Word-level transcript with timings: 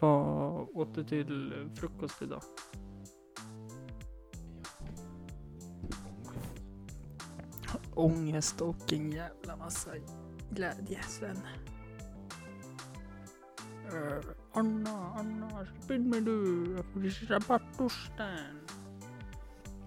Vad 0.00 0.68
åt 0.74 0.94
du 0.94 1.04
till 1.04 1.52
eh, 1.52 1.74
frukost 1.74 2.22
idag? 2.22 2.42
Ångest 7.94 8.60
och 8.60 8.92
en 8.92 9.12
jävla 9.12 9.56
massa 9.56 9.90
glädje, 10.50 11.02
Sven. 11.02 11.36
Uh, 13.92 14.02
eh, 14.02 14.24
Anna, 14.52 15.12
Anna, 15.16 15.66
spinn 15.84 16.10
mig 16.10 16.20
du. 16.20 16.66
Jag 16.76 16.84
får 16.84 17.26
rabattosten. 17.28 18.60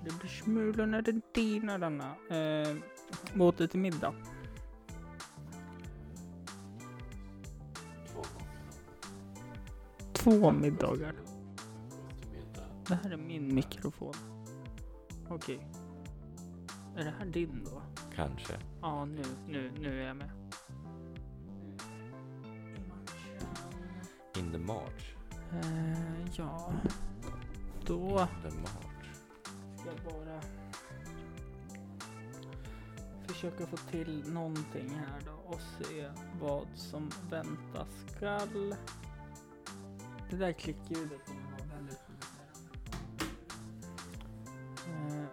Det 0.03 0.19
blir 0.19 0.29
smulor 0.29 0.85
när 0.85 1.01
den 1.01 1.21
tinar, 1.33 1.81
Anna. 1.81 2.09
Uh, 2.09 2.77
vad 3.33 3.47
åt 3.47 3.57
du 3.57 3.67
till 3.67 3.79
middag? 3.79 4.13
Två 10.23 10.51
middagar. 10.51 11.15
Det 12.87 12.95
här 12.95 13.11
är 13.11 13.17
min 13.17 13.55
mikrofon. 13.55 14.13
Okej. 15.29 15.67
Är 16.95 17.03
det 17.03 17.13
här 17.19 17.25
din 17.25 17.63
då? 17.65 17.81
Kanske. 18.15 18.53
Ja, 18.81 19.05
nu, 19.05 19.23
nu, 19.47 19.71
nu 19.79 20.01
är 20.01 20.07
jag 20.07 20.17
med. 20.17 20.31
In 24.37 24.51
the 24.51 24.57
March. 24.57 25.15
Eh, 25.51 26.27
ja, 26.35 26.73
då 27.85 28.27
In 28.43 28.51
the 28.51 28.57
March. 28.57 29.15
ska 29.77 29.89
jag 29.89 30.13
bara 30.13 30.41
försöka 33.27 33.65
få 33.65 33.77
till 33.77 34.23
någonting 34.33 34.89
här 34.89 35.21
då 35.25 35.53
och 35.53 35.61
se 35.61 36.09
vad 36.41 36.67
som 36.75 37.09
vänta 37.29 37.85
skall. 38.07 38.75
Det 40.33 40.39
där 40.39 40.51
klickljudet 40.51 41.25
kommer 41.25 41.41
vara 41.41 41.61
väldigt 41.75 41.99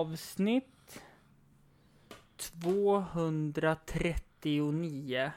avsnitt 0.01 1.01
239. 2.37 5.31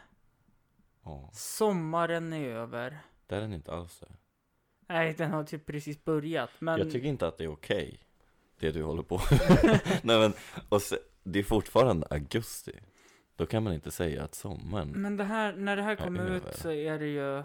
Ja. 1.05 1.31
Sommaren 1.33 2.33
är 2.33 2.49
över. 2.49 2.99
Det 3.27 3.37
är 3.37 3.41
den 3.41 3.53
inte 3.53 3.73
alls 3.73 4.01
det. 4.01 4.13
Nej, 4.89 5.15
den 5.15 5.31
har 5.31 5.45
typ 5.45 5.67
precis 5.67 6.05
börjat. 6.05 6.51
Men 6.59 6.79
Jag 6.79 6.91
tycker 6.93 7.09
inte 7.09 7.27
att 7.27 7.39
det 7.39 7.45
är 7.45 7.53
okej. 7.53 8.01
Det 8.59 8.71
du 8.71 8.83
håller 8.83 9.03
på 9.03 9.17
Nej 10.03 10.19
men, 10.21 10.33
och 10.69 10.83
se, 10.83 10.97
det 11.23 11.39
är 11.39 11.43
fortfarande 11.43 12.07
augusti. 12.11 12.81
Då 13.37 13.47
kan 13.47 13.63
man 13.63 13.73
inte 13.73 13.91
säga 13.91 14.25
att 14.25 14.35
sommaren 14.35 14.89
Men 14.89 15.17
det 15.17 15.25
här, 15.25 15.57
när 15.57 15.77
det 15.77 15.83
här 15.83 15.97
kommer 15.97 16.21
över. 16.21 16.37
ut 16.37 16.57
så 16.57 16.71
är 16.71 16.99
det 16.99 17.07
ju 17.07 17.43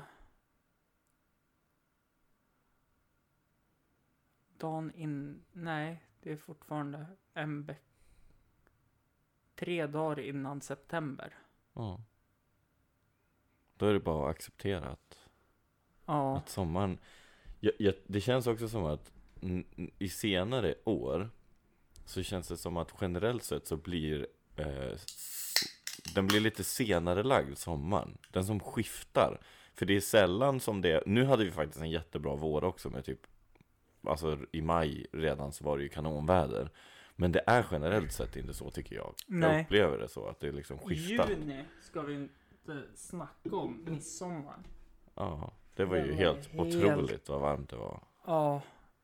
dagen 4.58 4.92
in, 4.96 5.42
nej, 5.52 6.04
det 6.24 6.32
är 6.32 6.38
fortfarande 6.38 7.06
en 7.34 7.76
tre 9.56 9.88
dagar 9.88 10.20
innan 10.20 10.62
september. 10.62 11.34
Ja. 11.74 12.02
Då 13.78 13.86
är 13.86 13.94
det 13.94 14.00
bara 14.00 14.30
att 14.30 14.36
acceptera 14.36 14.90
att, 14.90 15.20
Ja, 16.06 16.38
att 16.38 16.50
sommaren 16.50 17.00
jag, 17.60 17.74
jag, 17.80 17.94
Det 18.08 18.22
känns 18.22 18.48
också 18.48 18.70
som 18.70 18.86
att 18.86 19.12
i 20.00 20.10
senare 20.10 20.76
år 20.84 21.30
Så 22.06 22.24
känns 22.24 22.48
det 22.48 22.58
som 22.58 22.78
att 22.78 22.94
generellt 23.02 23.44
sett 23.44 23.68
så 23.68 23.78
blir 23.78 24.28
eh, 24.56 24.98
Den 26.16 26.28
blir 26.28 26.40
lite 26.40 26.64
senare 26.64 27.24
lagd 27.24 27.58
sommaren 27.58 28.18
Den 28.32 28.46
som 28.46 28.60
skiftar 28.60 29.42
För 29.74 29.86
det 29.86 29.96
är 29.96 30.02
sällan 30.02 30.60
som 30.60 30.82
det 30.82 31.04
Nu 31.06 31.26
hade 31.26 31.46
vi 31.46 31.52
faktiskt 31.52 31.82
en 31.82 31.92
jättebra 31.92 32.36
vår 32.36 32.64
också 32.64 32.90
med 32.90 33.06
typ 33.06 33.28
Alltså 34.04 34.38
i 34.52 34.62
maj 34.62 35.06
redan 35.12 35.52
så 35.52 35.64
var 35.66 35.78
det 35.78 35.84
ju 35.84 35.90
kanonväder 35.90 36.70
Men 37.16 37.32
det 37.32 37.42
är 37.48 37.66
generellt 37.72 38.12
sett 38.12 38.36
inte 38.36 38.54
så 38.54 38.70
tycker 38.70 38.96
jag 38.96 39.14
Jag 39.28 39.40
Nej. 39.40 39.64
upplever 39.64 39.98
det 39.98 40.08
så 40.10 40.28
att 40.28 40.40
det 40.40 40.52
liksom 40.52 40.78
skiftar 40.80 41.30
juni 41.30 41.66
ska 41.82 42.02
vi 42.02 42.14
inte 42.14 42.84
snacka 42.96 43.56
om 43.56 43.84
midsommar. 43.86 44.58
Ja, 45.16 45.52
det 45.76 45.86
var 45.86 45.96
ju 45.98 46.14
helt, 46.14 46.48
helt- 46.52 46.76
otroligt 46.76 47.30
vad 47.30 47.42
varmt 47.42 47.70
det 47.70 47.76
var. 47.76 48.04
Ja, 48.26 48.62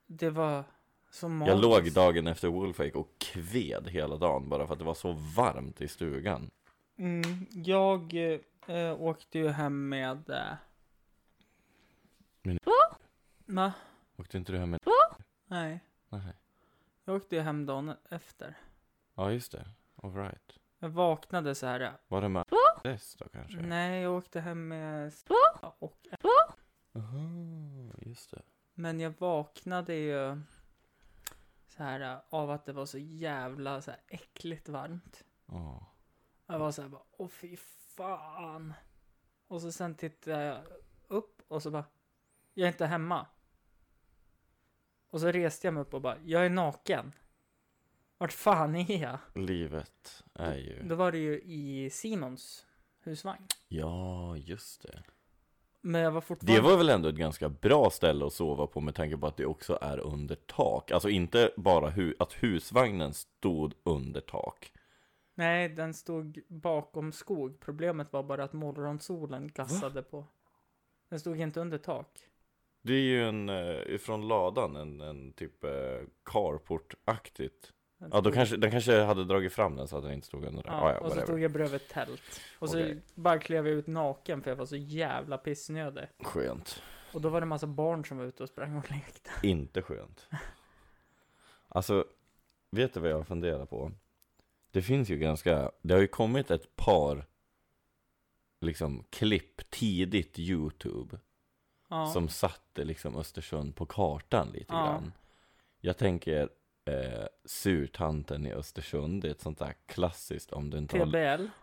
det 0.08 0.30
var 0.30 0.64
så 1.12 1.26
Jag 1.26 1.32
magiskt. 1.32 1.62
låg 1.62 1.92
dagen 1.94 2.28
efter 2.28 2.48
Wolfake 2.48 2.92
och 2.98 3.10
kved 3.20 3.88
hela 3.90 4.18
dagen 4.18 4.50
bara 4.50 4.68
för 4.68 4.74
att 4.74 4.80
det 4.80 4.86
var 4.86 4.94
så 4.94 5.12
varmt 5.36 5.82
i 5.82 5.88
stugan. 5.88 6.50
Mm, 6.98 7.22
jag 7.52 8.14
eh, 8.68 9.02
åkte 9.02 9.40
ju 9.40 9.48
hem 9.48 9.90
med... 9.90 10.30
Eh... 10.30 10.54
Men- 12.42 12.60
Va? 13.46 13.74
Åkte 14.18 14.38
inte 14.38 14.52
du 14.52 14.58
hem 14.58 14.70
med... 14.70 14.80
Nej, 15.48 15.80
Nej. 16.10 16.34
jag 17.04 17.16
åkte 17.16 17.36
ju 17.36 17.42
hem 17.42 17.66
dagen 17.66 17.94
efter. 18.10 18.58
Ja, 19.16 19.32
just 19.32 19.52
det. 19.52 19.70
Alright. 19.96 20.60
Jag 20.80 20.90
vaknade 20.90 21.56
så 21.56 21.66
här. 21.68 21.94
Var 22.08 22.22
det 22.22 22.30
med 22.30 22.46
dess 22.84 23.16
då 23.16 23.30
kanske? 23.30 23.58
Nej, 23.58 24.02
jag 24.02 24.14
åkte 24.14 24.40
hem 24.42 24.68
med... 24.68 25.14
Och, 25.80 26.08
Aha, 26.96 27.20
just 28.02 28.32
det. 28.32 28.42
men 28.74 29.00
jag 29.00 29.14
vaknade 29.20 29.96
ju 29.96 30.42
så 31.68 31.84
här 31.84 32.22
av 32.30 32.52
att 32.52 32.66
det 32.66 32.74
var 32.74 32.86
så 32.86 32.98
jävla 32.98 33.82
så 33.82 33.92
här 33.92 34.00
äckligt 34.08 34.70
varmt. 34.70 35.24
Ja. 35.46 35.86
Jag 36.48 36.60
var 36.60 36.72
så 36.72 36.82
här 36.82 36.90
bara, 36.90 37.04
åh 37.12 37.28
fy 37.30 37.58
fan. 37.96 38.74
Och 39.48 39.62
så 39.62 39.72
sen 39.72 39.96
tittade 39.96 40.44
jag 40.44 40.62
upp 41.08 41.42
och 41.48 41.64
så 41.64 41.72
bara, 41.72 41.86
jag 42.54 42.68
är 42.68 42.72
inte 42.72 42.86
hemma. 42.86 43.28
Och 45.16 45.22
så 45.22 45.32
reste 45.32 45.68
jag 45.68 45.74
mig 45.74 45.82
upp 45.82 45.94
och 45.94 46.02
bara, 46.02 46.18
jag 46.26 46.46
är 46.46 46.50
naken. 46.50 47.12
Vart 48.18 48.32
fan 48.34 48.76
är 48.76 49.02
jag? 49.02 49.18
Livet 49.46 50.24
är 50.34 50.56
ju... 50.56 50.84
Då 50.84 50.96
var 50.96 51.12
det 51.12 51.18
ju 51.18 51.42
i 51.42 51.90
Simons 51.90 52.66
husvagn. 53.04 53.48
Ja, 53.68 54.38
just 54.38 54.82
det. 54.82 55.04
Men 55.82 56.02
jag 56.02 56.12
var 56.12 56.22
fortfarande... 56.22 56.54
Det 56.62 56.62
var 56.70 56.78
väl 56.78 56.90
ändå 56.90 57.10
ett 57.10 57.16
ganska 57.16 57.50
bra 57.50 57.90
ställe 57.90 58.26
att 58.26 58.34
sova 58.34 58.68
på 58.68 58.82
med 58.82 58.96
tanke 58.96 59.18
på 59.18 59.28
att 59.28 59.38
det 59.38 59.46
också 59.46 59.78
är 59.82 59.98
under 60.00 60.36
tak. 60.36 60.92
Alltså 60.92 61.10
inte 61.10 61.52
bara 61.58 61.90
hu- 61.90 62.16
att 62.20 62.34
husvagnen 62.34 63.14
stod 63.14 63.74
under 63.84 64.22
tak. 64.22 64.72
Nej, 65.36 65.70
den 65.70 65.94
stod 65.94 66.40
bakom 66.48 67.12
skog. 67.12 67.60
Problemet 67.60 68.14
var 68.14 68.24
bara 68.24 68.44
att 68.44 68.54
morgonsolen 68.54 69.52
gassade 69.52 70.04
på. 70.04 70.26
Den 71.10 71.20
stod 71.20 71.40
inte 71.40 71.60
under 71.60 71.78
tak. 71.78 72.20
Det 72.86 72.94
är 72.94 73.02
ju 73.02 73.28
en, 73.28 73.50
eh, 73.50 73.98
från 73.98 74.28
ladan, 74.28 74.76
en, 74.76 75.02
en 75.02 75.34
typ 75.34 75.64
eh, 75.64 75.72
carport-aktigt. 76.24 77.72
Ja, 78.12 78.22
då 78.22 78.32
kanske, 78.32 78.58
den 78.58 78.72
kanske 78.72 79.02
hade 79.02 79.26
dragit 79.26 79.54
fram 79.54 79.76
den 79.76 79.88
så 79.88 79.98
att 79.98 80.04
den 80.04 80.14
inte 80.14 80.28
stod 80.28 80.46
under 80.46 80.64
den. 80.64 80.74
Ja, 80.74 80.80
Ja, 80.90 80.94
ja, 80.94 81.00
och 81.00 81.04
så 81.04 81.08
whatever. 81.10 81.26
stod 81.26 81.40
jag 81.40 81.52
bredvid 81.52 81.76
ett 81.76 81.90
tält. 81.90 82.42
Och 82.60 82.70
så 82.70 82.94
bara 83.16 83.40
klev 83.40 83.68
jag 83.68 83.76
ut 83.76 83.88
naken 83.88 84.42
för 84.42 84.52
jag 84.52 84.56
var 84.56 84.66
så 84.66 84.76
jävla 84.76 85.38
pissnödig. 85.38 86.04
Skönt. 86.20 86.82
Och 87.14 87.22
då 87.22 87.30
var 87.30 87.40
det 87.40 87.46
massa 87.46 87.68
barn 87.68 88.06
som 88.06 88.18
var 88.18 88.26
ute 88.26 88.44
och 88.44 88.50
sprang 88.50 88.76
och 88.78 88.92
lekte. 88.92 89.30
Inte 89.48 89.82
skönt. 89.82 90.28
Alltså, 91.68 92.06
vet 92.72 92.94
du 92.94 93.00
vad 93.00 93.10
jag 93.12 93.28
funderar 93.28 93.66
på? 93.66 93.92
Det 94.72 94.82
finns 94.82 95.10
ju 95.10 95.18
ganska, 95.18 95.72
det 95.82 95.94
har 95.94 96.02
ju 96.02 96.08
kommit 96.08 96.52
ett 96.52 96.76
par 96.76 97.26
liksom 98.62 99.04
klipp 99.10 99.70
tidigt 99.70 100.40
YouTube 100.40 101.20
Ja. 101.88 102.06
som 102.08 102.28
satte 102.30 102.84
liksom 102.84 103.16
Östersund 103.18 103.76
på 103.76 103.86
kartan 103.86 104.48
lite 104.54 104.74
Ja. 104.74 104.84
grann. 104.86 105.14
Jag 105.82 105.98
tänker 105.98 106.50
eh, 106.86 107.26
Surtanten 107.46 108.46
i 108.48 108.54
Östersund, 108.54 109.22
det 109.22 109.28
är 109.28 109.32
ett 109.32 109.42
sånt 109.42 109.60
där 109.60 109.74
klassiskt 109.86 110.52
om 110.54 110.70
du 110.70 110.78
inte 110.78 110.98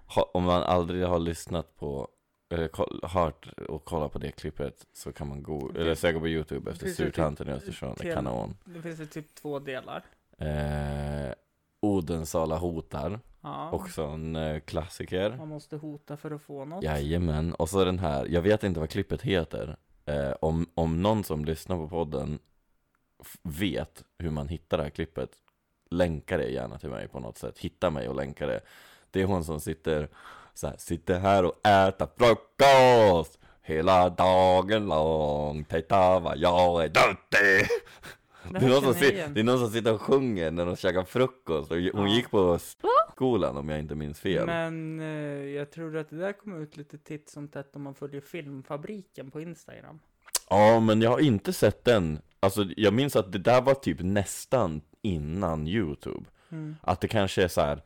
har 0.07 0.37
om 0.37 0.43
man 0.45 0.63
aldrig 0.63 1.05
har 1.07 1.19
lyssnat 1.19 1.77
på 1.77 2.09
eller 2.51 3.07
hört 3.09 3.49
och 3.69 3.85
kollat 3.85 4.13
på 4.13 4.19
det 4.19 4.31
klippet 4.33 4.87
så 4.93 5.13
kan 5.13 5.29
man 5.29 5.43
gå, 5.43 5.71
eller 5.77 5.95
söka 5.95 6.21
på 6.21 6.29
youtube 6.29 6.71
efter 6.71 6.87
det 6.87 6.93
Surtanten 6.93 7.49
i 7.49 7.53
Östersund, 7.53 7.97
det 8.01 8.11
är 8.11 8.15
kanon 8.15 8.57
Det 8.65 8.83
finns 8.83 8.99
det 8.99 9.07
typ 9.07 9.35
två 9.35 9.59
delar. 9.59 10.03
eh, 10.39 11.35
Odensala 11.81 12.57
hotar, 12.57 13.21
Ja. 13.41 13.71
också 13.71 14.03
en 14.03 14.37
eh, 14.37 14.61
klassiker 14.61 15.37
Man 15.37 15.49
måste 15.49 15.77
hota 15.77 16.17
för 16.17 16.31
att 16.31 16.43
få 16.43 16.65
något. 16.65 16.85
Jajamän, 16.85 17.55
och 17.55 17.69
så 17.69 17.85
den 17.85 17.99
här, 17.99 18.27
jag 18.27 18.43
vet 18.43 18.65
inte 18.65 18.81
vad 18.81 18.91
klippet 18.91 19.23
heter 19.23 19.77
eh, 20.13 20.35
om, 20.41 20.67
om 20.75 21.03
någon 21.03 21.25
som 21.25 21.45
lyssnar 21.45 21.77
på 21.77 21.89
podden 21.89 22.39
vet 23.43 24.05
hur 24.19 24.31
man 24.31 24.49
hittar 24.49 24.77
det 24.77 24.83
här 24.83 24.91
klippet 24.91 25.31
Länka 25.91 26.37
det 26.37 26.49
gärna 26.49 26.79
till 26.79 26.89
mig 26.89 27.09
på 27.09 27.21
något 27.21 27.39
sätt, 27.39 27.59
hitta 27.59 27.91
mig 27.91 28.09
och 28.09 28.17
länka 28.17 28.47
det. 28.47 28.61
Det 29.11 29.23
är 29.23 29.25
hon 29.25 29.45
som 29.45 29.61
sitter 29.61 30.09
så 30.55 30.67
här, 30.67 30.77
sitter 30.79 31.19
här 31.19 31.45
och 31.45 31.67
äter 31.67 32.09
frukost 32.17 33.39
Hela 33.63 34.11
dagen 34.11 34.87
lång, 34.87 35.65
titta 35.65 36.19
vad 36.19 36.39
jag 36.39 36.85
är 36.85 36.89
duktig! 36.89 37.69
Det 38.51 38.59
är, 38.59 38.69
någon 38.69 38.83
som 38.83 38.95
si- 38.95 39.25
det 39.35 39.41
är 39.41 39.45
någon 39.45 39.59
som 39.59 39.71
sitter 39.71 39.95
och 39.95 40.01
sjunger 40.03 40.51
när 40.51 40.67
de 40.67 40.77
käkar 40.77 41.05
frukost 41.05 41.71
och 41.71 41.77
hon 41.95 42.11
gick 42.11 42.31
på 42.31 42.59
skolan 43.13 43.57
om 43.57 43.69
jag 43.69 43.79
inte 43.79 43.95
minns 43.95 44.21
fel 44.21 44.47
Men 44.47 45.01
eh, 45.01 45.07
jag 45.45 45.71
tror 45.71 45.97
att 45.97 46.11
det 46.11 46.17
där 46.17 46.33
kommer 46.33 46.61
ut 46.61 46.77
lite 46.77 46.99
titt 46.99 47.29
som 47.29 47.49
tätt 47.49 47.77
om 47.77 47.83
man 47.83 47.95
följer 47.95 48.21
Filmfabriken 48.21 49.31
på 49.31 49.41
Instagram. 49.41 49.99
Ja, 50.51 50.81
men 50.81 51.03
jag 51.03 51.11
har 51.11 51.19
inte 51.21 51.53
sett 51.53 51.85
den. 51.85 52.19
Alltså, 52.41 52.65
jag 52.77 52.95
minns 52.95 53.17
att 53.17 53.33
det 53.33 53.39
där 53.39 53.61
var 53.63 53.75
typ 53.75 53.99
nästan 54.01 54.81
innan 55.03 55.67
YouTube. 55.69 56.25
Mm. 56.51 56.77
Att 56.83 57.01
det 57.01 57.09
kanske 57.09 57.43
är 57.45 57.49
så 57.49 57.61
här, 57.61 57.83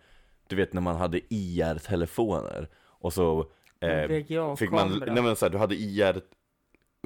du 0.47 0.57
vet 0.57 0.73
när 0.73 0.81
man 0.81 0.97
hade 0.97 1.21
IR-telefoner 1.35 2.69
och 2.85 3.13
så 3.13 3.51
eh, 3.81 4.09
fick 4.57 4.71
man, 4.71 4.89
VGA-kamera. 4.89 5.13
nej 5.15 5.23
men 5.23 5.37
så 5.37 5.45
här, 5.47 5.51
du 5.53 5.59
hade 5.59 5.75
IR, 5.75 6.21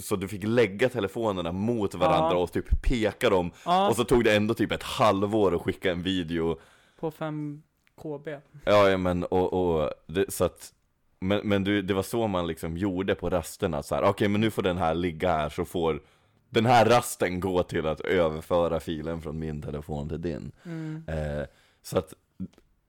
så 0.03 0.17
du 0.17 0.29
fick 0.29 0.43
lägga 0.45 0.89
telefonerna 0.89 1.53
mot 1.53 1.95
varandra 1.95 2.31
Ja. 2.37 2.43
och 2.43 2.53
typ 2.53 2.83
peka 2.83 3.31
dem 3.31 3.51
Ja, 3.65 3.89
och 3.89 3.97
så 3.97 4.05
tog 4.05 4.25
det 4.25 4.37
ändå 4.37 4.55
typ 4.55 4.73
ett 4.73 4.83
halvår 4.83 5.55
att 5.55 5.63
skicka 5.63 5.93
en 5.93 6.03
video 6.03 6.59
på 7.01 7.11
5 7.11 7.63
KB. 8.03 8.29
Ja, 8.65 8.97
men 8.97 9.25
och, 9.25 9.53
och 9.53 9.91
det, 10.07 10.33
så 10.33 10.45
att 10.45 10.73
Men, 11.21 11.41
men 11.49 11.65
du, 11.65 11.83
det 11.83 11.95
var 11.95 12.03
så 12.03 12.27
man 12.27 12.47
liksom 12.47 12.77
gjorde 12.77 13.15
på 13.15 13.31
rasterna 13.31 13.83
så 13.83 13.95
här. 13.95 14.03
okej 14.03 14.29
men 14.29 14.41
nu 14.41 14.51
får 14.51 14.63
den 14.63 14.79
här 14.79 14.95
ligga 14.95 15.33
här 15.33 15.49
så 15.49 15.65
får 15.65 16.03
Den 16.51 16.67
här 16.67 16.87
rasten 16.87 17.41
gå 17.41 17.63
till 17.63 17.87
att 17.87 18.01
överföra 18.01 18.81
filen 18.81 19.23
från 19.23 19.39
min 19.39 19.63
telefon 19.63 20.09
till 20.09 20.21
din 20.23 20.53
Mm. 20.65 21.05
eh, 21.09 21.47
Så 21.83 21.99
att 21.99 22.15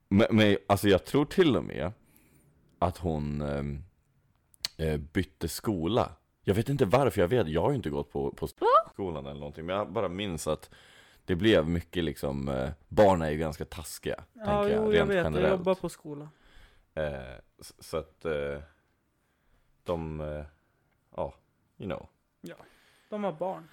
men, 0.08 0.26
men 0.30 0.56
alltså 0.66 0.88
jag 0.88 1.04
tror 1.04 1.24
till 1.24 1.56
och 1.56 1.64
med 1.64 1.92
Att 2.78 2.98
hon 2.98 3.40
ehm, 3.42 3.82
eh, 4.76 4.96
bytte 4.96 5.48
skola 5.48 6.08
Jag 6.44 6.54
vet 6.54 6.68
inte 6.68 6.84
varför, 6.84 7.20
jag 7.20 7.28
vet, 7.28 7.48
jag 7.48 7.60
har 7.62 7.70
ju 7.70 7.76
inte 7.76 7.90
gått 7.90 8.12
på, 8.12 8.30
på 8.30 8.48
skolan 8.92 9.26
eller 9.26 9.40
någonting 9.40 9.66
Men 9.66 9.76
jag 9.76 9.92
bara 9.92 10.08
minns 10.08 10.46
att 10.46 10.70
det 11.24 11.34
blev 11.36 11.68
mycket 11.68 12.04
liksom, 12.04 12.48
eh, 12.48 12.70
barn 12.88 13.22
är 13.22 13.30
ju 13.30 13.36
ganska 13.38 13.64
taskiga, 13.64 14.24
Ja, 14.32 14.68
jag, 14.68 14.70
jo, 14.70 14.84
jag 14.84 14.94
rent 14.94 15.10
vet. 15.10 15.16
Jag 15.16 15.24
generellt. 15.24 15.50
jobbar 15.58 15.74
på 15.74 15.88
skola. 15.88 16.28
Eh, 16.94 17.12
så, 17.60 17.74
så 17.78 17.96
att 17.96 18.24
eh, 18.24 18.60
de, 19.84 20.20
eh, 20.20 20.44
ja, 21.16 21.34
you 21.78 21.88
know. 21.90 22.08
De 23.10 23.24
har 23.24 23.32
barn. 23.32 23.68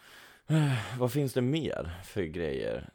Vad 0.99 1.11
finns 1.11 1.33
det 1.33 1.41
mer 1.41 2.01
för 2.05 2.23
grejer? 2.23 2.89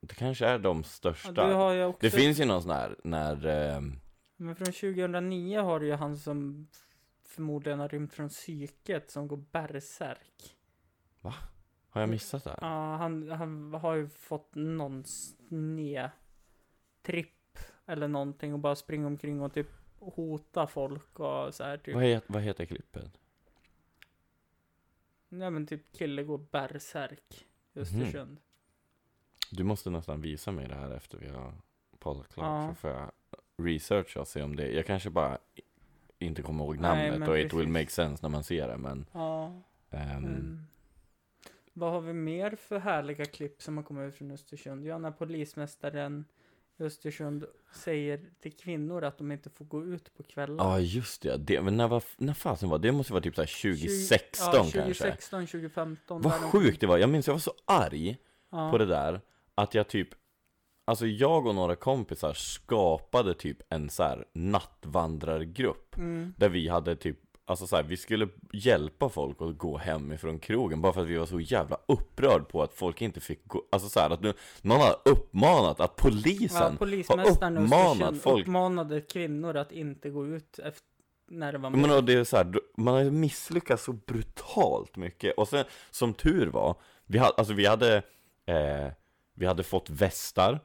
Det 0.00 0.14
kanske 0.14 0.46
är 0.46 0.58
de 0.58 0.76
Ja, 0.76 0.82
största. 0.82 1.42
har 1.46 1.72
ju 1.72 1.84
också... 1.84 1.98
Det 2.00 2.10
finns 2.10 2.40
ju 2.40 2.44
någon 2.44 2.62
sån 2.62 2.70
här, 2.70 2.96
när, 3.04 3.46
eh, 3.46 3.80
Men 4.36 4.56
från 4.56 4.66
2009 4.66 5.60
har 5.60 5.80
du 5.80 5.86
ju 5.86 5.92
han 5.94 6.16
som 6.16 6.66
förmodligen 7.34 7.78
har 7.80 7.88
rymt 7.88 8.14
från 8.14 8.28
psyket 8.28 9.10
som 9.10 9.28
går 9.28 9.36
bärsärk. 9.36 10.56
har 11.88 12.00
jag 12.00 12.08
missat 12.08 12.44
det 12.44 12.50
här? 12.50 12.58
Ja, 12.60 12.96
han, 12.96 13.30
han 13.30 13.74
har 13.74 13.94
ju 13.94 14.08
fått 14.08 14.54
någon 14.54 15.04
sned 15.04 16.10
tripp 17.02 17.58
eller 17.86 18.08
någonting 18.08 18.52
och 18.52 18.58
bara 18.58 18.76
springa 18.76 19.06
omkring 19.06 19.40
och 19.42 19.54
typ 19.54 19.68
hota 19.98 20.66
folk 20.66 21.20
och 21.20 21.54
så 21.54 21.64
här 21.64 21.78
typ. 21.78 21.94
Vad, 21.94 22.04
het, 22.04 22.24
vad 22.26 22.42
heter 22.42 22.64
klippet? 22.66 23.18
Nej 25.28 25.50
men 25.50 25.66
typ 25.66 25.92
kille 25.92 26.22
går 26.22 26.38
bärsärk 26.38 27.34
i 27.34 27.78
Mhm. 27.78 27.82
Östersund. 27.82 28.40
Du 29.50 29.64
måste 29.64 29.90
nästan 29.90 30.20
visa 30.20 30.52
mig 30.52 30.68
det 30.68 30.74
här 30.74 30.90
efter 30.90 31.18
vi 31.18 31.28
har 31.28 31.52
poddat 31.98 32.28
klart, 32.34 32.64
Ja. 32.64 32.68
så 32.68 32.74
får 32.74 32.90
jag 32.90 33.10
researcha 33.56 34.20
och 34.20 34.28
se 34.28 34.42
om 34.42 34.56
det, 34.56 34.72
jag 34.72 34.86
kanske 34.86 35.10
bara 35.10 35.38
inte 36.24 36.42
kommer 36.42 36.64
ihåg 36.64 36.78
Nej, 36.80 36.90
namnet 37.10 37.20
men 37.20 37.28
och 37.28 37.38
it 37.38 37.44
will 37.44 37.50
precis. 37.50 37.72
make 37.72 37.90
sense 37.90 38.22
när 38.22 38.28
man 38.30 38.44
ser 38.44 38.68
det, 38.68 38.76
men 38.76 39.06
Ja. 39.12 39.52
ehm, 39.90 40.24
Mm. 40.24 40.66
Vad 41.76 41.92
har 41.92 42.00
vi 42.00 42.12
mer 42.12 42.56
för 42.56 42.78
härliga 42.78 43.24
klipp 43.24 43.62
som 43.62 43.76
har 43.76 43.84
kommit 43.84 44.08
ut 44.08 44.14
från 44.18 44.30
Östersund? 44.30 44.86
Ja, 44.86 44.98
när 44.98 45.10
polismästaren 45.10 46.24
i 46.76 46.82
Östersund 46.82 47.44
säger 47.74 48.20
till 48.40 48.52
kvinnor 48.52 49.04
att 49.04 49.18
de 49.18 49.32
inte 49.32 49.50
får 49.50 49.64
gå 49.64 49.84
ut 49.84 50.16
på 50.16 50.22
kvällar. 50.22 50.64
Ja 50.64 50.80
just 50.80 51.22
det, 51.22 51.36
det 51.36 51.62
men 51.62 51.76
när, 51.76 51.88
var, 51.88 52.02
när 52.16 52.34
fasen 52.34 52.68
var 52.68 52.78
det? 52.78 52.88
Det 52.88 52.92
måste 52.92 53.12
vara 53.12 53.22
typ 53.22 53.34
såhär 53.34 53.62
2016 53.62 54.46
ja, 54.46 54.52
kanske 54.52 54.78
2016, 54.78 55.46
2015. 55.46 56.22
Vad 56.22 56.32
sjukt 56.32 56.80
det 56.80 56.86
var, 56.86 56.98
jag 56.98 57.10
minns 57.10 57.26
jag 57.26 57.34
var 57.34 57.38
så 57.40 57.52
arg 57.64 58.16
ja. 58.50 58.70
på 58.70 58.78
det 58.78 58.86
där 58.86 59.20
Att 59.54 59.74
jag 59.74 59.88
typ 59.88 60.08
Alltså 60.84 61.06
jag 61.06 61.46
och 61.46 61.54
några 61.54 61.76
kompisar 61.76 62.32
skapade 62.32 63.34
typ 63.34 63.58
en 63.68 63.90
så 63.90 64.02
här 64.02 64.24
nattvandrargrupp 64.32 65.96
Mm. 65.96 66.34
Där 66.36 66.48
vi 66.48 66.68
hade 66.68 66.96
typ 66.96 67.18
Alltså 67.46 67.66
så 67.66 67.76
här, 67.76 67.82
vi 67.82 67.96
skulle 67.96 68.28
hjälpa 68.52 69.08
folk 69.08 69.36
att 69.42 69.58
gå 69.58 69.76
hem 69.78 70.12
ifrån 70.12 70.38
krogen 70.38 70.80
Bara 70.82 70.92
för 70.92 71.00
att 71.00 71.06
vi 71.06 71.16
var 71.16 71.26
så 71.26 71.40
jävla 71.40 71.78
upprörd 71.88 72.48
på 72.48 72.62
att 72.62 72.74
folk 72.74 73.02
inte 73.02 73.20
fick 73.20 73.46
gå 73.48 73.62
Alltså 73.72 73.88
så 73.88 74.00
här, 74.00 74.10
att 74.10 74.20
nu, 74.22 74.32
någon 74.62 74.80
har 74.80 74.96
uppmanat 75.04 75.80
att 75.80 75.92
Ja, 75.96 76.02
polisen 76.10 76.76
polismästaren 76.76 77.58
i 77.58 77.64
uppmanat 77.66 78.22
folk- 78.22 78.42
uppmanade 78.42 79.00
kvinnor 79.00 79.56
att 79.56 79.72
inte 79.72 80.10
gå 80.10 80.26
ut 80.26 80.58
efter, 80.58 80.86
när 81.30 81.52
det 81.52 81.58
var 81.58 81.70
Men 81.70 81.80
mörkt. 81.80 81.94
och 81.94 82.04
det 82.04 82.12
är 82.14 82.24
så 82.24 82.36
här, 82.36 82.52
man 82.76 82.94
har 82.94 83.04
misslyckats 83.04 83.84
så 83.84 83.92
brutalt 83.92 84.96
mycket 84.96 85.34
Och 85.38 85.48
sen, 85.48 85.64
som 85.90 86.14
tur 86.14 86.46
var 86.46 86.76
Vi 87.06 87.18
hade, 87.18 87.32
alltså 87.36 87.54
vi 87.54 87.66
hade 87.66 87.96
eh, 88.46 88.92
Vi 89.34 89.46
hade 89.46 89.62
fått 89.62 89.90
västar 89.90 90.60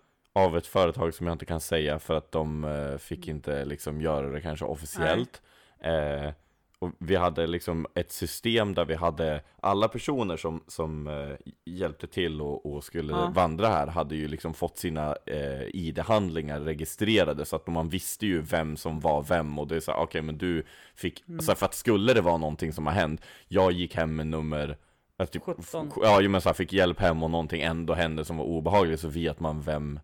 Av 0.46 0.58
ett 0.58 0.68
företag 0.68 1.14
som 1.14 1.28
jag 1.28 1.34
inte 1.34 1.46
kan 1.46 1.60
säga 1.60 2.00
för 2.00 2.14
att 2.14 2.32
de 2.32 2.64
eh, 2.64 2.98
fick 2.98 3.28
inte 3.28 3.66
liksom 3.66 4.02
göra 4.02 4.28
det 4.30 4.42
kanske 4.42 4.66
officiellt 4.66 5.42
eh, 5.80 6.34
Och 6.80 6.92
vi 7.00 7.16
hade 7.16 7.48
liksom 7.48 7.88
ett 7.96 8.12
system 8.12 8.74
där 8.74 8.86
vi 8.86 8.96
hade 8.96 9.42
Alla 9.62 9.88
personer 9.88 10.38
som, 10.38 10.64
som 10.68 11.08
eh, 11.08 11.36
hjälpte 11.66 12.08
till 12.08 12.42
och, 12.42 12.66
och 12.74 12.84
skulle 12.84 13.14
Ja. 13.14 13.32
vandra 13.36 13.68
här 13.68 13.88
Hade 13.88 14.16
ju 14.16 14.28
liksom 14.28 14.54
fått 14.54 14.78
sina 14.78 15.16
eh, 15.26 15.62
ID-handlingar 15.76 16.60
registrerade 16.60 17.46
Så 17.46 17.56
att 17.56 17.68
man 17.68 17.90
visste 17.90 18.26
ju 18.26 18.42
vem 18.42 18.78
som 18.78 19.00
var 19.00 19.24
vem 19.24 19.60
Och 19.60 19.68
det 19.68 19.76
är 19.76 19.80
så 19.80 19.94
okej 19.94 20.22
men 20.22 20.38
du 20.38 20.64
fick 20.96 21.24
Mm. 21.28 21.40
alltså 21.40 21.56
för 21.56 21.66
att 21.66 21.74
skulle 21.76 22.14
det 22.14 22.22
vara 22.22 22.38
någonting 22.38 22.74
som 22.74 22.86
har 22.88 22.94
hänt 22.94 23.22
Jag 23.48 23.72
gick 23.72 23.96
hem 23.96 24.16
med 24.16 24.28
nummer 24.28 24.78
alltså 25.18 25.34
typ, 25.34 25.44
17. 25.44 25.92
Ja, 26.02 26.20
men 26.22 26.42
så 26.42 26.50
här, 26.50 26.54
fick 26.54 26.74
hjälp 26.74 27.00
hem 27.00 27.24
och 27.24 27.32
någonting 27.32 27.62
ändå 27.62 27.94
hände 27.94 28.26
som 28.26 28.38
var 28.38 28.46
obehagligt 28.46 29.00
Så 29.00 29.08
vet 29.08 29.40
man 29.40 29.62
vem 29.62 30.00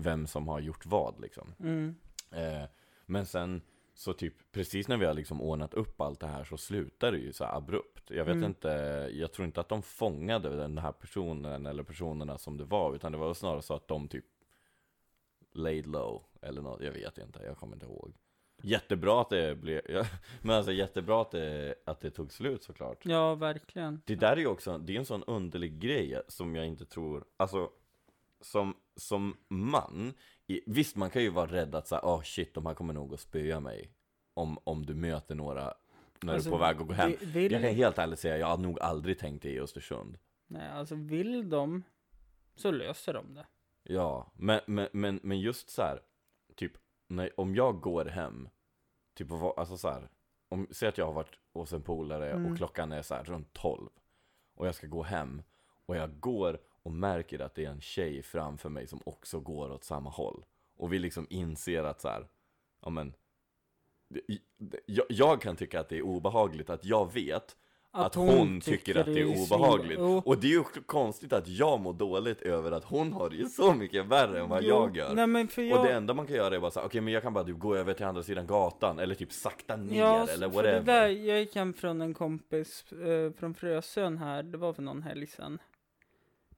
Vem 0.00 0.26
som 0.26 0.48
har 0.48 0.60
gjort 0.60 0.86
vad 0.86 1.20
liksom 1.20 1.54
Mm. 1.60 1.94
Eh, 2.30 2.64
men 3.06 3.26
sen 3.26 3.62
så 3.94 4.12
typ 4.12 4.34
precis 4.52 4.88
när 4.88 4.96
vi 4.96 5.06
har 5.06 5.14
liksom 5.14 5.42
ordnat 5.42 5.74
upp 5.74 6.00
allt 6.00 6.20
det 6.20 6.26
här 6.26 6.44
så 6.44 6.56
slutar 6.56 7.12
det 7.12 7.18
ju 7.18 7.32
så 7.32 7.44
abrupt. 7.44 8.10
Jag 8.10 8.24
vet 8.24 8.34
Mm. 8.34 8.44
inte, 8.44 8.68
jag 9.12 9.32
tror 9.32 9.46
inte 9.46 9.60
att 9.60 9.68
de 9.68 9.82
fångade 9.82 10.56
den 10.56 10.78
här 10.78 10.92
personen 10.92 11.66
eller 11.66 11.82
personerna 11.82 12.38
som 12.38 12.56
det 12.56 12.64
var, 12.64 12.94
utan 12.94 13.12
det 13.12 13.18
var 13.18 13.34
snarare 13.34 13.62
så 13.62 13.74
att 13.74 13.88
de 13.88 14.08
typ 14.08 14.24
laid 15.52 15.86
low 15.86 16.22
eller 16.42 16.62
något, 16.62 16.80
jag 16.82 16.92
vet 16.92 17.18
inte, 17.18 17.42
jag 17.42 17.56
kommer 17.56 17.76
inte 17.76 17.86
ihåg. 17.86 18.12
Jättebra 18.62 19.20
att 19.20 19.30
det 19.30 19.54
blev, 19.54 19.80
ja, 19.88 20.04
men 20.42 20.56
alltså 20.56 20.72
jättebra 20.72 21.22
att 21.22 21.30
det, 21.30 21.74
att 21.86 22.00
det 22.00 22.10
tog 22.10 22.32
slut 22.32 22.62
såklart. 22.62 22.98
Ja, 23.06 23.34
verkligen. 23.34 24.02
Det 24.06 24.14
där 24.14 24.32
är 24.32 24.36
ju 24.36 24.46
också, 24.46 24.78
det 24.78 24.94
är 24.94 24.98
en 24.98 25.04
sån 25.06 25.24
underlig 25.24 25.78
grej 25.78 26.20
som 26.28 26.56
jag 26.56 26.66
inte 26.66 26.84
tror, 26.84 27.24
alltså 27.36 27.70
som, 28.40 28.74
som 28.98 29.36
man, 29.48 30.12
visst 30.66 30.96
man 30.96 31.10
kan 31.10 31.22
ju 31.22 31.30
vara 31.30 31.50
rädd 31.52 31.74
att 31.74 31.88
säga, 31.88 32.00
oh 32.04 32.22
shit 32.22 32.54
de 32.54 32.66
här 32.66 32.74
kommer 32.74 32.92
nog 32.94 33.14
att 33.14 33.20
spöa 33.20 33.60
mig 33.60 33.92
Om, 34.34 34.58
om 34.64 34.86
du 34.86 34.94
möter 34.94 35.34
några 35.34 35.74
när 36.22 36.34
Alltså, 36.34 36.50
du 36.50 36.54
är 36.54 36.58
på 36.58 36.64
väg 36.64 36.80
att 36.80 36.86
gå 36.86 36.92
hem 36.94 37.12
vi- 37.20 37.26
Vill, 37.26 37.52
Jag 37.52 37.62
kan 37.62 37.74
helt 37.74 37.98
ärligt 37.98 38.18
säga, 38.18 38.38
jag 38.38 38.46
har 38.46 38.58
nog 38.58 38.80
aldrig 38.80 39.18
tänkt 39.18 39.42
det 39.42 39.50
i 39.50 39.60
Östersund 39.60 40.18
Nej, 40.46 40.68
alltså 40.68 40.94
vill 40.94 41.48
de 41.50 41.82
så 42.56 42.70
löser 42.70 43.14
de 43.14 43.34
det. 43.34 43.46
Ja, 43.82 44.32
men, 44.36 44.60
men, 44.66 44.88
men, 44.92 45.20
men 45.22 45.40
just 45.40 45.70
så 45.70 45.82
här, 45.82 46.00
typ, 46.56 46.72
när, 47.08 47.40
om 47.40 47.54
jag 47.54 47.80
går 47.80 48.04
hem 48.04 48.48
Typ, 49.14 49.28
alltså 49.56 49.76
så 49.76 49.88
här, 49.88 50.08
om, 50.48 50.66
säg 50.70 50.88
att 50.88 50.98
jag 50.98 51.06
har 51.06 51.12
varit 51.12 51.38
hos 51.52 51.72
en 51.72 51.82
polare 51.82 52.32
Mm. 52.32 52.52
och 52.52 52.56
klockan 52.56 52.92
är 52.92 53.02
så 53.02 53.14
här 53.14 53.24
runt 53.24 53.52
12 53.52 53.88
Och 54.54 54.66
jag 54.66 54.74
ska 54.74 54.86
gå 54.86 55.02
hem 55.02 55.42
Och 55.86 55.96
jag 55.96 56.20
går 56.20 56.60
och 56.82 56.92
märker 56.92 57.38
att 57.38 57.54
det 57.54 57.64
är 57.64 57.70
en 57.70 57.80
tjej 57.80 58.22
framför 58.22 58.68
mig 58.68 58.86
som 58.86 59.00
också 59.06 59.40
går 59.40 59.72
åt 59.72 59.84
samma 59.84 60.10
håll 60.10 60.44
Och 60.76 60.92
vi 60.92 60.98
liksom 60.98 61.26
inser 61.30 61.84
att 61.84 62.00
så 62.00 62.08
här, 62.08 62.28
ja 62.82 62.90
men 62.90 63.14
jag, 64.86 65.06
jag 65.08 65.40
kan 65.40 65.56
tycka 65.56 65.80
att 65.80 65.88
det 65.88 65.98
är 65.98 66.02
obehagligt 66.02 66.70
att 66.70 66.84
jag 66.84 67.12
vet 67.12 67.56
att, 67.90 68.14
hon, 68.14 68.60
tycker, 68.60 68.96
att 68.98 69.06
det 69.06 69.20
är 69.20 69.42
obehagligt. 69.42 69.98
Jo. 69.98 70.22
Och 70.24 70.38
det 70.40 70.46
är 70.46 70.50
ju 70.50 70.64
konstigt 70.86 71.32
att 71.32 71.48
jag 71.48 71.80
mår 71.80 71.92
dåligt 71.92 72.42
över 72.42 72.72
att 72.72 72.84
hon 72.84 73.12
har 73.12 73.30
det 73.30 73.36
ju 73.36 73.44
så 73.44 73.74
mycket 73.74 74.06
värre 74.06 74.40
än 74.40 74.48
vad 74.48 74.62
Jo, 74.62 74.68
jag 74.68 74.96
gör. 74.96 75.26
Nej, 75.26 75.48
jag, 75.68 75.78
Och 75.78 75.86
det 75.86 75.92
enda 75.92 76.14
man 76.14 76.26
kan 76.26 76.36
göra 76.36 76.56
är 76.56 76.60
bara 76.60 76.70
såhär, 76.70 76.86
okej 76.86 77.00
men 77.00 77.12
jag 77.14 77.22
kan 77.22 77.34
bara 77.34 77.44
typ 77.44 77.58
gå 77.58 77.76
över 77.76 77.94
till 77.94 78.06
andra 78.06 78.22
sidan 78.22 78.46
gatan 78.46 78.98
eller 78.98 79.14
typ 79.14 79.32
sakta 79.32 79.76
ner 79.76 80.00
ja, 80.00 80.26
eller 80.28 80.50
för 80.50 80.62
det 80.62 80.70
whatever. 80.72 81.00
där, 81.00 81.08
jag 81.08 81.40
gick 81.40 81.54
hem 81.54 81.74
från 81.74 82.00
en 82.00 82.14
kompis 82.14 82.92
eh, 82.92 83.32
från 83.32 83.54
Frösön 83.54 84.18
här, 84.18 84.42
det 84.42 84.58
var 84.58 84.72
för 84.72 84.82
någon 84.82 85.02
helg 85.02 85.26
sedan. 85.26 85.58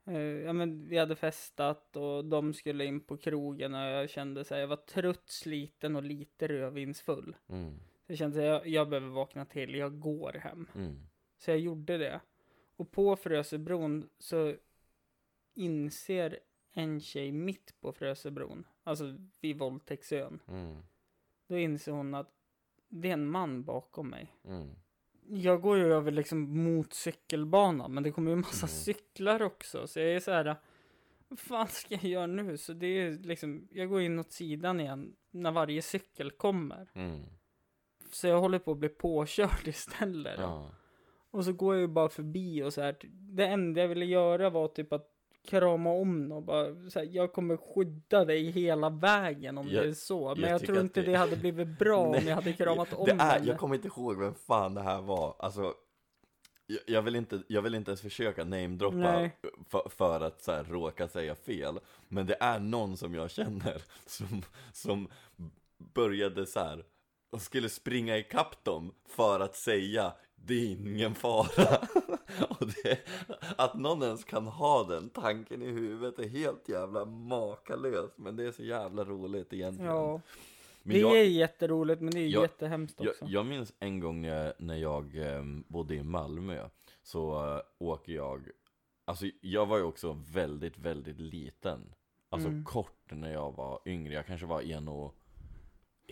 Eh, 0.05 0.19
ja 0.21 0.53
men 0.53 0.89
vi 0.89 0.99
hade 0.99 1.17
festat 1.17 1.97
och 1.97 2.25
de 2.25 2.55
skulle 2.55 2.85
in 2.85 3.01
på 3.01 3.17
krogen 3.17 3.75
och 3.75 3.81
jag 3.81 4.11
kände 4.11 4.45
så 4.45 4.55
här, 4.55 4.61
jag 4.61 4.69
var 4.69 4.77
trött, 4.77 5.29
sliten 5.29 5.97
och 5.97 6.03
lite 6.03 6.49
rödvinsfull. 6.49 7.37
Mm, 7.49 7.75
Så 8.07 8.13
jag 8.13 8.19
kände 8.19 8.39
att 8.39 8.45
jag, 8.45 8.67
jag 8.67 8.89
behöver 8.89 9.09
vakna 9.09 9.45
till, 9.45 9.75
jag 9.75 10.01
går 10.01 10.33
hem. 10.33 10.69
mm, 10.75 11.07
Så 11.39 11.51
jag 11.51 11.59
gjorde 11.59 11.99
det. 11.99 12.21
Och 12.77 12.91
på 12.91 13.17
Frösebron 13.17 14.09
så 14.19 14.55
inser 15.55 16.39
en 16.73 17.01
tjej 17.01 17.33
mitt 17.33 17.81
på 17.81 17.93
Frösebron, 17.93 18.67
alltså 18.83 19.17
vid 19.41 19.59
våldtäktsön, 19.59 20.41
mm, 20.49 20.77
då 21.47 21.59
inser 21.59 21.93
hon 21.93 22.15
att 22.15 22.31
det 22.89 23.09
är 23.09 23.13
en 23.13 23.27
man 23.31 23.65
bakom 23.65 24.09
mig. 24.11 24.35
mm. 24.45 24.69
Jag 25.33 25.61
går 25.61 25.77
ju 25.77 25.93
över 25.93 26.11
liksom 26.11 26.65
mot 26.65 26.93
cykelbanan, 26.93 27.95
men 27.95 28.03
det 28.03 28.11
kommer 28.13 28.31
ju 28.31 28.37
massa 28.37 28.67
Mm. 28.67 28.77
cyklar 28.77 29.43
också, 29.43 29.87
så 29.87 29.99
jag 30.01 30.09
är 30.09 30.21
så 30.21 30.31
här. 30.31 30.57
Vad 31.29 31.39
fan 31.39 31.69
ska 31.69 31.95
jag 31.95 32.05
göra 32.05 32.27
nu? 32.27 32.59
Så 32.59 32.73
det 32.73 32.87
är 32.87 33.11
liksom, 33.19 33.69
jag 33.73 33.89
går 33.89 34.01
in 34.01 34.19
åt 34.19 34.33
sidan 34.33 34.81
igen 34.81 35.17
när 35.31 35.51
varje 35.53 35.83
cykel 35.83 36.31
kommer. 36.31 36.91
Mm. 36.95 37.21
Så 38.11 38.27
jag 38.27 38.41
håller 38.41 38.59
på 38.59 38.73
att 38.73 38.79
bli 38.79 38.89
påkörd 38.89 39.63
istället. 39.69 40.39
Ja. 40.39 40.71
Och 41.31 41.45
så 41.45 41.53
går 41.53 41.75
jag 41.75 41.81
ju 41.81 41.89
bara 41.89 42.09
förbi 42.09 42.63
och 42.63 42.73
så 42.73 42.83
här. 42.83 42.97
Det 43.13 43.47
enda 43.47 43.81
jag 43.81 43.89
ville 43.89 44.05
göra 44.05 44.51
var 44.51 44.69
typ 44.69 44.93
att 44.93 45.09
krama 45.49 45.91
om 45.93 46.33
och 46.33 46.43
bara 46.43 46.91
så 46.91 46.99
här, 46.99 47.09
jag 47.13 47.33
kommer 47.33 47.57
skydda 47.57 48.25
dig 48.25 48.51
hela 48.51 48.91
vägen 48.91 49.59
om 49.59 49.69
Jag- 49.69 49.85
det 49.85 49.89
är 49.89 49.95
så. 49.95 50.29
Men 50.35 50.41
jag 50.41 50.51
jag, 50.51 50.61
tror 50.67 50.81
inte 50.81 51.01
det- 51.01 51.11
det... 51.11 51.17
hade 51.19 51.37
blivit 51.37 51.79
bra 51.79 51.99
om 51.99 52.27
jag 52.27 52.35
hade 52.35 52.53
kramat 52.59 52.93
om 52.93 53.07
det 53.07 53.13
är, 53.13 53.17
henne. 53.19 53.47
Jag 53.47 53.59
kommer 53.59 53.75
inte 53.75 53.89
ihåg 53.89 54.19
vem 54.19 54.35
fan 54.35 54.75
det 54.75 54.83
här 54.83 55.01
var, 55.03 55.35
alltså 55.39 55.75
jag, 56.67 56.79
jag, 56.87 57.03
vill, 57.03 57.17
inte, 57.17 57.43
jag 57.49 57.63
vill 57.63 57.75
inte 57.75 57.91
ens 57.91 58.01
försöka 58.01 58.45
namedroppa 58.45 59.31
för, 59.69 59.89
för 59.89 60.21
att 60.21 60.43
så 60.43 60.53
här, 60.53 60.65
råka 60.65 61.09
säga 61.09 61.35
fel 61.35 61.79
Men 62.09 62.27
det 62.27 62.37
är 62.41 62.59
någon 62.59 62.97
som 62.97 63.15
jag 63.15 63.31
känner 63.31 63.83
som, 64.07 64.43
som 64.73 65.09
började 65.95 66.47
så 66.47 66.61
här 66.61 66.85
och 67.33 67.43
skulle 67.43 67.69
springa 67.69 68.19
ikapp 68.19 68.65
dem 68.65 68.95
för 69.09 69.41
att 69.41 69.57
säga 69.57 70.13
det 70.47 70.55
är 70.55 70.67
ingen 70.73 71.15
fara. 71.15 71.79
Och 72.49 72.67
det, 72.83 72.99
Att 73.57 73.75
någon 73.75 74.03
ens 74.03 74.25
kan 74.25 74.47
ha 74.47 74.85
den 74.85 75.09
tanken 75.11 75.63
i 75.63 75.67
huvudet 75.67 76.19
är 76.19 76.29
helt 76.29 76.69
jävla 76.69 77.05
makalöst. 77.05 78.19
Men 78.19 78.37
det 78.37 78.45
är 78.45 78.53
så 78.53 78.63
jävla 78.63 79.05
roligt 79.05 79.53
egentligen. 79.53 79.91
Ja, 79.93 80.21
Men 80.83 80.95
det 80.95 81.01
jag- 81.01 81.19
är 81.21 81.25
jätteroligt 81.25 82.01
men 82.01 82.11
det 82.11 82.21
är 82.21 82.27
Jag- 82.29 82.43
jättehemskt 82.43 82.97
jag, 83.01 83.09
också. 83.11 83.25
jag 83.29 83.47
minns 83.47 83.73
en 83.79 84.01
gång 84.01 84.21
när 84.23 84.45
jag, 84.45 84.53
när 84.59 84.77
jag 84.77 85.17
ehm, 85.17 85.65
bodde 85.69 85.95
i 85.95 86.03
Malmö 86.03 86.69
Så 87.03 87.55
uh, 87.55 87.61
åker 87.79 88.13
jag 88.13 88.49
Alltså 89.05 89.27
jag 89.41 89.67
var 89.67 89.77
ju 89.79 89.85
också 89.85 90.17
väldigt, 90.33 90.79
väldigt 90.79 91.19
liten. 91.21 91.95
Alltså 92.29 92.49
Mm. 92.49 92.65
kort 92.65 93.11
när 93.11 93.33
jag 93.33 93.53
var 93.57 93.81
yngre. 93.87 94.15
Jag 94.15 94.27
kanske 94.27 94.47
var 94.47 94.63
en 94.63 94.89
och, 94.89 95.15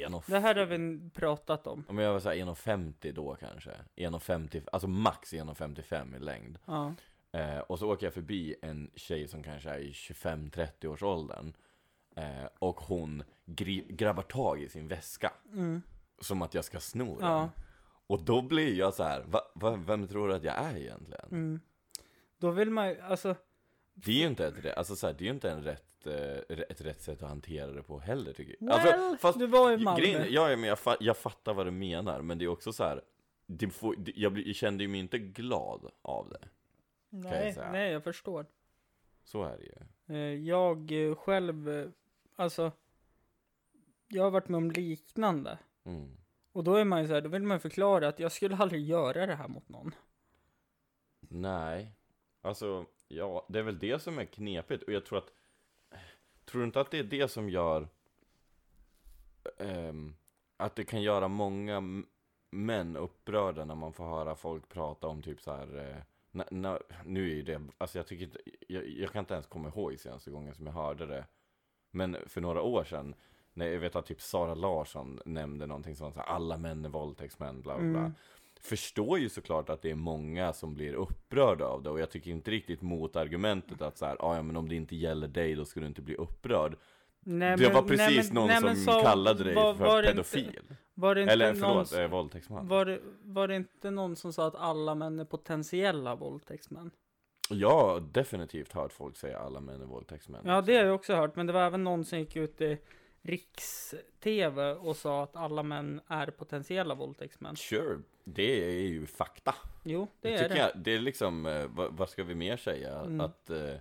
en 0.04 0.14
och 0.14 0.24
Det 0.26 0.38
här 0.38 0.54
har 0.54 0.66
vi 0.66 1.10
pratat 1.10 1.66
om. 1.66 1.84
Men 1.88 2.04
jag 2.04 2.12
var 2.12 2.20
såhär 2.20 2.36
1,50 2.36 3.12
då 3.12 3.34
kanske 3.34 3.70
1,50, 3.96 4.68
alltså 4.72 4.88
max 4.88 5.32
1,55 5.32 6.16
i 6.16 6.18
längd 6.18 6.58
Ja. 6.64 6.94
eh, 7.32 7.58
Och 7.58 7.78
så 7.78 7.92
åker 7.92 8.06
jag 8.06 8.14
förbi 8.14 8.54
en 8.62 8.90
tjej 8.94 9.28
som 9.28 9.42
kanske 9.42 9.70
är 9.70 9.78
i 9.78 9.92
25-30 9.92 10.86
års 10.86 11.02
åldern 11.02 11.52
eh, 12.16 12.44
Och 12.58 12.80
hon 12.80 13.22
grabbar 13.88 14.22
tag 14.22 14.62
i 14.62 14.68
sin 14.68 14.88
väska 14.88 15.32
Mm. 15.52 15.82
Som 16.20 16.42
att 16.42 16.54
jag 16.54 16.64
ska 16.64 16.80
sno 16.80 17.18
den 17.18 17.28
Ja. 17.30 17.50
Och 18.06 18.22
då 18.22 18.42
blir 18.42 18.74
jag 18.74 18.94
så 18.94 19.02
här, 19.02 19.22
va, 19.26 19.40
va, 19.54 19.76
vem 19.76 20.08
tror 20.08 20.28
du 20.28 20.34
att 20.34 20.44
jag 20.44 20.54
är 20.58 20.76
egentligen? 20.76 21.28
Mm. 21.30 21.60
Då 22.38 22.50
vill 22.50 22.70
man 22.70 22.88
ju, 22.88 23.00
alltså, 23.00 23.34
Det 23.94 24.10
är 24.10 24.14
ju 24.14 24.26
inte 24.26 24.46
ett, 24.46 24.76
alltså 24.76 24.96
så 24.96 25.06
här, 25.06 25.14
det 25.18 25.26
är 25.26 25.30
inte 25.30 25.50
en 25.50 25.62
rätt, 25.62 25.97
ett 26.68 26.80
rätt 26.80 27.02
sätt 27.02 27.22
att 27.22 27.28
hantera 27.28 27.72
det 27.72 27.82
på 27.82 27.98
heller 27.98 28.32
tycker 28.32 28.56
jag. 28.60 28.68
well, 28.68 29.00
alltså, 29.00 29.16
fast, 29.18 29.38
du 29.38 29.46
var 29.46 29.72
i 29.72 29.76
Malmö. 29.76 30.00
grejen, 30.00 30.26
ja, 30.30 30.48
men 30.48 30.62
jag, 30.64 30.78
fa, 30.78 30.96
jag 31.00 31.16
fattar 31.16 31.54
vad 31.54 31.66
du 31.66 31.70
menar, 31.70 32.22
men 32.22 32.38
det 32.38 32.44
är 32.44 32.48
också 32.48 32.72
så 32.72 32.84
här, 32.84 33.02
det 33.46 33.70
får, 33.70 33.94
det, 33.98 34.12
jag, 34.16 34.38
jag 34.38 34.54
kände 34.56 34.84
ju 34.84 34.88
mig 34.88 35.00
inte 35.00 35.18
glad 35.18 35.90
av 36.02 36.28
det. 36.28 36.48
jag 37.10 37.22
nej, 37.22 37.52
säga. 37.52 37.72
nej, 37.72 37.92
jag 37.92 38.04
förstår. 38.04 38.46
Så 39.24 39.42
är 39.44 39.58
det 39.58 39.64
ju. 39.64 40.16
Eh, 40.16 40.34
Jag 40.46 40.92
eh, 40.92 41.14
själv, 41.14 41.68
eh, 41.68 41.88
alltså, 42.36 42.72
jag 44.08 44.22
har 44.22 44.30
varit 44.30 44.48
med 44.48 44.58
om 44.58 44.70
liknande. 44.70 45.58
Mm. 45.84 46.16
Och 46.52 46.64
då 46.64 46.74
är 46.74 46.84
man 46.84 47.00
ju 47.02 47.08
så 47.08 47.14
här, 47.14 47.20
då 47.20 47.28
vill 47.28 47.42
man 47.42 47.54
ju 47.54 47.60
förklara 47.60 48.08
att 48.08 48.20
jag 48.20 48.32
skulle 48.32 48.56
aldrig 48.56 48.84
göra 48.84 49.26
det 49.26 49.34
här 49.34 49.48
mot 49.48 49.68
någon. 49.68 49.94
Nej, 51.20 51.92
alltså, 52.42 52.86
ja, 53.08 53.46
det 53.48 53.58
är 53.58 53.62
väl 53.62 53.78
det 53.78 54.02
som 54.02 54.18
är 54.18 54.24
knepigt, 54.24 54.82
och 54.82 54.92
jag 54.92 55.04
tror 55.04 55.18
att, 55.18 55.32
tror 56.48 56.60
du 56.60 56.66
inte 56.66 56.80
att 56.80 56.90
det 56.90 56.98
är 56.98 57.04
det 57.04 57.28
som 57.28 57.50
gör, 57.50 57.88
um, 59.58 60.16
att 60.56 60.76
det 60.76 60.84
kan 60.84 61.02
göra 61.02 61.28
många 61.28 62.02
män 62.50 62.96
upprörda 62.96 63.64
när 63.64 63.74
man 63.74 63.92
får 63.92 64.04
höra 64.04 64.34
folk 64.34 64.68
prata 64.68 65.06
om 65.06 65.22
typ 65.22 65.40
så 65.40 65.52
här, 65.52 65.76
uh, 65.76 65.96
na, 66.30 66.44
na, 66.50 66.78
nu 67.04 67.30
är 67.30 67.34
ju 67.34 67.42
det, 67.42 67.62
alltså 67.78 67.98
jag 67.98 68.06
tycker 68.06 68.24
inte, 68.24 68.40
jag, 68.68 68.88
jag 68.88 69.10
kan 69.10 69.20
inte 69.20 69.34
ens 69.34 69.46
komma 69.46 69.68
ihåg 69.68 70.00
senaste 70.00 70.30
gången 70.30 70.54
som 70.54 70.66
jag 70.66 70.72
hörde 70.72 71.06
det, 71.06 71.24
men 71.90 72.16
för 72.26 72.40
några 72.40 72.62
år 72.62 72.84
sedan, 72.84 73.14
när 73.52 73.66
jag 73.66 73.80
vet 73.80 73.96
att 73.96 74.06
typ 74.06 74.20
Sara 74.20 74.54
Larsson 74.54 75.20
nämnde 75.24 75.66
någonting 75.66 75.96
som 75.96 76.04
var 76.04 76.12
så 76.12 76.18
här, 76.18 76.26
alla 76.26 76.56
män 76.56 76.84
är 76.84 76.88
våldtäktsmän, 76.88 77.62
bla 77.62 77.78
bla 77.78 77.90
bla. 77.90 78.00
Mm. 78.00 78.14
Förstår 78.60 79.18
ju 79.18 79.28
såklart 79.28 79.68
att 79.70 79.82
det 79.82 79.90
är 79.90 79.94
många 79.94 80.52
som 80.52 80.74
blir 80.74 80.94
upprörda 80.94 81.64
av 81.64 81.82
det 81.82 81.90
och 81.90 82.00
jag 82.00 82.10
tycker 82.10 82.30
inte 82.30 82.50
riktigt 82.50 82.82
mot 82.82 83.16
argumentet 83.16 83.82
att 83.82 83.98
så 83.98 84.06
här, 84.06 84.16
"Ah, 84.20 84.36
ja 84.36 84.42
men 84.42 84.56
om 84.56 84.68
det 84.68 84.74
inte 84.74 84.96
gäller 84.96 85.28
dig 85.28 85.54
då 85.54 85.64
ska 85.64 85.80
du 85.80 85.86
inte 85.86 86.02
bli 86.02 86.14
upprörd. 86.14 86.76
Nej, 87.20 87.56
det 87.56 87.62
men- 87.64 87.74
var 87.74 87.82
nej, 87.82 87.90
precis 87.96 88.26
men- 88.26 88.34
någon 88.34 88.46
nej, 88.48 88.60
som 88.60 88.76
så- 88.76 89.00
kallade 89.02 89.44
dig 89.44 89.54
var- 89.54 89.74
för 89.74 89.84
var 89.86 90.02
pedofil. 90.02 90.46
Inte, 90.46 90.76
var 90.94 91.14
det 91.14 91.20
inte 91.20 91.32
Eller 91.32 91.46
någon, 91.54 91.86
förlåt, 91.86 91.92
eh, 91.92 92.08
våldtäktsman. 92.10 92.68
var, 92.68 92.84
det, 92.84 93.00
var 93.22 93.48
det 93.48 93.56
inte 93.56 93.90
någon 93.90 94.16
som 94.16 94.32
sa 94.32 94.46
att 94.46 94.54
alla 94.54 94.94
män 94.94 95.18
är 95.18 95.24
potentiella 95.24 96.14
våldtäktsmän? 96.14 96.90
Jag 97.50 97.70
har 97.70 98.00
definitivt 98.00 98.72
hört 98.72 98.92
folk 98.92 99.16
säga 99.16 99.38
alla 99.38 99.60
män 99.60 99.80
är 99.82 99.86
våldtäktsmän. 99.86 100.40
Ja, 100.44 100.60
det 100.60 100.76
har 100.76 100.84
jag 100.84 100.94
också 100.94 101.14
hört, 101.14 101.36
men 101.36 101.46
det 101.46 101.52
var 101.52 101.62
även 101.66 101.84
någon 101.84 102.04
som 102.04 102.18
gick 102.18 102.36
ut 102.36 102.60
i 102.60 102.78
Riks-TV 103.22 104.72
och 104.72 104.96
sa 104.96 105.22
att 105.22 105.36
alla 105.36 105.62
män 105.62 106.00
är 106.06 106.26
potentiella 106.30 106.94
våldtäktsmän. 106.94 107.56
Sure, 107.56 107.98
det 108.34 108.64
är 108.82 108.88
ju 108.88 109.06
fakta. 109.06 109.54
Jo, 109.84 110.08
det 110.20 110.28
Det 110.28 110.34
är 110.34 110.48
det. 110.48 110.56
jag, 110.58 110.70
det 110.74 110.94
är 110.94 110.98
liksom, 110.98 111.46
eh, 111.46 111.66
vad, 111.66 111.92
vad 111.92 112.08
ska 112.10 112.24
vi 112.24 112.34
mer 112.34 112.56
säga? 112.56 113.00
Mm. 113.00 113.20
Att 113.20 113.50
eh, 113.50 113.74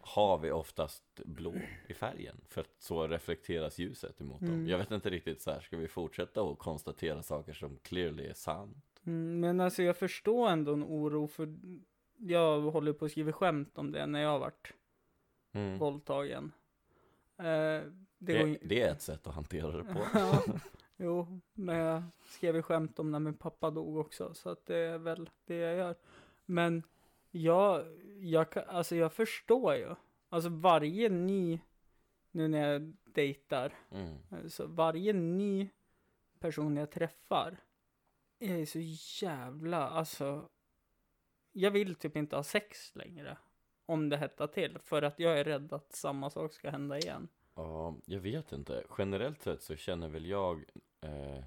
hav 0.00 0.44
är 0.44 0.52
oftast 0.52 1.04
blå 1.24 1.54
i 1.88 1.94
färgen, 1.94 2.36
för 2.48 2.60
att 2.60 2.74
så 2.78 3.06
reflekteras 3.08 3.78
ljuset 3.78 4.20
emot 4.20 4.40
dem. 4.40 4.48
Mm. 4.48 4.68
Jag 4.68 4.78
vet 4.78 4.90
inte 4.90 5.10
riktigt 5.10 5.40
så 5.42 5.50
här, 5.50 5.60
ska 5.60 5.76
vi 5.76 5.88
fortsätta 5.88 6.42
och 6.42 6.58
konstatera 6.58 7.22
saker 7.22 7.52
som 7.52 7.78
clearly 7.82 8.26
är 8.26 8.34
sant? 8.34 9.00
Mm, 9.06 9.40
men 9.40 9.60
alltså 9.60 9.82
jag 9.82 9.96
förstår 9.96 10.48
ändå 10.48 10.72
en 10.72 10.84
oro 10.84 11.26
för 11.28 11.54
jag 12.18 12.60
håller 12.60 12.92
på 12.92 13.04
att 13.04 13.10
skriva 13.10 13.32
skämt 13.32 13.78
om 13.78 13.92
det 13.92 14.06
när 14.06 14.22
jag 14.22 14.28
har 14.30 14.38
varit 14.38 14.72
Mm. 15.52 15.78
våldtagen. 15.78 16.52
Eh, 17.38 17.44
det 17.44 17.84
Det, 18.18 18.38
går 18.38 18.56
det 18.62 18.82
är 18.82 18.92
ett 18.92 19.02
sätt 19.02 19.26
att 19.26 19.34
hantera 19.34 19.70
det 19.76 19.84
på. 19.84 19.98
jo, 20.96 21.40
men 21.52 21.76
jag 21.76 22.02
skrev 22.24 22.56
ju 22.56 22.62
skämt 22.62 22.98
om 22.98 23.10
när 23.10 23.18
min 23.18 23.36
pappa 23.36 23.70
dog 23.70 23.96
också, 23.96 24.34
så 24.34 24.50
att 24.50 24.66
det 24.66 24.76
är 24.76 24.98
väl 24.98 25.30
det 25.44 25.56
jag 25.56 25.76
gör. 25.76 25.96
Men 26.44 26.82
jag, 27.30 27.86
jag, 28.20 28.58
alltså 28.58 28.96
jag 28.96 29.12
förstår 29.12 29.74
ju. 29.74 29.94
Alltså 30.28 30.50
varje 30.50 31.08
ny, 31.08 31.60
nu 32.30 32.48
när 32.48 32.72
jag 32.72 32.96
dejtar, 33.04 33.72
Mm. 33.90 34.50
så 34.50 34.66
varje 34.66 35.12
ny 35.12 35.68
person 36.38 36.76
jag 36.76 36.90
träffar 36.90 37.56
är 38.38 38.64
så 38.66 38.78
jävla, 39.24 39.88
alltså, 39.88 40.48
jag 41.52 41.70
vill 41.70 41.94
typ 41.94 42.16
inte 42.16 42.36
ha 42.36 42.42
sex 42.42 42.96
längre. 42.96 43.38
Om 43.86 44.08
det 44.08 44.16
hettar 44.16 44.46
till, 44.46 44.78
för 44.78 45.02
att 45.02 45.18
jag 45.18 45.38
är 45.40 45.44
rädd 45.44 45.72
att 45.72 45.92
samma 45.92 46.30
sak 46.30 46.52
ska 46.52 46.70
hända 46.70 46.98
igen. 46.98 47.28
Ja, 47.54 47.94
jag 48.04 48.20
vet 48.20 48.52
inte. 48.52 48.84
Generellt 48.98 49.42
sett 49.42 49.62
så 49.62 49.76
känner 49.76 50.08
väl 50.08 50.26
jag, 50.26 50.64
eh, 51.00 51.44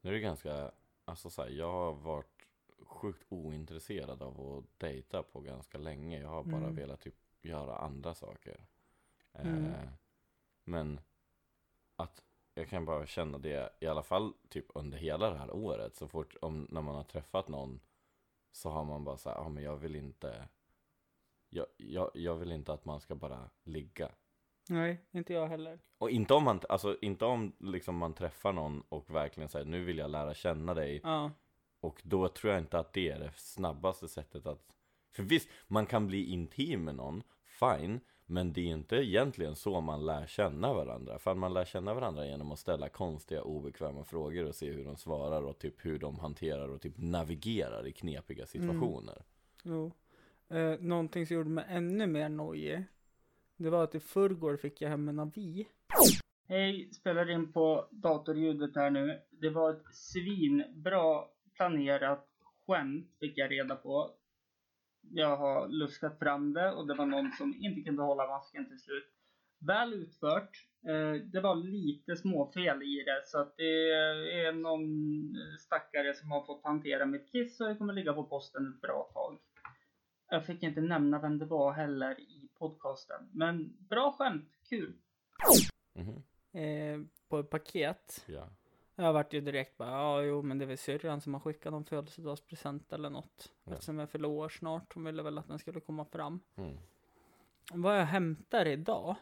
nu 0.00 0.10
är 0.10 0.12
det 0.12 0.20
ganska, 0.20 0.72
alltså 1.04 1.30
så 1.30 1.42
här, 1.42 1.50
jag 1.50 1.72
har 1.72 1.92
varit 1.92 2.46
sjukt 2.78 3.24
ointresserad 3.28 4.22
av 4.22 4.40
att 4.40 4.78
dejta 4.80 5.22
på 5.22 5.40
ganska 5.40 5.78
länge. 5.78 6.20
Jag 6.20 6.28
har 6.28 6.42
bara 6.44 6.62
Mm. 6.62 6.74
velat 6.76 7.00
typ 7.00 7.14
göra 7.42 7.76
andra 7.76 8.14
saker. 8.14 8.66
Eh, 9.32 9.46
Mm. 9.46 9.88
Men 10.64 11.00
att 11.96 12.22
jag 12.54 12.68
kan 12.68 12.84
bara 12.84 13.06
känna 13.06 13.38
det, 13.38 13.72
i 13.80 13.86
alla 13.86 14.02
fall 14.02 14.34
typ 14.48 14.66
under 14.74 14.98
hela 14.98 15.30
det 15.30 15.36
här 15.38 15.50
året, 15.50 15.96
så 15.96 16.08
fort 16.08 16.36
om, 16.42 16.66
när 16.70 16.82
man 16.82 16.94
har 16.94 17.04
träffat 17.04 17.48
någon 17.48 17.80
så 18.52 18.70
har 18.70 18.84
man 18.84 19.04
bara 19.04 19.16
så 19.16 19.28
här, 19.30 19.36
ja 19.36 19.48
men 19.48 19.62
jag 19.64 19.76
vill 19.76 19.96
inte 19.96 20.48
jag, 21.48 21.66
jag, 21.76 22.10
jag 22.14 22.34
vill 22.36 22.52
inte 22.52 22.72
att 22.72 22.84
man 22.84 23.00
ska 23.00 23.14
bara 23.14 23.50
ligga. 23.62 24.10
Nej, 24.68 25.00
inte 25.12 25.32
jag 25.32 25.46
heller. 25.48 25.78
Och 25.98 26.10
inte 26.10 26.34
om 26.34 26.44
man, 26.44 26.60
alltså 26.68 26.96
inte 27.00 27.24
om 27.24 27.52
liksom 27.58 27.96
man 27.96 28.14
träffar 28.14 28.52
någon 28.52 28.82
och 28.88 29.14
verkligen 29.14 29.48
säger 29.48 29.66
nu 29.66 29.84
vill 29.84 29.98
jag 29.98 30.10
lära 30.10 30.34
känna 30.34 30.74
dig 30.74 31.00
Ja. 31.04 31.30
och 31.80 32.00
då 32.04 32.28
tror 32.28 32.52
jag 32.52 32.62
inte 32.62 32.78
att 32.78 32.92
det 32.92 33.10
är 33.10 33.18
det 33.18 33.30
snabbaste 33.36 34.08
sättet 34.08 34.46
att 34.46 34.66
För 35.10 35.22
visst, 35.22 35.48
man 35.66 35.86
kan 35.86 36.06
bli 36.06 36.24
intim 36.24 36.84
med 36.84 36.94
någon, 36.94 37.22
fine 37.44 38.00
Men 38.26 38.52
det 38.52 38.60
är 38.60 38.72
inte 38.72 38.96
egentligen 38.96 39.54
så 39.54 39.80
man 39.80 40.06
lär 40.06 40.26
känna 40.26 40.74
varandra 40.74 41.18
För 41.18 41.34
man 41.34 41.54
lär 41.54 41.64
känna 41.64 41.94
varandra 41.94 42.26
genom 42.26 42.52
att 42.52 42.58
ställa 42.58 42.88
konstiga 42.88 43.42
obekväma 43.42 44.04
frågor 44.04 44.44
och 44.44 44.54
se 44.54 44.70
hur 44.72 44.84
de 44.84 44.96
svarar 44.96 45.42
och 45.42 45.58
typ 45.58 45.84
hur 45.86 45.98
de 45.98 46.18
hanterar 46.18 46.68
och 46.68 46.80
typ 46.80 46.94
navigerar 46.96 47.86
i 47.86 47.92
knepiga 47.92 48.46
situationer 48.46 49.22
Jo. 49.62 49.92
Eh, 50.48 50.80
någonting 50.80 51.26
som 51.26 51.36
gjorde 51.36 51.50
mig 51.50 51.64
ännu 51.68 52.06
mer 52.06 52.28
nojig. 52.28 52.84
Det 53.62 53.70
var 53.70 53.84
att 53.84 53.94
i 53.94 54.00
förrgår 54.00 54.56
fick 54.56 54.80
jag 54.80 54.88
hem 54.88 55.08
en 55.08 55.18
avi. 55.18 55.68
Hej, 56.48 56.88
spelar 56.92 57.30
in 57.30 57.52
på 57.52 57.88
datorljudet 57.90 58.76
här 58.76 58.90
nu. 58.90 59.20
Det 59.30 59.50
var 59.50 59.70
ett 59.70 59.94
svinbra 59.94 61.24
planerat 61.56 62.28
skämt 62.66 63.16
fick 63.20 63.38
jag 63.38 63.50
reda 63.50 63.76
på. 63.76 64.10
Jag 65.10 65.36
har 65.36 65.68
luskat 65.68 66.18
fram 66.18 66.52
det 66.52 66.72
och 66.72 66.86
det 66.86 66.94
var 66.94 67.06
någon 67.06 67.32
som 67.32 67.54
inte 67.60 67.80
kunde 67.80 68.02
hålla 68.02 68.26
masken 68.26 68.68
till 68.68 68.78
slut. 68.78 69.08
Väl 69.66 69.94
utfört. 69.94 70.50
Eh, 70.86 71.22
det 71.32 71.40
var 71.40 71.54
lite 71.54 72.16
småfel 72.16 72.82
i 72.82 73.04
det 73.04 73.22
så 73.26 73.38
att 73.38 73.56
det 73.56 73.90
är 74.44 74.52
någon 74.52 74.86
stackare 75.58 76.14
som 76.14 76.30
har 76.30 76.46
fått 76.46 76.64
hantera 76.64 77.06
mitt 77.06 77.32
kiss 77.32 77.60
och 77.60 77.68
det 77.68 77.76
kommer 77.76 77.92
ligga 77.92 78.12
på 78.12 78.24
posten 78.24 78.68
ett 78.74 78.80
bra 78.80 79.10
tag. 79.14 79.38
Jag 80.28 80.46
fick 80.46 80.62
inte 80.62 80.80
nämna 80.80 81.18
vem 81.18 81.38
det 81.38 81.46
var 81.46 81.72
heller 81.72 82.20
i 82.20 82.41
podcasten. 82.68 83.28
Men 83.32 83.76
bra 83.88 84.12
skämt, 84.12 84.50
kul. 84.68 84.92
Mhm, 85.94 86.22
Eh, 86.54 87.00
på 87.28 87.38
ett 87.38 87.50
paket. 87.50 88.24
Ja, 88.26 88.48
Jag 88.94 89.12
vart 89.12 89.32
ju 89.32 89.40
direkt 89.40 89.76
bara, 89.76 89.90
ja 89.90 90.22
jo 90.22 90.42
men 90.42 90.58
det 90.58 90.64
är 90.64 90.66
väl 90.66 90.78
syrran 90.78 91.20
som 91.20 91.34
har 91.34 91.40
skickat 91.40 91.72
någon 91.72 91.84
födelsedagspresent 91.84 92.92
eller 92.92 93.10
något. 93.10 93.52
Ja. 93.64 93.72
Eftersom 93.72 93.98
jag 93.98 94.10
fyller 94.10 94.28
år 94.28 94.48
snart. 94.48 94.94
Hon 94.94 95.04
ville 95.04 95.22
väl 95.22 95.38
att 95.38 95.48
den 95.48 95.58
skulle 95.58 95.80
komma 95.80 96.04
fram. 96.04 96.40
mm. 96.56 96.76
Vad 97.72 97.98
jag 98.00 98.04
hämtar 98.04 98.66
idag. 98.66 99.16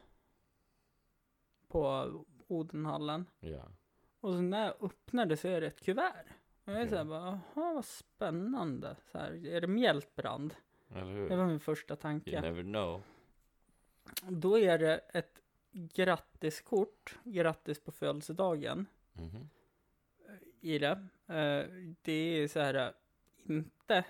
På 1.69 2.11
Odenhallen. 2.47 3.27
ja 3.41 3.65
Och 4.21 4.33
så 4.35 4.41
när 4.41 4.65
jag 4.67 4.75
öppnar 4.85 5.27
det 5.27 5.37
så 5.37 5.49
är 5.49 5.61
det 5.61 5.67
ett 5.67 5.81
kuvert. 5.85 6.27
Och 6.65 6.73
jag 6.73 6.83
är 6.83 6.87
såhär 6.87 7.05
bara, 7.05 7.41
jaha 7.55 7.75
vad 7.75 7.85
spännande. 7.85 8.97
Så 9.13 9.19
här, 9.19 9.47
är 9.47 9.61
det 9.61 9.67
mjältbrand? 9.67 10.55
Eller 10.95 11.29
Det 11.29 11.37
var 11.37 11.47
min 11.47 11.61
första 11.61 11.95
You 11.95 12.01
tanke. 12.01 12.41
never 12.41 12.63
know 12.63 13.03
Då 14.28 14.59
är 14.59 14.78
det 14.78 14.99
ett 14.99 15.40
grattiskort, 15.73 17.19
grattis 17.25 17.80
på 17.80 17.92
födelsedagen 17.92 18.87
Mhm. 19.12 19.49
i 20.61 20.78
det. 20.78 21.07
Det 22.02 22.12
är 22.12 22.49
så 22.49 22.61
här, 22.61 22.75
eh, 22.75 22.90
inte 23.47 24.04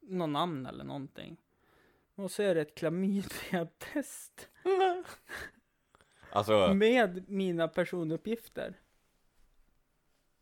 någon 0.00 0.32
namn 0.32 0.66
eller 0.66 0.84
någonting. 0.84 1.36
Och 2.14 2.30
så 2.30 2.42
är 2.42 2.54
det 2.54 2.60
ett 2.60 2.74
klamydia-test 2.74 4.48
Alltså, 6.32 6.74
med 6.74 7.28
mina 7.30 7.68
personuppgifter. 7.68 8.74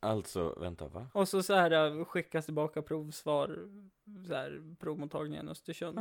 alltså, 0.00 0.54
vänta 0.60 0.88
va? 0.88 1.06
Och 1.14 1.28
så 1.28 1.42
så 1.42 1.54
här 1.54 1.70
eh, 1.98 2.04
skickas 2.04 2.44
tillbaka 2.44 2.82
provsvar, 2.82 3.68
så 4.26 4.34
här 4.34 4.76
provmottagningen 4.80 5.48
Östersund. 5.48 5.98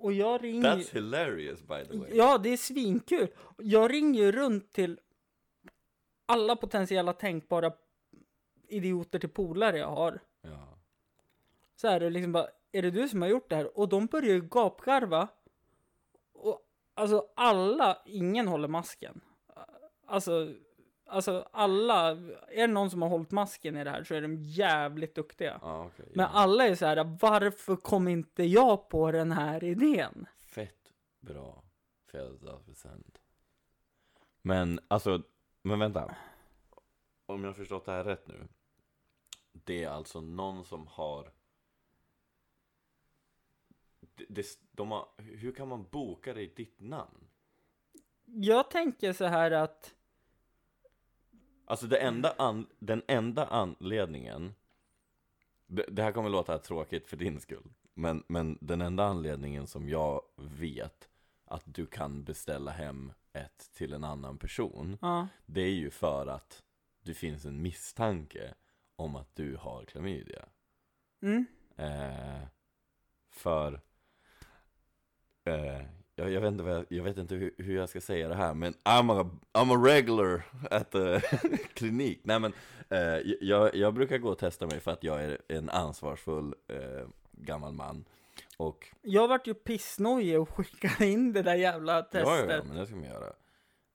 Och 0.00 0.12
jag 0.12 0.44
ringer 0.44 0.76
That's 0.76 0.92
hilarious 0.92 1.62
by 1.62 1.84
the 1.84 1.98
way 1.98 2.10
Ja, 2.16 2.38
det 2.38 2.48
är 2.48 2.56
svinkul. 2.56 3.28
Jag 3.56 3.92
ringer 3.92 4.22
ju 4.22 4.32
runt 4.32 4.72
till 4.72 5.00
alla 6.26 6.56
potentiella 6.56 7.12
tänkbara 7.12 7.72
idioter 8.68 9.18
till 9.18 9.28
polare 9.28 9.78
jag 9.78 9.90
har. 9.90 10.20
Ja, 10.42 10.78
Så 11.76 11.88
här, 11.88 12.02
och 12.02 12.10
liksom 12.10 12.32
bara, 12.32 12.48
är 12.72 12.82
det 12.82 12.90
du 12.90 13.08
som 13.08 13.22
har 13.22 13.28
gjort 13.28 13.50
det 13.50 13.56
här? 13.56 13.78
Och 13.78 13.88
de 13.88 14.06
börjar 14.06 14.34
ju 14.34 14.40
gapgarva. 14.40 15.28
Och 16.32 16.60
alltså 16.94 17.26
alla, 17.36 18.02
ingen 18.06 18.48
håller 18.48 18.68
masken. 18.68 19.20
Alltså, 20.06 20.54
alltså 21.10 21.48
alla, 21.52 22.10
är 22.48 22.66
det 22.66 22.66
någon 22.66 22.90
som 22.90 23.02
har 23.02 23.08
hållit 23.08 23.30
masken 23.30 23.76
i 23.76 23.84
det 23.84 23.90
här 23.90 24.04
så 24.04 24.14
är 24.14 24.22
de 24.22 24.36
jävligt 24.36 25.14
duktiga. 25.14 25.58
ja 25.62 25.84
okej 25.86 26.06
Men 26.14 26.24
ja. 26.24 26.30
alla 26.32 26.66
är 26.66 26.74
så 26.74 26.86
här, 26.86 27.16
varför 27.20 27.76
kom 27.76 28.08
inte 28.08 28.44
jag 28.44 28.88
på 28.88 29.12
den 29.12 29.32
här 29.32 29.64
idén? 29.64 30.26
Fett 30.38 30.92
bra 31.20 31.62
födelsedagspresent. 32.06 33.18
Men 34.42 34.80
alltså, 34.88 35.22
men 35.62 35.78
vänta. 35.78 36.16
Om 37.26 37.42
jag 37.42 37.48
har 37.48 37.54
förstått 37.54 37.84
det 37.84 37.92
här 37.92 38.04
rätt 38.04 38.28
nu. 38.28 38.48
Det 39.52 39.84
är 39.84 39.88
alltså 39.88 40.20
någon 40.20 40.64
som 40.64 40.86
har 40.86 41.32
det, 44.00 44.24
det, 44.28 44.46
de 44.72 44.90
har, 44.90 45.08
hur 45.16 45.52
kan 45.52 45.68
man 45.68 45.86
boka 45.90 46.34
det 46.34 46.42
i 46.42 46.52
ditt 46.56 46.80
namn? 46.80 47.28
Jag 48.24 48.70
tänker 48.70 49.12
så 49.12 49.24
här 49.24 49.50
att 49.50 49.94
Alltså 51.70 51.86
det 51.86 51.96
enda 51.96 52.34
an, 52.38 52.66
den 52.78 53.02
enda 53.08 53.46
anledningen 53.46 54.54
det, 55.66 55.84
det 55.88 56.02
här 56.02 56.12
kommer 56.12 56.30
låta 56.30 56.58
tråkigt 56.58 57.08
för 57.08 57.16
din 57.16 57.40
skull 57.40 57.72
men, 57.94 58.24
men 58.26 58.58
den 58.60 58.80
enda 58.80 59.04
anledningen 59.04 59.66
som 59.66 59.88
jag 59.88 60.22
vet 60.36 61.08
att 61.44 61.62
du 61.64 61.86
kan 61.86 62.24
beställa 62.24 62.70
hem 62.70 63.12
ett 63.32 63.70
till 63.74 63.92
en 63.92 64.04
annan 64.04 64.38
person 64.38 64.98
Ja, 65.00 65.28
Det 65.46 65.60
är 65.60 65.74
ju 65.74 65.90
för 65.90 66.26
att 66.26 66.62
det 67.02 67.14
finns 67.14 67.44
en 67.44 67.62
misstanke 67.62 68.54
om 68.96 69.16
att 69.16 69.36
du 69.36 69.56
har 69.56 69.84
klamydia 69.84 70.44
mm. 71.22 71.46
eh, 71.76 72.46
För 73.30 73.80
eh, 75.44 75.82
jag, 76.20 76.30
jag 76.30 76.40
vet 76.40 76.52
inte, 76.52 76.64
jag, 76.64 76.84
jag 76.88 77.04
vet 77.04 77.18
inte 77.18 77.34
hur, 77.34 77.54
hur 77.58 77.76
jag 77.76 77.88
ska 77.88 78.00
säga 78.00 78.28
det 78.28 78.34
här 78.34 78.54
men 78.54 78.72
I'm 78.84 79.20
a, 79.20 79.30
I'm 79.52 79.72
a 79.80 79.86
regular 79.94 80.42
at 80.70 80.90
the 80.90 81.20
klinik 81.74 82.20
Nej 82.22 82.40
men 82.40 82.52
eh, 82.88 83.18
jag, 83.40 83.74
jag 83.74 83.94
brukar 83.94 84.18
gå 84.18 84.28
och 84.28 84.38
testa 84.38 84.66
mig 84.66 84.80
för 84.80 84.90
att 84.90 85.04
jag 85.04 85.24
är 85.24 85.38
en 85.48 85.70
ansvarsfull 85.70 86.54
eh, 86.68 87.08
gammal 87.32 87.72
man 87.72 88.04
Och 88.56 88.86
Jag 89.02 89.28
vart 89.28 89.46
ju 89.46 89.54
pissnojig 89.54 90.40
och 90.40 90.48
skickade 90.48 91.06
in 91.06 91.32
det 91.32 91.42
där 91.42 91.54
jävla 91.54 91.92
Ja, 91.92 92.06
ja, 92.12 92.24
testet. 92.24 92.50
ja, 92.50 92.62
men 92.68 92.76
det 92.76 92.86
ska 92.86 92.96
man 92.96 93.04
göra. 93.04 93.32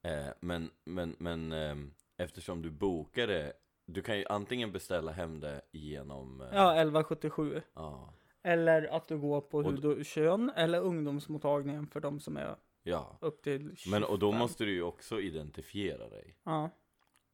Eh, 0.03 0.33
men 0.39 0.69
men, 0.85 1.15
men 1.19 1.51
ehm, 1.51 1.91
eftersom 2.17 2.61
du 2.61 2.69
bokade, 2.71 3.53
du 3.85 4.01
kan 4.01 4.17
ju 4.17 4.25
antingen 4.29 4.71
beställa 4.71 5.11
hem 5.11 5.39
det 5.39 5.61
genom... 5.71 6.41
eh, 6.41 6.47
Ja, 6.53 6.71
1177. 6.71 7.61
ja. 7.75 8.13
Eller 8.45 8.83
att 8.95 9.07
du 9.07 9.17
går 9.17 9.41
på 9.41 9.61
hud 9.63 9.85
och 9.85 10.05
kön, 10.05 10.51
eller 10.55 10.81
ungdomsmottagningen 10.81 11.87
för 11.87 11.99
de 11.99 12.19
som 12.19 12.37
är 12.37 12.55
Ja, 12.83 13.17
upp 13.21 13.41
till 13.41 13.75
25. 13.75 13.91
men 13.91 14.03
och 14.09 14.19
då 14.19 14.31
måste 14.31 14.65
du 14.65 14.71
ju 14.71 14.83
också 14.83 15.21
identifiera 15.21 16.09
dig. 16.09 16.35
Ja. 16.43 16.69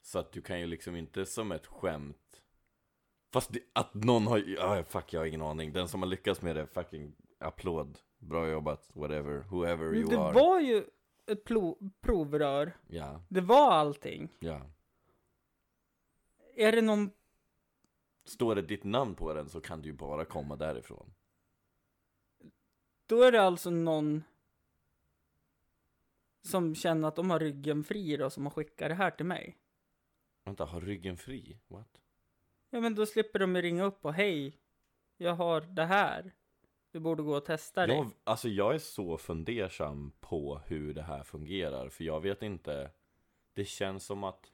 Så 0.02 0.20
att 0.20 0.32
du 0.32 0.42
kan 0.42 0.60
ju 0.60 0.66
liksom 0.68 0.96
inte 0.96 1.26
som 1.26 1.52
ett 1.52 1.66
skämt 1.68 2.42
Fast 3.34 3.54
det, 3.54 3.60
att 3.74 3.94
någon 3.94 4.28
har, 4.28 4.38
ja 4.48 4.84
fuck 4.84 5.14
jag 5.14 5.20
har 5.22 5.26
ingen 5.26 5.42
aning 5.42 5.74
Den 5.74 5.88
som 5.88 6.02
har 6.02 6.10
lyckats 6.10 6.42
med 6.42 6.56
det, 6.56 6.68
fucking 6.68 7.16
applåd 7.40 8.00
Bra 8.20 8.48
jobbat, 8.48 8.90
whatever, 8.94 9.44
whoever 9.50 9.96
you 9.96 10.10
Det 10.10 10.20
are 10.20 10.34
var 10.34 10.60
ju 10.60 10.84
ett 11.28 11.44
provrör. 12.02 12.78
Ja, 12.88 13.22
Det 13.30 13.42
var 13.42 13.72
allting. 13.72 14.30
ja 14.40 14.62
Är 16.56 16.72
det 16.72 16.82
någon... 16.82 17.12
Står 18.24 18.56
det 18.56 18.62
ditt 18.62 18.84
namn 18.84 19.16
på 19.16 19.34
den 19.34 19.50
så 19.50 19.62
kan 19.62 19.82
du 19.82 19.90
ju 19.90 19.94
bara 19.94 20.26
komma 20.26 20.56
därifrån 20.56 21.14
Då 23.06 23.22
är 23.24 23.32
det 23.32 23.42
alltså 23.42 23.70
någon 23.70 24.24
som 26.42 26.76
känner 26.76 27.08
att 27.08 27.16
de 27.16 27.30
har 27.30 27.40
ryggen 27.40 27.84
fri 27.84 28.18
då, 28.18 28.30
som 28.30 28.46
har 28.46 28.52
skickat 28.52 28.90
det 28.90 28.96
här 28.96 29.12
till 29.12 29.26
mig. 29.26 29.58
Vänta, 30.44 30.66
har 30.66 30.82
ryggen 30.82 31.18
fri? 31.18 31.60
What? 31.68 32.02
Ja, 32.70 32.80
men 32.82 32.96
då 32.96 33.06
slipper 33.06 33.40
de 33.40 33.56
ju 33.56 33.62
ringa 33.62 33.84
upp 33.84 34.06
och 34.06 34.14
hej, 34.14 34.60
jag 35.18 35.34
har 35.36 35.62
det 35.62 35.86
här. 35.86 36.34
Du 36.92 37.00
borde 37.00 37.24
gå 37.24 37.38
och 37.38 37.46
testa 37.46 37.88
det. 37.88 37.94
Jag, 37.94 38.12
alltså 38.24 38.50
jag 38.50 38.74
är 38.74 38.80
så 38.80 39.18
fundersam 39.18 40.12
på 40.20 40.62
hur 40.66 40.94
det 40.94 41.02
här 41.02 41.24
fungerar 41.24 41.90
För 41.90 42.04
jag 42.04 42.22
vet 42.22 42.42
inte 42.42 42.92
Det 43.54 43.66
känns 43.66 44.06
som 44.06 44.24
att 44.24 44.51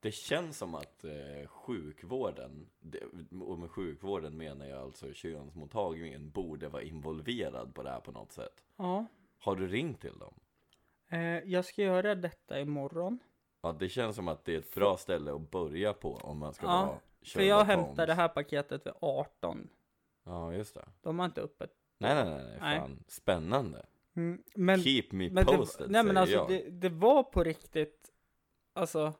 Det 0.00 0.12
känns 0.12 0.58
som 0.58 0.74
att 0.74 1.04
eh, 1.04 1.46
sjukvården 1.48 2.66
det, 2.80 3.00
Och 3.40 3.58
med 3.58 3.70
sjukvården 3.70 4.36
menar 4.36 4.66
jag 4.66 4.78
alltså 4.82 5.12
könsmottagningen 5.12 6.30
Borde 6.30 6.68
vara 6.68 6.82
involverad 6.82 7.74
på 7.74 7.82
det 7.82 7.90
här 7.90 8.00
på 8.00 8.12
något 8.12 8.32
sätt 8.32 8.64
Ja. 8.76 9.06
Har 9.38 9.56
du 9.56 9.68
ringt 9.68 10.00
till 10.00 10.18
dem? 10.18 10.34
Eh, 11.08 11.20
jag 11.20 11.64
ska 11.64 11.82
göra 11.82 12.14
detta 12.14 12.60
imorgon. 12.60 13.18
Ja 13.62 13.72
det 13.72 13.88
känns 13.88 14.16
som 14.16 14.28
att 14.28 14.44
det 14.44 14.54
är 14.54 14.58
ett 14.58 14.74
bra 14.74 14.96
ställe 14.96 15.32
att 15.34 15.50
börja 15.50 15.92
på 15.92 16.14
Om 16.14 16.38
man 16.38 16.54
ska 16.54 16.66
Ja. 16.66 16.86
vara 16.86 16.98
För 17.24 17.42
jag 17.42 17.64
hämtar 17.64 18.06
det 18.06 18.14
här 18.14 18.28
paketet 18.28 18.86
vid 18.86 18.92
18. 19.00 19.68
Ja, 20.24 20.52
just 20.54 20.74
det. 20.74 20.88
De 21.02 21.18
har 21.18 21.26
inte 21.26 21.40
öppet. 21.40 21.70
Nej, 21.98 22.14
nej, 22.14 22.24
nej, 22.24 22.44
nej, 22.44 22.58
Nej. 22.60 22.78
fan. 22.78 23.04
Spännande. 23.08 23.86
Mm, 24.16 24.42
men 24.54 24.80
Keep 24.82 25.04
me 25.10 25.30
men 25.30 25.46
posted, 25.46 25.88
det, 25.88 25.92
nej 25.92 26.04
men 26.04 26.16
alltså 26.16 26.34
jag. 26.36 26.48
det, 26.48 26.70
det 26.70 26.88
var 26.88 27.22
på 27.22 27.44
riktigt, 27.44 28.10
alltså 28.72 29.12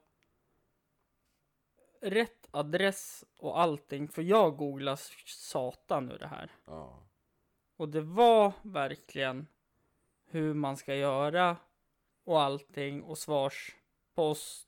rätt 2.01 2.47
adress 2.51 3.25
och 3.37 3.61
allting. 3.61 4.07
För 4.07 4.21
jag 4.21 4.57
googlar 4.57 4.99
satan 5.25 6.11
ur 6.11 6.17
det 6.17 6.27
här. 6.27 6.51
Ja. 6.65 7.03
Och 7.77 7.89
det 7.89 8.01
var 8.01 8.53
verkligen 8.61 9.47
hur 10.25 10.53
man 10.53 10.77
ska 10.77 10.95
göra 10.95 11.57
och 12.23 12.41
allting 12.41 13.03
och 13.03 13.17
svarspost. 13.17 14.67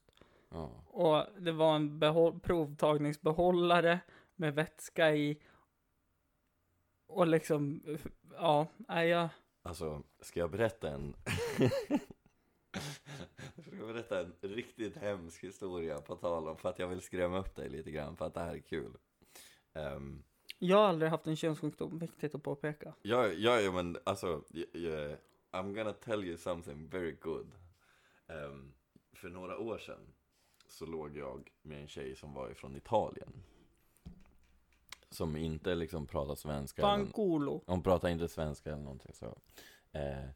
Ja. 0.49 0.69
Och 0.87 1.25
det 1.41 1.51
var 1.51 1.75
en 1.75 1.99
behåll, 1.99 2.39
provtagningsbehållare 2.39 3.99
med 4.35 4.55
vätska 4.55 5.15
i. 5.15 5.41
Och 7.07 7.27
liksom, 7.27 7.83
ja, 8.31 8.67
nej, 8.77 9.07
jag, 9.07 9.29
Alltså, 9.65 10.03
ska 10.21 10.39
jag 10.39 10.51
berätta 10.51 10.89
en... 10.89 11.15
ska 13.73 13.86
jag 13.86 13.93
berätta 13.93 14.19
en 14.19 14.33
riktigt 14.41 14.97
hemsk 14.97 15.43
historia 15.43 16.01
på 16.01 16.15
tal 16.15 16.47
om, 16.47 16.57
för 16.57 16.69
att 16.69 16.79
jag 16.79 16.88
vill 16.88 17.01
skrämma 17.01 17.39
upp 17.39 17.55
dig 17.55 17.69
lite 17.69 17.91
grann, 17.91 18.15
för 18.15 18.25
att 18.25 18.33
det 18.33 18.39
här 18.39 18.55
är 18.55 18.59
kul. 18.59 18.97
Um, 19.73 20.23
jag 20.59 20.77
har 20.77 20.83
aldrig 20.83 21.12
haft 21.12 21.27
en 21.27 21.36
könssjukdom, 21.36 21.99
viktigt 21.99 22.36
att 22.36 22.43
påpeka. 22.43 22.93
ja, 23.01 23.27
ja, 23.27 23.62
ja, 23.62 23.71
men 23.71 23.97
alltså, 24.03 24.43
jag, 24.73 25.17
I'm 25.51 25.75
gonna 25.75 25.93
tell 25.93 26.23
you 26.23 26.38
something 26.38 26.88
very 26.88 27.12
good. 27.12 27.51
Ehm, 28.27 28.73
för 29.13 29.29
några 29.29 29.57
år 29.57 29.77
sedan 29.77 30.13
så 30.67 30.86
låg 30.86 31.17
jag 31.17 31.51
med 31.62 31.81
en 31.81 31.88
tjej 31.88 32.15
som 32.15 32.33
var 32.33 32.51
ifrån 32.51 32.75
Italien. 32.75 33.43
Som 35.09 35.36
inte 35.36 35.75
liksom 35.75 36.07
pratar 36.07 36.36
svenska. 36.36 36.81
Fanculo. 36.81 37.63
Hon 37.65 37.83
pratar 37.83 38.09
inte 38.09 38.27
svenska 38.27 38.71
eller 38.71 38.83
någonting 38.83 39.13
så. 39.13 39.38
Eh, 39.91 40.29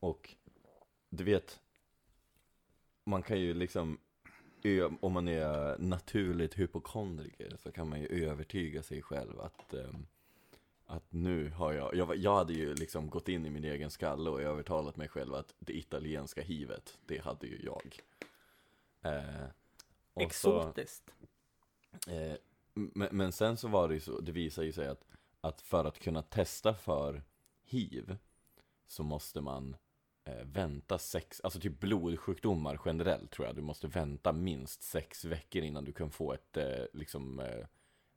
och 0.00 0.34
du 1.10 1.24
vet, 1.24 1.60
man 3.04 3.22
kan 3.22 3.40
ju 3.40 3.54
liksom, 3.54 3.98
om 5.00 5.12
man 5.12 5.28
är 5.28 5.78
naturligt 5.78 6.58
hypokondriker 6.58 7.56
så 7.56 7.72
kan 7.72 7.88
man 7.88 8.00
ju 8.00 8.06
övertyga 8.26 8.82
sig 8.82 9.02
själv 9.02 9.40
att, 9.40 9.74
ehm, 9.74 10.06
att 10.86 11.12
nu 11.12 11.50
har 11.50 11.72
jag, 11.72 11.94
jag, 11.94 12.16
jag 12.16 12.34
hade 12.36 12.52
ju 12.52 12.74
liksom 12.74 13.10
gått 13.10 13.28
in 13.28 13.46
i 13.46 13.50
min 13.50 13.64
egen 13.64 13.90
skalle 13.90 14.30
och 14.30 14.42
övertalat 14.42 14.96
mig 14.96 15.08
själv 15.08 15.34
att 15.34 15.54
det 15.58 15.76
italienska 15.76 16.42
hivet, 16.42 16.98
det 17.06 17.18
hade 17.18 17.46
ju 17.46 17.60
jag. 17.64 17.98
Eh, 19.02 19.44
och 20.14 20.34
så- 20.34 20.58
Exotiskt. 20.60 21.10
Eh, 22.08 22.36
men, 22.74 23.08
men 23.12 23.32
sen 23.32 23.56
så 23.56 23.68
var 23.68 23.88
det 23.88 23.94
ju 23.94 24.00
så, 24.00 24.20
det 24.20 24.32
visar 24.32 24.62
ju 24.62 24.72
sig 24.72 24.88
att, 24.88 25.04
att 25.40 25.60
för 25.60 25.84
att 25.84 25.98
kunna 25.98 26.22
testa 26.22 26.74
för 26.74 27.22
hiv 27.64 28.16
så 28.86 29.02
måste 29.02 29.40
man 29.40 29.76
vänta 30.44 30.98
sex, 30.98 31.40
alltså 31.44 31.60
typ 31.60 31.80
blodsjukdomar 31.80 32.80
generellt 32.84 33.30
tror 33.30 33.46
jag, 33.46 33.56
du 33.56 33.62
måste 33.62 33.86
vänta 33.86 34.32
minst 34.32 34.82
sex 34.82 35.24
veckor 35.24 35.62
innan 35.62 35.84
du 35.84 35.92
kan 35.92 36.10
få 36.10 36.32
ett 36.32 36.56
eh, 36.56 36.84
liksom 36.92 37.40
eh, 37.40 37.66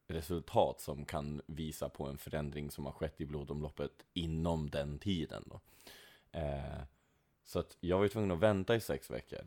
resultat 0.08 0.80
som 0.82 1.06
kan 1.06 1.41
visa 1.46 1.89
på 1.89 2.06
en 2.06 2.17
förändring 2.17 2.72
som 2.72 2.86
har 2.86 2.91
skett 2.91 3.22
i 3.22 3.26
blodomloppet 3.26 3.91
inom 4.13 4.70
den 4.70 5.00
tiden 5.00 5.43
då. 5.46 5.60
Eh, 6.32 6.82
så 7.46 7.60
att 7.60 7.78
jag 7.80 8.00
var 8.00 8.08
tvungen 8.08 8.32
att 8.32 8.39
vänta 8.39 8.76
i 8.76 8.80
sex 8.80 9.12
veckor. 9.12 9.39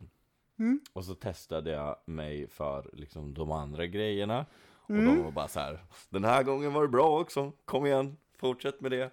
Mm. 0.59 0.79
Och 0.93 1.05
så 1.05 1.15
testade 1.15 1.71
jag 1.71 1.97
mig 2.05 2.47
för 2.47 2.89
liksom 2.93 3.33
de 3.33 3.51
andra 3.51 3.85
grejerna. 3.85 4.45
Och 4.73 4.89
Mm. 4.89 5.05
de 5.15 5.23
var 5.23 5.31
bara 5.31 5.47
så 5.47 5.59
här. 5.59 5.85
Den 6.09 6.23
här 6.23 6.43
gången 6.43 6.73
var 6.73 6.81
det 6.81 6.87
bra 6.87 7.19
också. 7.19 7.51
Kom 7.65 7.85
igen, 7.85 8.17
fortsätt 8.37 8.81
med 8.81 8.91
det. 8.91 9.11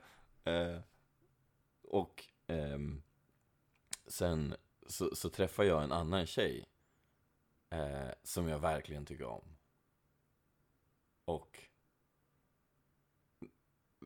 Eh, 0.52 0.80
och 1.82 2.24
ehm, 2.46 3.02
sen 4.08 4.54
så, 4.86 5.16
så 5.16 5.30
träffar 5.30 5.64
jag 5.64 5.82
en 5.82 5.92
annan 5.92 6.26
tjej. 6.26 6.68
Eh, 7.70 8.10
som 8.22 8.48
jag 8.48 8.58
verkligen 8.58 9.06
tycker 9.06 9.24
om. 9.24 9.44
Och 11.24 11.58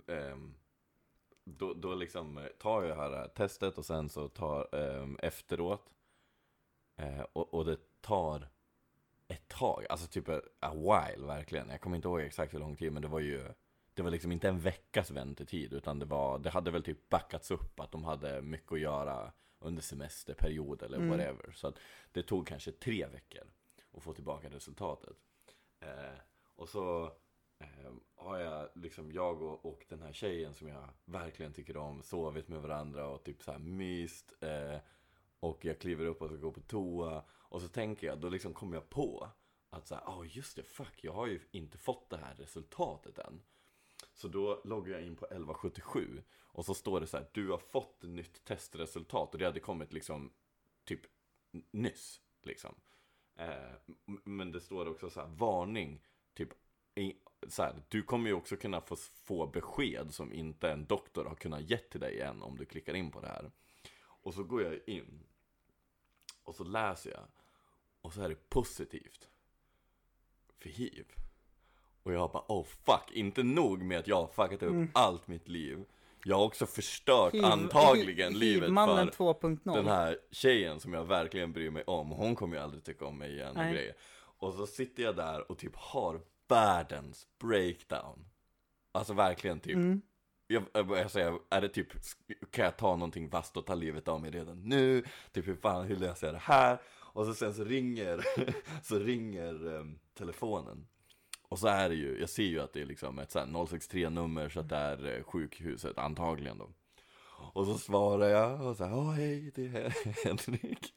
eh, 0.06 0.36
då, 1.44 1.74
då 1.74 1.94
liksom 1.94 2.48
tar 2.58 2.82
jag 2.82 2.90
det 2.90 3.02
här 3.02 3.28
testet 3.28 3.78
och 3.78 3.86
sen 3.86 4.08
så 4.08 4.28
tar 4.28 4.68
eh, 4.72 5.08
efteråt 5.18 5.92
Eh, 6.96 7.20
och, 7.32 7.54
och 7.54 7.64
det 7.64 7.78
tar 8.00 8.48
ett 9.28 9.48
tag, 9.48 9.86
alltså 9.90 10.06
typ 10.06 10.28
a, 10.28 10.40
a 10.60 10.74
while 10.74 11.26
verkligen. 11.26 11.68
Jag 11.68 11.80
kommer 11.80 11.96
inte 11.96 12.08
ihåg 12.08 12.20
exakt 12.20 12.54
hur 12.54 12.58
lång 12.58 12.76
tid, 12.76 12.92
men 12.92 13.02
det 13.02 13.08
var 13.08 13.20
ju 13.20 13.52
Det 13.94 14.02
var 14.02 14.10
liksom 14.10 14.32
inte 14.32 14.48
en 14.48 14.60
veckas 14.60 15.10
väntetid, 15.10 15.72
utan 15.72 15.98
det 15.98 16.04
var 16.06 16.38
Det 16.38 16.50
hade 16.50 16.70
väl 16.70 16.82
typ 16.82 17.08
backats 17.08 17.50
upp 17.50 17.80
att 17.80 17.92
de 17.92 18.04
hade 18.04 18.42
mycket 18.42 18.72
att 18.72 18.80
göra 18.80 19.32
under 19.62 19.82
semesterperiod 19.82 20.82
eller 20.82 20.96
Mm. 20.98 21.10
whatever. 21.10 21.52
Så 21.52 21.66
att 21.68 21.78
det 22.12 22.22
tog 22.22 22.46
kanske 22.46 22.72
tre 22.72 23.06
veckor 23.06 23.42
att 23.92 24.02
få 24.02 24.12
tillbaka 24.14 24.50
resultatet. 24.50 25.16
Eh, 25.80 26.18
och 26.56 26.68
så 26.68 27.04
eh, 27.58 27.92
har 28.14 28.38
jag 28.38 28.68
liksom, 28.74 29.12
jag 29.12 29.42
och, 29.42 29.66
och 29.66 29.86
den 29.88 30.02
här 30.02 30.12
tjejen 30.12 30.54
som 30.54 30.68
jag 30.68 30.88
verkligen 31.04 31.52
tycker 31.52 31.76
om, 31.76 32.02
sovit 32.02 32.48
med 32.48 32.62
varandra 32.62 33.08
och 33.08 33.24
typ 33.24 33.42
så 33.42 33.52
här 33.52 33.58
myst. 33.58 34.32
Eh, 34.40 34.78
och 35.40 35.64
jag 35.64 35.78
kliver 35.80 36.04
upp 36.06 36.22
och 36.22 36.28
ska 36.28 36.36
gå 36.36 36.52
på 36.52 36.60
toa. 36.60 37.24
Och 37.30 37.60
så 37.62 37.68
tänker 37.68 38.06
jag, 38.06 38.18
då 38.20 38.28
liksom 38.28 38.54
kommer 38.54 38.76
jag 38.76 38.88
på 38.90 39.28
att 39.70 39.86
så 39.86 39.94
här, 39.94 40.04
oh, 40.04 40.36
just 40.36 40.56
det, 40.56 40.62
fuck, 40.62 41.04
jag 41.04 41.12
har 41.12 41.26
ju 41.26 41.40
inte 41.50 41.78
fått 41.78 42.10
det 42.10 42.16
här 42.16 42.34
resultatet 42.34 43.18
än. 43.18 43.42
Så 44.22 44.28
då 44.28 44.60
loggar 44.64 44.92
jag 44.92 45.02
in 45.06 45.16
på 45.16 45.26
1177 45.26 46.22
och 46.42 46.64
så 46.64 46.74
står 46.74 47.00
det 47.00 47.06
så 47.06 47.16
här, 47.16 47.28
du 47.32 47.50
har 47.50 47.58
fått 47.58 48.02
nytt 48.02 48.44
testresultat 48.44 49.32
och 49.32 49.38
det 49.38 49.44
hade 49.44 49.60
kommit 49.60 49.92
liksom 49.92 50.32
typ 50.84 51.00
nyss 51.70 52.20
liksom. 52.42 52.74
Eh, 53.36 53.72
men 54.24 54.52
det 54.52 54.60
står 54.60 54.88
också 54.88 55.10
så 55.10 55.20
här, 55.20 55.28
varning, 55.28 56.00
typ 56.34 56.48
så 57.48 57.62
här, 57.62 57.82
du 57.88 58.02
kommer 58.02 58.28
ju 58.28 58.34
också 58.34 58.56
kunna 58.56 58.80
få, 58.80 58.96
få 58.96 59.46
besked 59.46 60.14
som 60.14 60.32
inte 60.32 60.70
en 60.70 60.86
doktor 60.86 61.24
har 61.24 61.34
kunnat 61.34 61.70
ge 61.70 61.76
till 61.76 62.00
dig 62.00 62.20
än 62.20 62.42
om 62.42 62.56
du 62.56 62.64
klickar 62.64 62.94
in 62.94 63.10
på 63.10 63.20
det 63.20 63.28
här. 63.28 63.50
Och 64.04 64.34
så 64.34 64.44
går 64.44 64.62
jag 64.62 64.88
in 64.88 65.26
och 66.42 66.54
så 66.54 66.64
läser 66.64 67.10
jag 67.10 67.24
och 68.00 68.12
så 68.12 68.22
är 68.22 68.28
det 68.28 68.48
positivt 68.48 69.30
för 70.58 70.68
hiv. 70.68 71.12
Och 72.02 72.12
jag 72.12 72.30
bara 72.30 72.44
oh 72.48 72.64
fuck, 72.64 73.10
inte 73.12 73.42
nog 73.42 73.82
med 73.82 73.98
att 73.98 74.08
jag 74.08 74.16
har 74.16 74.26
fuckat 74.26 74.62
upp 74.62 74.88
allt 74.92 75.28
mitt 75.28 75.48
liv. 75.48 75.84
Jag 76.24 76.36
har 76.36 76.44
också 76.44 76.66
förstört 76.66 77.34
Hiv- 77.34 77.44
antagligen 77.44 78.32
hiv- 78.32 78.38
livet 78.38 78.68
för 78.68 79.06
2.0. 79.10 79.74
den 79.74 79.86
här 79.86 80.18
tjejen 80.30 80.80
som 80.80 80.92
jag 80.94 81.04
verkligen 81.04 81.52
bryr 81.52 81.70
mig 81.70 81.82
om. 81.86 82.10
Hon 82.10 82.34
kommer 82.36 82.56
ju 82.56 82.62
aldrig 82.62 82.84
tycka 82.84 83.04
om 83.06 83.18
mig 83.18 83.32
igen 83.32 83.48
och 83.50 83.56
Nej. 83.56 83.72
grejer. 83.74 83.94
Och 84.38 84.54
så 84.54 84.66
sitter 84.66 85.02
jag 85.02 85.16
där 85.16 85.50
och 85.50 85.58
typ 85.58 85.76
har 85.76 86.20
världens 86.48 87.26
breakdown. 87.40 88.24
Alltså 88.92 89.12
verkligen 89.14 89.60
typ. 89.60 89.74
Mm. 89.76 90.02
Jag, 90.46 90.64
jag 90.74 91.10
säga, 91.10 91.38
är 91.50 91.60
det 91.60 91.68
typ, 91.68 91.88
kan 92.50 92.64
jag 92.64 92.76
ta 92.76 92.96
någonting 92.96 93.28
vasst 93.28 93.56
och 93.56 93.66
ta 93.66 93.74
livet 93.74 94.08
av 94.08 94.20
mig 94.20 94.30
redan 94.30 94.60
nu? 94.68 95.04
Typ 95.32 95.48
hur 95.48 95.56
fan, 95.56 95.84
hur 95.86 95.96
löser 95.96 96.26
jag 96.26 96.34
det 96.34 96.38
här? 96.38 96.78
Och 96.88 97.26
så 97.26 97.34
sen 97.34 97.54
så 97.54 97.64
ringer, 97.64 98.24
så 98.82 98.98
ringer 98.98 99.76
em, 99.76 99.98
telefonen. 100.14 100.86
Och 101.52 101.58
så 101.58 101.66
är 101.66 101.88
det 101.88 101.94
ju, 101.94 102.20
jag 102.20 102.28
ser 102.28 102.42
ju 102.42 102.60
att 102.60 102.72
det 102.72 102.80
är 102.80 102.86
liksom 102.86 103.18
ett 103.18 103.30
så 103.30 103.38
här 103.38 103.46
063-nummer 103.46 104.48
så 104.48 104.60
att 104.60 104.68
det 104.68 104.76
är 104.76 105.16
eh, 105.16 105.22
sjukhuset 105.22 105.98
antagligen 105.98 106.58
då. 106.58 106.68
Och 107.52 107.66
så 107.66 107.78
svarar 107.78 108.28
jag 108.28 108.66
och 108.66 108.76
så 108.76 108.84
här, 108.84 108.96
åh 108.96 109.10
hej, 109.10 109.52
det 109.54 109.66
är 109.66 110.24
Henrik. 110.24 110.94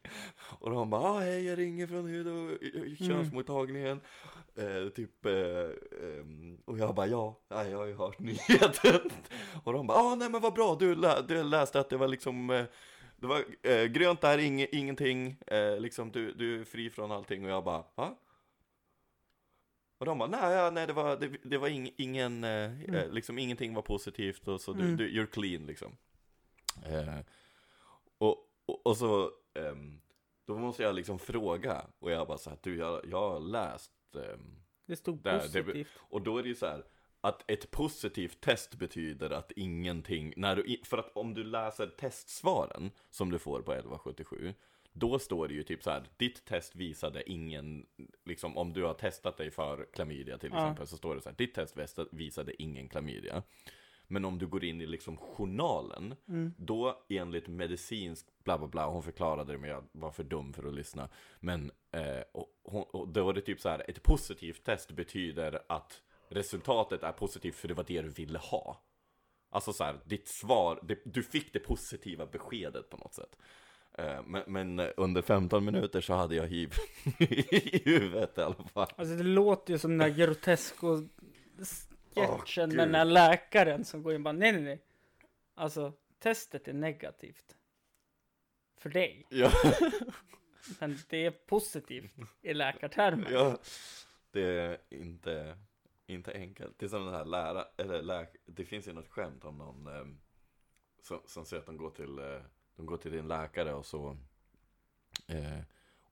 Och 0.60 0.70
de 0.70 0.90
bara, 0.90 1.12
åh 1.12 1.20
hej, 1.20 1.46
jag 1.46 1.58
ringer 1.58 1.88
från 1.88 2.06
hud 2.06 2.28
och 2.28 2.58
könsmottagningen. 2.98 4.02
Eh, 4.56 4.90
typ, 4.90 5.26
eh, 5.26 5.34
ehm, 6.04 6.58
och 6.66 6.78
jag 6.78 6.96
bara, 6.96 7.08
ja, 7.08 7.40
nej, 7.50 7.72
jag 7.72 7.78
har 7.78 7.86
ju 7.86 7.96
hört 7.96 8.20
nyheten. 8.20 9.10
Och 9.64 9.74
de 9.74 9.88
bara, 9.88 9.98
ah, 9.98 10.16
nej 10.16 10.30
men 10.30 10.42
vad 10.42 10.54
bra, 10.54 10.76
du, 10.80 10.96
lä 10.96 11.22
du 11.28 11.44
läste 11.44 11.80
att 11.80 11.90
det 11.90 11.98
var 11.98 12.08
liksom, 12.08 12.50
eh, 12.50 12.66
det 13.18 13.28
var 13.28 13.46
eh, 13.62 13.86
grönt 13.86 14.22
där, 14.22 14.38
ing 14.38 14.68
ingenting, 14.72 15.38
eh, 15.48 15.80
liksom 15.80 16.12
du, 16.12 16.34
du 16.34 16.62
är 16.62 16.64
fri 16.64 16.90
från 16.90 17.12
allting. 17.12 17.46
Och 17.46 17.52
jag 17.52 17.64
bara, 17.64 17.84
va? 17.96 18.16
Och 19.98 20.06
de 20.06 20.18
bara, 20.18 20.30
nej, 20.30 20.72
nej 20.72 20.88
det 20.88 20.94
var, 20.94 21.18
det, 21.18 21.28
det 21.44 21.58
var 21.58 21.68
ing, 21.68 21.92
ingen, 21.98 22.44
eh, 22.44 22.82
eh, 22.84 23.12
liksom 23.12 23.40
ingenting 23.40 23.74
var 23.74 23.82
positivt 23.82 24.48
och 24.48 24.62
så 24.62 24.74
du, 24.74 24.82
Mm. 24.84 24.98
du, 24.98 25.10
you're 25.10 25.26
clean 25.32 25.66
liksom. 25.66 25.98
Eh, 26.86 27.20
och, 28.18 28.38
och, 28.66 28.86
och 28.88 28.98
så, 28.98 29.32
ehm, 29.54 30.02
då 30.48 30.58
måste 30.58 30.84
jag 30.84 30.96
liksom 30.96 31.20
fråga, 31.20 31.86
och 32.00 32.12
jag 32.12 32.28
bara 32.28 32.38
så 32.38 32.50
här, 32.50 32.58
du 32.62 32.78
jag, 32.78 33.02
jag 33.10 33.30
har 33.30 33.40
läst, 33.40 33.92
ehm, 34.16 34.56
Det 34.86 34.96
stod 34.96 35.24
Där, 35.24 35.32
det- 35.34 35.64
positivt. 35.64 35.88
och 35.98 36.22
då 36.22 36.38
är 36.38 36.44
det 36.44 36.50
ju 36.50 36.56
så 36.56 36.66
här, 36.66 36.84
att 37.22 37.52
ett 37.52 37.72
positivt 37.72 38.42
test 38.42 38.76
betyder 38.76 39.30
att 39.30 39.52
ingenting, 39.52 40.34
när 40.38 40.56
du, 40.56 40.78
för 40.84 40.98
att 40.98 41.12
om 41.18 41.34
du 41.34 41.44
läser 41.44 41.88
testsvaren 41.88 42.92
som 43.10 43.32
du 43.32 43.40
får 43.40 43.62
på 43.62 43.72
1177, 43.74 44.54
Då 44.98 45.20
står 45.20 45.48
det 45.48 45.54
ju 45.54 45.64
typ 45.64 45.84
så 45.84 45.90
här, 45.90 46.04
ditt 46.18 46.46
test 46.46 46.76
visade 46.76 47.30
ingen, 47.32 47.86
liksom 48.26 48.58
om 48.58 48.74
du 48.74 48.84
har 48.84 48.94
testat 48.94 49.38
dig 49.38 49.52
för 49.52 49.88
klamydia 49.94 50.38
till 50.38 50.50
Ja. 50.54 50.58
exempel, 50.58 50.88
så 50.88 50.98
står 50.98 51.16
det 51.16 51.22
så 51.22 51.30
här, 51.30 51.36
ditt 51.38 51.54
test 51.54 51.76
visade 52.12 52.62
ingen 52.62 52.90
klamydia. 52.90 53.44
Men 54.08 54.26
om 54.26 54.38
du 54.38 54.48
går 54.48 54.64
in 54.64 54.82
i 54.82 54.86
liksom 54.86 55.18
journalen, 55.18 56.16
Mm. 56.28 56.54
då 56.58 57.06
enligt 57.10 57.48
medicinsk 57.48 58.26
bla 58.44 58.58
bla 58.58 58.68
bla, 58.68 58.88
hon 58.88 59.04
förklarade 59.04 59.52
det 59.54 59.58
men 59.58 59.70
jag 59.70 59.84
var 59.92 60.12
för 60.12 60.24
dum 60.24 60.54
för 60.54 60.68
att 60.68 60.74
lyssna. 60.74 61.10
Men 61.40 61.72
eh, 61.92 62.22
och, 62.32 62.96
och 62.96 63.08
då 63.08 63.24
var 63.26 63.34
det 63.34 63.42
typ 63.42 63.62
så 63.62 63.70
här, 63.70 63.86
ett 63.90 64.04
positivt 64.04 64.64
test 64.64 64.92
betyder 64.92 65.62
att 65.70 66.02
resultatet 66.30 67.04
är 67.04 67.12
positivt 67.12 67.56
för 67.56 67.68
det 67.68 67.74
var 67.74 67.84
det 67.88 68.02
du 68.02 68.10
ville 68.10 68.40
ha. 68.40 68.82
Alltså 69.50 69.74
så 69.74 69.84
här, 69.84 70.00
ditt 70.06 70.28
svar, 70.28 70.80
det, 70.84 71.00
du 71.06 71.24
fick 71.24 71.54
det 71.54 71.60
positiva 71.60 72.26
beskedet 72.26 72.90
på 72.90 72.98
något 72.98 73.14
sätt. 73.14 73.38
Eh, 73.98 74.24
men, 74.26 74.44
men 74.48 74.80
under 74.80 75.22
15 75.22 75.66
minuter 75.66 76.02
så 76.02 76.14
hade 76.14 76.36
jag 76.36 76.48
hiv 76.48 76.74
i 77.20 77.82
huvudet 77.86 78.38
i 78.38 78.42
alla 78.42 78.64
fall. 78.74 78.88
Alltså 78.96 79.16
det 79.16 79.24
låter 79.24 79.74
ju 79.74 79.80
som 79.80 79.98
den 79.98 80.10
där 80.10 80.18
grotesko 80.18 81.08
sketchen 82.16 82.70
Åh, 82.72 82.76
med 82.76 82.88
den 82.88 82.92
där 82.92 83.06
läkaren 83.06 83.86
som 83.86 84.04
går 84.04 84.14
in 84.14 84.22
och 84.22 84.24
bara 84.24 84.32
nej 84.32 84.52
nej 84.52 84.62
nej. 84.62 84.82
Alltså 85.56 85.94
testet 86.20 86.68
är 86.68 86.74
negativt. 86.74 87.56
För 88.78 88.90
dig. 88.90 89.26
Ja, 89.30 89.52
Men 90.80 90.98
det 91.10 91.26
är 91.26 91.32
positivt 91.32 92.12
i 92.42 92.54
läkartermer. 92.54 93.32
ja, 93.32 93.58
det 94.32 94.42
är 94.42 94.78
inte, 94.90 95.58
inte 96.08 96.34
enkelt. 96.34 96.80
Det 96.80 96.86
är 96.86 96.90
som 96.90 97.06
den 97.06 97.14
här 97.14 97.26
lära, 97.26 97.66
eller 97.78 98.02
läk, 98.02 98.36
det 98.46 98.66
finns 98.66 98.88
ju 98.88 98.94
något 98.94 99.10
skämt 99.10 99.46
om 99.46 99.58
någon 99.58 99.88
eh, 99.88 100.06
som, 101.02 101.20
som 101.26 101.46
säger 101.46 101.62
att 101.62 101.66
de 101.66 101.78
går 101.78 101.90
till, 101.90 102.20
eh, 102.20 102.42
de 102.76 102.86
går 102.86 102.98
till 102.98 103.12
din 103.12 103.28
läkare 103.28 103.74
och 103.74 103.86
så 103.86 104.18
eh, 105.28 105.60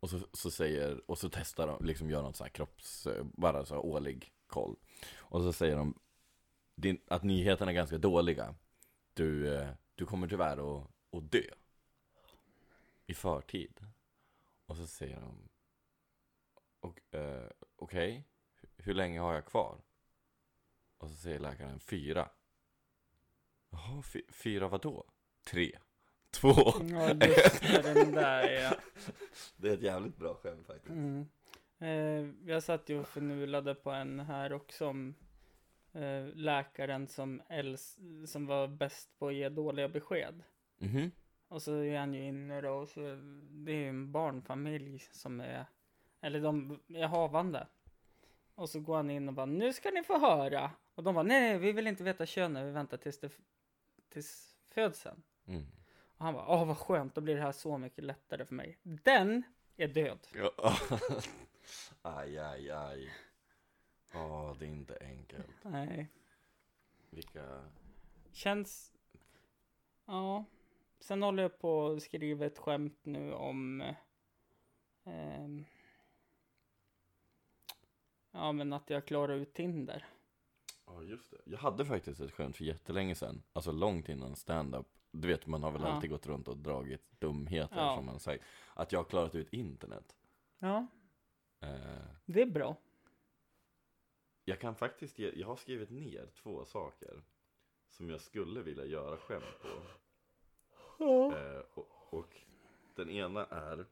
och 0.04 0.10
så, 0.10 0.20
så 0.34 0.52
säger, 0.52 1.12
och 1.12 1.20
så 1.20 1.30
testar 1.30 1.68
de, 1.68 1.86
liksom 1.86 2.10
gör 2.10 2.22
något 2.22 2.36
sån 2.36 2.46
här 2.46 2.50
kropps, 2.50 3.08
bara 3.24 3.66
så 3.66 3.74
här 3.74 3.86
årlig 3.86 4.34
koll. 4.48 4.76
Och 5.16 5.42
så 5.42 5.54
säger 5.54 5.76
de 5.76 6.00
din, 6.76 7.02
att 7.08 7.24
nyheterna 7.24 7.72
är 7.72 7.76
ganska 7.76 7.98
dåliga. 7.98 8.56
Du, 9.14 9.56
eh, 9.56 9.70
du 9.96 10.06
kommer 10.06 10.28
tyvärr 10.28 10.78
att, 10.78 10.88
att 11.12 11.32
dö. 11.32 11.44
I 13.08 13.14
förtid. 13.14 13.86
Och 14.66 14.78
så 14.78 14.88
säger 14.88 15.22
de 15.22 15.50
och, 16.80 17.16
eh, 17.16 17.50
Okej, 17.76 18.24
hur 18.78 18.94
länge 18.94 19.20
har 19.20 19.34
jag 19.34 19.46
kvar? 19.46 19.82
Och 20.98 21.10
så 21.10 21.16
säger 21.16 21.40
läkaren 21.40 21.80
fyra. 21.80 22.30
Jaha, 23.70 24.04
fyra 24.30 24.68
vadå? 24.68 25.06
Tre. 25.44 25.80
Två. 26.34 26.54
Ja, 26.90 27.10
just 27.28 27.62
det, 27.62 27.94
den 27.94 28.12
där 28.12 28.50
ja. 28.52 28.76
Det 29.58 29.70
är 29.70 29.74
ett 29.74 29.82
jävligt 29.82 30.18
bra 30.18 30.36
skämt 30.36 30.68
faktiskt. 30.68 30.90
Mm. 30.90 31.26
Eh, 31.80 32.50
jag 32.50 32.64
satt 32.64 32.90
ju 32.90 33.00
och 33.00 33.08
förnulade 33.08 33.76
på 33.76 33.92
en 33.92 34.20
här 34.20 34.54
också 34.54 34.88
om 34.88 35.16
eh, 35.94 36.26
läkaren 36.36 37.08
som, 37.08 37.42
äls- 37.50 38.26
som 38.26 38.46
var 38.46 38.68
bäst 38.68 39.20
på 39.20 39.28
att 39.28 39.34
ge 39.34 39.50
dåliga 39.50 39.90
besked. 39.90 40.44
Mhm. 40.78 41.12
Och 41.48 41.62
så 41.62 41.76
är 41.76 42.00
han 42.00 42.14
ju 42.14 42.28
inne 42.28 42.62
då 42.62 42.72
och 42.72 42.90
så 42.90 43.00
det 43.50 43.72
är 43.72 43.76
ju 43.76 43.90
en 43.90 44.12
barnfamilj 44.12 45.00
som 45.12 45.40
är, 45.40 45.66
eller 46.22 46.42
de 46.42 46.80
är 46.88 47.08
havande. 47.08 47.68
Och 48.56 48.70
så 48.70 48.80
går 48.80 48.96
han 48.96 49.10
in 49.10 49.28
och 49.28 49.34
bara, 49.34 49.46
nu 49.46 49.74
ska 49.74 49.92
ni 49.92 50.04
få 50.04 50.20
höra. 50.20 50.72
Och 50.96 51.04
de 51.04 51.16
bara, 51.16 51.24
nej, 51.24 51.42
nej 51.42 51.58
vi 51.58 51.72
vill 51.72 51.88
inte 51.88 52.04
veta 52.04 52.26
könet, 52.26 52.66
vi 52.68 52.72
väntar 52.72 52.98
tills 52.98 53.20
det, 53.20 53.32
tills 54.10 54.58
födseln. 54.66 55.24
Mm. 55.48 55.64
Och 56.18 56.26
han 56.26 56.34
bara, 56.34 56.48
åh 56.48 56.68
vad 56.68 56.78
skönt, 56.78 57.16
då 57.16 57.22
blir 57.22 57.36
det 57.36 57.42
här 57.42 57.52
så 57.52 57.78
mycket 57.78 58.04
lättare 58.04 58.46
för 58.46 58.56
mig. 58.56 58.78
Den 58.84 59.44
är 59.78 59.88
död. 59.88 60.28
Ja. 60.34 60.52
aj, 62.02 62.38
aj, 62.38 62.72
aj. 62.72 63.10
Åh, 64.16 64.56
det 64.60 64.66
är 64.66 64.70
inte 64.70 64.98
enkelt. 65.02 65.56
Nej. 65.64 66.10
Vilka... 67.10 67.62
Känns... 68.32 68.94
Ja. 70.06 70.46
Sen 71.00 71.24
håller 71.24 71.44
jag 71.44 71.60
på 71.60 71.88
att 71.88 72.04
skriva 72.04 72.46
ett 72.46 72.58
skämt 72.58 73.00
nu 73.04 73.34
om... 73.34 73.82
eh, 75.04 75.48
ja, 78.32 78.52
men 78.52 78.74
att 78.74 78.90
jag 78.90 79.06
klarar 79.06 79.34
ut 79.34 79.54
Tinder. 79.54 80.06
Ja, 80.86 81.04
just 81.04 81.32
det. 81.32 81.38
Jag 81.46 81.58
hade 81.58 81.86
faktiskt 81.86 82.22
ett 82.22 82.32
skämt 82.32 82.58
för 82.58 82.64
jättelänge 82.64 83.16
sedan. 83.16 83.44
Alltså 83.54 83.72
långt 83.72 84.10
innan 84.10 84.36
stand-up. 84.36 84.88
Du 85.16 85.28
vet, 85.28 85.48
man 85.48 85.64
har 85.64 85.72
väl 85.72 85.82
Ja. 85.82 85.88
alltid 85.88 86.10
gått 86.10 86.26
runt 86.28 86.48
och 86.48 86.58
dragit 86.58 87.20
dumheter 87.20 87.76
Ja. 87.78 87.96
som 87.96 88.06
man 88.06 88.20
sagt. 88.20 88.44
Att 88.74 88.92
jag 88.92 89.00
har 89.00 89.04
klarat 89.06 89.36
ut 89.36 89.54
internet. 89.54 90.16
Ja, 90.60 90.88
Eh, 91.60 92.06
det 92.26 92.42
är 92.42 92.46
bra. 92.46 92.76
jag 94.46 94.60
kan 94.60 94.76
faktiskt 94.76 95.20
ge, 95.20 95.32
jag 95.36 95.48
har 95.48 95.56
skrivit 95.56 95.90
ner 95.90 96.30
två 96.36 96.66
saker. 96.66 97.22
Som 97.90 98.10
jag 98.10 98.22
skulle 98.22 98.62
vilja 98.62 98.86
göra 98.86 99.18
skämt 99.18 99.46
på. 99.62 99.68
Eh, 101.38 101.62
och, 101.74 101.88
och 102.14 102.42
den 102.96 103.10
ena 103.10 103.46
är 103.46 103.86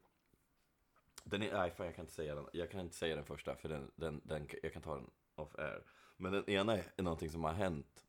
den 1.24 1.42
är, 1.42 1.52
nej 1.52 1.70
fan 1.70 1.86
jag 1.86 1.94
kan 1.94 2.02
inte 2.02 2.14
säga 2.14 2.34
den, 2.34 2.46
jag 2.52 2.70
kan 2.70 2.80
inte 2.80 2.94
säga 2.94 3.16
den 3.16 3.24
första 3.24 3.56
för 3.56 3.68
den, 3.68 3.90
den, 3.96 4.20
den, 4.24 4.48
jag 4.62 4.72
kan 4.72 4.82
ta 4.82 4.94
den 4.94 5.10
off 5.34 5.54
air. 5.58 5.82
Men 6.16 6.32
den 6.32 6.50
ena 6.50 6.76
är 6.76 7.02
någonting 7.02 7.30
som 7.30 7.44
har 7.44 7.52
hänt 7.52 8.06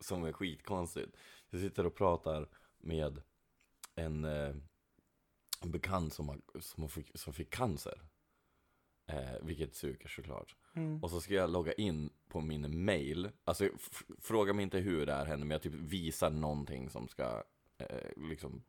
som 0.00 0.24
är 0.24 0.32
skitkonstigt. 0.32 1.16
Jag 1.50 1.60
sitter 1.60 1.86
och 1.86 1.94
pratar 1.94 2.48
med 2.78 3.22
en, 3.94 4.24
eh, 4.24 4.54
bekant 5.64 6.14
som, 6.14 6.28
har, 6.28 6.40
som, 6.60 6.88
fick, 6.88 7.18
som 7.18 7.32
fick 7.32 7.50
cancer. 7.50 8.02
Eh, 9.08 9.34
vilket 9.42 9.74
suger 9.74 10.08
såklart. 10.08 10.56
Mm. 10.74 11.02
Och 11.02 11.10
så 11.10 11.20
ska 11.20 11.34
jag 11.34 11.50
logga 11.50 11.72
in 11.72 12.10
på 12.28 12.40
min 12.40 12.84
mail. 12.84 13.30
Alltså 13.44 13.68
fråga 14.18 14.52
mig 14.52 14.62
inte 14.62 14.78
hur 14.78 15.06
det 15.06 15.12
här 15.12 15.26
händer, 15.26 15.46
men 15.46 15.54
jag 15.54 15.62
typ 15.62 15.74
visar 15.74 16.30
någonting 16.30 16.90
som 16.90 17.08
ska 17.08 17.42
eh, 17.78 18.10
liksom 18.16 18.62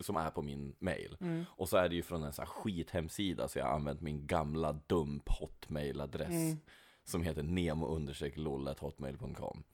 som 0.00 0.16
är 0.16 0.30
på 0.30 0.42
min 0.42 0.76
mail. 0.78 1.16
Mm. 1.20 1.44
Och 1.50 1.68
så 1.68 1.76
är 1.76 1.88
det 1.88 1.94
ju 1.94 2.02
från 2.02 2.22
en 2.22 2.32
sån 2.32 2.42
här 2.42 2.48
skithemsida 2.52 3.48
så 3.48 3.58
jag 3.58 3.66
har 3.66 3.72
använt 3.72 4.00
min 4.00 4.26
gamla 4.26 4.72
dump 4.72 5.28
hotmail-adress 5.28 6.30
Mm. 6.30 6.56
som 7.04 7.22
heter 7.22 7.42
nemo-loll.hotmail.com. 7.42 9.64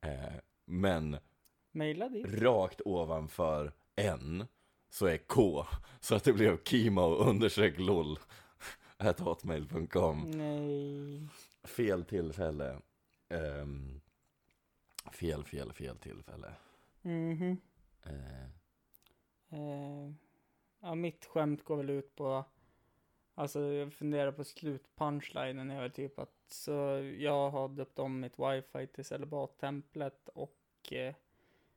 Eh, 0.00 0.34
men 0.64 1.16
rakt 2.24 2.80
ovanför 2.84 3.72
n 3.96 4.46
så 4.88 5.06
är 5.06 5.18
k 5.18 5.66
så 6.00 6.14
att 6.14 6.24
det 6.24 6.32
blev 6.32 6.62
kimo 6.64 7.14
understreck 7.14 7.78
loll 7.78 8.18
at 8.96 9.20
hotmail.com. 9.20 10.30
Nej. 10.30 11.28
Fel 11.64 12.04
tillfälle. 12.04 12.78
Ehm, 13.28 14.00
fel, 15.12 15.44
fel, 15.44 15.72
fel 15.72 15.98
tillfälle. 15.98 16.52
Mhm. 17.02 17.56
Eh, 18.02 18.46
Eh, 19.52 20.12
ja, 20.80 20.94
mitt 20.94 21.24
skämt 21.26 21.64
går 21.64 21.76
väl 21.76 21.90
ut 21.90 22.14
på, 22.16 22.44
alltså 23.40 23.60
jag 23.60 23.92
funderar 23.92 24.32
på 24.32 24.44
slutpunchlinen 24.44 25.70
är 25.70 25.80
väl 25.80 25.90
typ 25.90 26.18
att 26.18 26.34
så 26.48 26.72
jag 27.18 27.50
har 27.50 27.68
döpt 27.68 27.98
om 27.98 28.20
mitt 28.20 28.38
wifi 28.38 28.86
till 28.86 29.04
celibattemplet 29.04 30.28
och 30.28 30.92
eh, 30.92 31.14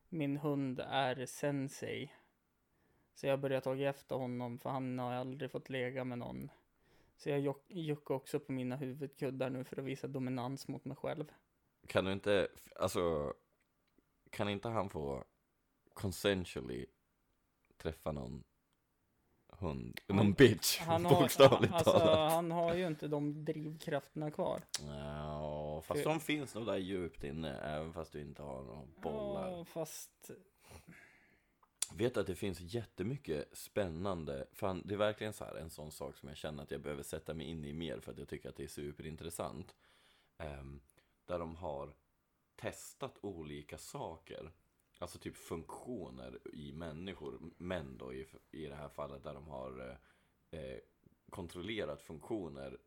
min 0.09 0.37
hund 0.37 0.79
är 0.79 1.25
sensei. 1.25 2.11
Så 3.15 3.27
jag 3.27 3.39
börjar 3.39 3.61
ta 3.61 3.75
efter 3.75 4.15
honom 4.15 4.59
för 4.59 4.69
han 4.69 4.99
har 4.99 5.13
aldrig 5.13 5.51
fått 5.51 5.69
lägga 5.69 6.03
med 6.03 6.17
någon. 6.17 6.51
Så 7.17 7.29
jag 7.29 7.55
juckar 7.67 8.15
också 8.15 8.39
på 8.39 8.51
mina 8.51 8.75
huvudkuddar 8.75 9.49
nu 9.49 9.63
för 9.63 9.79
att 9.79 9.85
visa 9.85 10.07
dominans 10.07 10.67
mot 10.67 10.85
mig 10.85 10.97
själv. 10.97 11.31
kan 11.87 12.05
du 12.05 12.11
inte, 12.11 12.47
alltså, 12.75 13.33
kan 14.29 14.49
inte 14.49 14.69
han 14.69 14.89
få 14.89 15.23
consensually 15.93 16.85
träffa 17.77 18.11
någon 18.11 18.43
hund, 19.63 19.99
Han- 20.07 20.17
någon 20.17 20.33
bitch, 20.33 20.79
Han 20.79 21.05
har, 21.05 21.21
bokstavligt 21.21 21.73
alltså, 21.73 21.91
talat? 21.91 22.31
han 22.31 22.51
har 22.51 22.73
ju 22.75 22.87
inte 22.87 23.07
de 23.07 23.45
drivkrafterna 23.45 24.31
kvar. 24.31 24.61
Ja, 24.87 25.81
fast 25.85 26.03
För- 26.03 26.09
de 26.09 26.19
finns 26.19 26.55
nog 26.55 26.65
där 26.65 26.77
djupt 26.77 27.23
inne, 27.23 27.57
även 27.57 27.93
fast 27.93 28.11
du 28.11 28.21
inte 28.21 28.41
har 28.41 28.63
några 28.63 28.85
bollar. 29.01 29.51
Ja, 29.51 29.65
fast 29.65 30.31
Vet 31.95 32.17
att 32.17 32.27
det 32.27 32.35
finns 32.35 32.59
jättemycket 32.59 33.57
spännande, 33.57 34.47
fan 34.53 34.81
det 34.85 34.93
är 34.93 34.97
verkligen 34.97 35.33
så 35.33 35.45
här 35.45 35.55
en 35.55 35.69
sån 35.69 35.91
sak 35.91 36.17
som 36.17 36.29
jag 36.29 36.37
känner 36.37 36.63
att 36.63 36.71
jag 36.71 36.81
behöver 36.81 37.03
sätta 37.03 37.33
mig 37.33 37.47
in 37.47 37.65
i 37.65 37.73
mer 37.73 37.99
för 37.99 38.11
att 38.11 38.17
jag 38.17 38.27
tycker 38.27 38.49
att 38.49 38.55
det 38.55 38.63
är 38.63 38.67
superintressant. 38.67 39.75
Ehm, 40.37 40.81
där 41.25 41.39
de 41.39 41.55
har 41.55 41.93
testat 42.55 43.17
olika 43.21 43.77
saker, 43.77 44.51
alltså 44.99 45.19
typ 45.19 45.37
funktioner 45.37 46.39
i 46.53 46.73
människor, 46.73 47.39
män 47.57 47.97
då 47.97 48.13
i, 48.13 48.27
i 48.51 48.65
det 48.65 48.75
här 48.75 48.89
fallet 48.89 49.23
där 49.23 49.33
de 49.33 49.47
har 49.47 49.97
eh, 50.51 50.59
eh, 50.59 50.79
kontrollerat 51.29 52.01
funktioner 52.01 52.77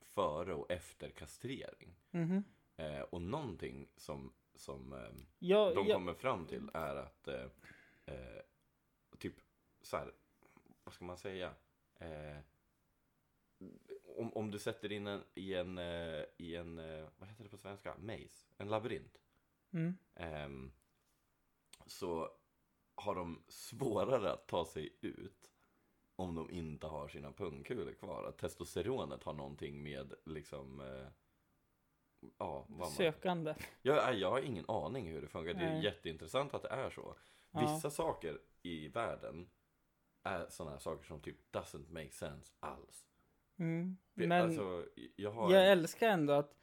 före 0.00 0.54
och 0.54 0.70
efter 0.70 1.10
kastrering. 1.10 1.96
mhm. 2.10 2.44
Eh, 2.76 3.00
och 3.00 3.22
någonting 3.22 3.88
som, 3.96 4.32
som 4.54 4.92
ehm, 4.92 5.26
Jag, 5.38 5.74
de 5.74 5.86
jag, 5.86 5.96
kommer 5.96 6.14
fram 6.14 6.46
till 6.46 6.70
är 6.74 6.96
att 6.96 7.28
eh, 7.28 7.46
eh, 8.04 8.42
typ 9.18 9.34
så 9.82 9.96
här, 9.96 10.12
vad 10.84 10.94
ska 10.94 11.04
man 11.04 11.18
säga? 11.18 11.54
Eh, 11.98 12.38
om, 14.16 14.32
om 14.32 14.50
du 14.50 14.58
sätter 14.58 14.92
in 14.92 15.06
en 15.06 15.22
i 15.34 15.54
en, 15.54 15.78
eh, 15.78 16.24
i 16.36 16.56
en 16.56 16.78
eh, 16.78 17.08
vad 17.18 17.28
heter 17.28 17.44
det 17.44 17.50
på 17.50 17.58
svenska? 17.58 17.94
Maze? 17.98 18.46
En 18.56 18.68
labyrint. 18.68 19.20
Mm. 19.72 19.96
Så 21.90 22.28
har 22.94 23.14
de 23.14 23.42
svårare 23.48 24.32
att 24.32 24.48
ta 24.48 24.64
sig 24.64 24.98
ut 25.00 25.50
om 26.16 26.34
de 26.34 26.50
inte 26.50 26.86
har 26.86 27.08
sina 27.08 27.32
pungkulor 27.32 27.92
kvar. 27.92 28.24
Att 28.24 28.38
testosteronet 28.38 29.22
har 29.22 29.34
någonting 29.34 29.82
med 29.82 30.14
liksom 30.24 30.80
eh, 30.80 31.08
Ja, 32.38 32.66
vad 32.68 32.78
man... 32.78 32.90
Sökande. 32.90 33.54
jag, 33.82 34.14
jag 34.14 34.30
har 34.30 34.40
ingen 34.40 34.64
aning 34.68 35.08
hur 35.08 35.20
det 35.20 35.28
funkar. 35.28 35.54
Det 35.54 35.64
är 35.64 35.74
Nej. 35.74 35.84
jätteintressant 35.84 36.54
att 36.54 36.62
det 36.62 36.68
är 36.68 36.90
så. 36.90 37.16
Ja. 37.50 37.60
Vissa 37.60 37.90
saker 37.90 38.40
i 38.62 38.88
världen 38.88 39.50
är 40.22 40.46
sådana 40.48 40.78
saker 40.78 41.04
som 41.04 41.20
typ 41.20 41.52
doesn't 41.52 41.92
make 41.92 42.10
sense 42.10 42.52
alls. 42.60 43.06
Mm. 43.58 43.96
Men 44.14 44.32
alltså, 44.32 44.86
jag 45.16 45.30
har 45.30 45.52
jag 45.52 45.70
älskar 45.70 46.08
ändå 46.08 46.32
att 46.32 46.59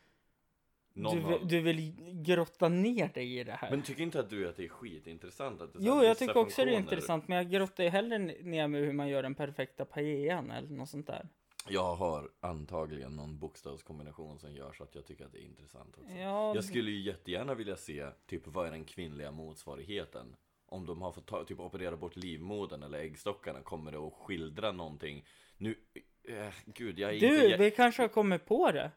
någon 0.97 1.15
du, 1.15 1.23
av... 1.23 1.29
vill- 1.29 1.47
du 1.47 1.61
vill 1.61 1.93
grotta 2.23 2.69
ner 2.69 3.13
dig 3.13 3.39
i 3.39 3.43
det 3.43 3.51
här. 3.51 3.69
Men 3.71 3.81
tycker 3.81 4.03
inte 4.03 4.19
att 4.19 4.29
du 4.29 4.49
att 4.49 4.55
det 4.57 4.63
är 4.65 4.69
skitintressant? 4.69 5.61
Att 5.61 5.73
det 5.73 5.79
är 5.79 5.83
Jo, 5.83 6.03
jag 6.03 6.17
tycker 6.17 6.37
också 6.37 6.65
det 6.65 6.71
är 6.71 6.79
intressant, 6.79 7.27
men 7.27 7.37
jag 7.37 7.49
grottar 7.49 7.83
ju 7.83 7.89
hellre 7.89 8.17
ner 8.17 8.67
med 8.67 8.81
hur 8.81 8.93
man 8.93 9.07
gör 9.07 9.23
den 9.23 9.35
perfekta 9.35 9.85
paellan 9.85 10.51
eller 10.51 10.69
något 10.69 10.89
sånt 10.89 11.07
där. 11.07 11.27
Jag 11.69 11.95
har 11.95 12.29
antagligen 12.39 13.15
någon 13.15 13.39
bokstavskombination 13.39 14.39
som 14.39 14.53
gör 14.53 14.73
så 14.73 14.83
att 14.83 14.95
jag 14.95 15.05
tycker 15.05 15.25
att 15.25 15.31
det 15.31 15.39
är 15.39 15.45
intressant 15.45 15.97
också. 15.97 16.17
Ja, 16.17 16.55
Jag 16.55 16.63
skulle 16.63 16.91
ju 16.91 17.01
jättegärna 17.01 17.53
vilja 17.53 17.75
se, 17.75 18.07
typ 18.25 18.47
vad 18.47 18.67
är 18.67 18.71
den 18.71 18.85
kvinnliga 18.85 19.31
motsvarigheten? 19.31 20.35
Om 20.65 20.85
de 20.85 21.01
har 21.01 21.11
fått 21.11 21.25
ta, 21.27 21.43
typ 21.43 21.59
operera 21.59 21.97
bort 21.97 22.15
livmodern 22.15 22.83
eller 22.83 22.99
äggstockarna, 22.99 23.61
kommer 23.61 23.91
det 23.91 23.97
att 23.97 24.13
skildra 24.13 24.71
någonting? 24.71 25.25
Nu, 25.57 25.75
eh, 26.23 26.53
gud 26.65 26.99
jag 26.99 27.09
är 27.09 27.13
inte... 27.13 27.47
du, 27.47 27.57
vi 27.57 27.71
kanske 27.71 28.01
har 28.01 28.09
kommit 28.09 28.45
på 28.45 28.71
det. 28.71 28.91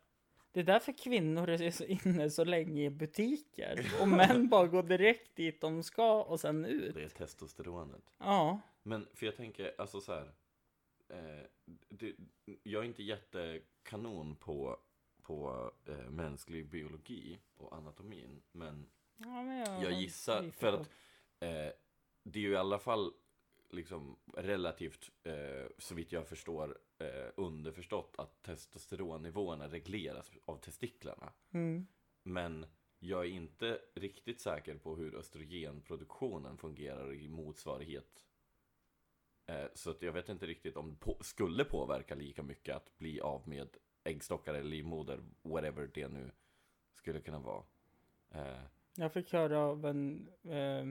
Det 0.52 0.60
är 0.60 0.64
därför 0.64 0.92
kvinnor 0.92 1.50
är 1.50 1.70
så 1.70 1.84
inne 1.84 2.30
så 2.30 2.44
länge 2.44 2.82
i 2.82 2.90
butiker. 2.90 3.86
Och 4.00 4.08
män 4.08 4.48
bara 4.48 4.66
går 4.66 4.82
direkt 4.82 5.36
dit 5.36 5.60
de 5.60 5.82
ska 5.82 6.22
och 6.22 6.40
sen 6.40 6.64
ut. 6.64 6.94
Det 6.94 7.04
är 7.04 7.08
testosteronet. 7.08 8.14
Ja, 8.18 8.60
Men, 8.82 9.06
för 9.14 9.26
jag 9.26 9.36
tänker, 9.36 9.74
alltså 9.78 10.00
så 10.00 10.12
här. 10.12 10.32
Eh, 11.08 11.44
det, 11.88 12.14
jag 12.62 12.82
är 12.82 12.86
inte 12.86 13.02
jättekanon 13.02 14.36
på, 14.36 14.78
på 15.22 15.70
eh, 15.86 16.10
mänsklig 16.10 16.68
biologi 16.68 17.38
och 17.56 17.76
anatomin. 17.76 18.42
Men 18.52 18.86
ja 19.16 19.42
men 19.42 19.58
jag, 19.58 19.82
jag 19.82 19.92
gissar, 19.92 20.50
för 20.50 20.72
att 20.72 20.90
eh, 21.40 21.72
det 22.22 22.38
är 22.38 22.42
ju 22.42 22.52
i 22.52 22.56
alla 22.56 22.78
fall 22.78 23.12
liksom 23.70 24.16
relativt, 24.36 25.10
eh, 25.22 25.66
så 25.78 25.94
vitt 25.94 26.12
jag 26.12 26.28
förstår, 26.28 26.78
eh, 27.00 27.30
underförstått 27.36 28.14
att 28.18 28.42
testosteronnivåerna 28.42 29.68
regleras 29.68 30.30
av 30.44 30.56
testiklarna. 30.56 31.32
Mm. 31.50 31.86
Men 32.22 32.66
jag 32.98 33.24
är 33.24 33.30
inte 33.30 33.80
riktigt 33.94 34.40
säker 34.40 34.74
på 34.78 34.96
hur 34.96 35.14
östrogenproduktionen 35.14 36.58
fungerar 36.58 37.12
i 37.14 37.28
motsvarighet. 37.28 38.26
Eh, 39.46 39.66
Så 39.74 39.90
att 39.90 40.02
jag 40.02 40.12
vet 40.12 40.28
inte 40.28 40.46
riktigt 40.46 40.76
om 40.76 40.90
det 40.90 40.96
på, 40.96 41.16
skulle 41.20 41.64
påverka 41.64 42.14
lika 42.14 42.42
mycket 42.42 42.76
att 42.76 42.98
bli 42.98 43.20
av 43.20 43.48
med 43.48 43.76
äggstockar 44.04 44.54
eller 44.54 44.70
livmoder, 44.70 45.24
whatever 45.42 45.90
det 45.94 46.08
nu 46.08 46.30
skulle 46.94 47.20
kunna 47.20 47.38
vara. 47.38 47.64
Eh, 48.30 48.62
Jag 48.96 49.12
fick 49.12 49.32
höra 49.32 49.58
av 49.58 49.86
en 49.86 50.28
eh, 50.44 50.86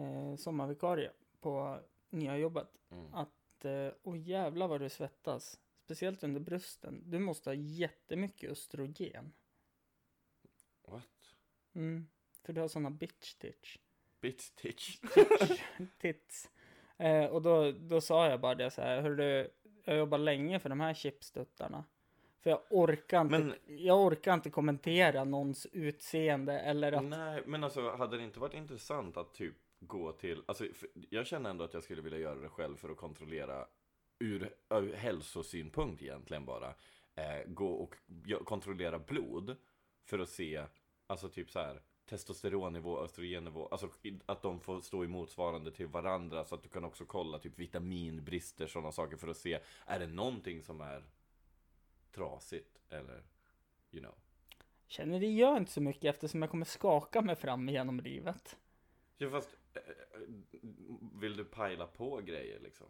eh, 0.00 0.36
sommarvikarie 0.36 1.12
på 1.40 1.80
nya 2.10 2.38
jobbet 2.38 2.68
mm. 2.90 3.14
att 3.14 3.41
eh, 3.64 3.88
åh 4.02 4.18
jävlar 4.18 4.68
vad 4.68 4.80
du 4.80 4.88
svettas. 4.88 5.60
Speciellt 5.84 6.22
under 6.24 6.40
brösten. 6.40 7.02
Du 7.06 7.18
måste 7.18 7.50
ha 7.50 7.54
jättemycket 7.54 8.50
östrogen. 8.50 9.32
What? 10.88 11.34
Mm. 11.74 12.06
För 12.42 12.52
du 12.52 12.60
har 12.60 12.68
sådana 12.68 12.90
bitch 12.90 13.34
tits. 13.34 13.78
Bitch 14.20 14.50
titch. 14.50 14.98
tits. 15.98 16.50
Eh, 16.96 17.24
och 17.24 17.42
då, 17.42 17.72
då 17.72 18.00
sa 18.00 18.28
jag 18.28 18.40
bara 18.40 18.54
det 18.54 18.70
så 18.70 18.82
här, 18.82 19.00
hörru, 19.02 19.50
jag 19.84 19.96
jobbar 19.96 20.18
länge 20.18 20.58
för 20.58 20.68
de 20.68 20.80
här 20.80 20.94
chipstuttarna. 20.94 21.84
För 22.40 22.50
jag 22.50 22.60
orkar 22.70 23.20
inte, 23.20 23.38
Men- 23.38 23.54
jag 23.66 24.00
orkar 24.06 24.34
inte 24.34 24.50
kommentera 24.50 25.24
någons 25.24 25.66
utseende 25.72 26.60
eller 26.60 26.92
att, 26.92 27.04
Nej, 27.04 27.42
men 27.46 27.64
alltså 27.64 27.90
hade 27.96 28.16
det 28.16 28.22
inte 28.22 28.40
varit 28.40 28.54
intressant 28.54 29.16
att 29.16 29.34
typ 29.34 29.56
gå 29.86 30.12
till, 30.12 30.42
alltså 30.46 30.66
jag 31.10 31.26
känner 31.26 31.50
ändå 31.50 31.64
att 31.64 31.74
jag 31.74 31.82
skulle 31.82 32.02
vilja 32.02 32.18
göra 32.18 32.40
det 32.40 32.48
själv 32.48 32.76
för 32.76 32.88
att 32.88 32.96
kontrollera 32.96 33.66
ur, 34.18 34.54
ur 34.70 34.92
hälsosynpunkt 34.92 36.02
egentligen 36.02 36.44
bara. 36.44 36.74
Eh, 37.14 37.42
gå 37.46 37.70
och 37.70 37.94
kontrollera 38.44 38.98
blod 38.98 39.56
för 40.04 40.18
att 40.18 40.28
se, 40.28 40.64
alltså 41.06 41.28
typ 41.28 41.50
så 41.50 41.58
här 41.58 41.82
testosteronnivå, 42.06 42.98
östrogennivå, 42.98 43.68
alltså 43.68 43.90
att 44.26 44.42
de 44.42 44.60
får 44.60 44.80
stå 44.80 45.04
i 45.04 45.08
motsvarande 45.08 45.72
till 45.72 45.86
varandra 45.86 46.44
så 46.44 46.54
att 46.54 46.62
du 46.62 46.68
kan 46.68 46.84
också 46.84 47.04
kolla 47.04 47.38
typ 47.38 47.58
vitaminbrister, 47.58 48.66
sådana 48.66 48.92
saker 48.92 49.16
för 49.16 49.28
att 49.28 49.36
se, 49.36 49.60
är 49.86 49.98
det 49.98 50.06
någonting 50.06 50.62
som 50.62 50.80
är 50.80 51.04
trasigt 52.12 52.78
eller, 52.90 53.22
you 53.90 54.02
know. 54.02 54.14
känner 54.86 55.20
det 55.20 55.26
gör 55.26 55.56
inte 55.56 55.72
så 55.72 55.80
mycket 55.80 56.14
eftersom 56.14 56.42
jag 56.42 56.50
kommer 56.50 56.64
skaka 56.64 57.22
mig 57.22 57.36
fram 57.36 57.68
genom 57.68 58.00
livet. 58.00 58.56
Ja 59.16 59.30
fast, 59.30 59.56
vill 61.20 61.36
du 61.36 61.44
pajla 61.44 61.86
på 61.86 62.16
grejer 62.16 62.60
liksom? 62.60 62.86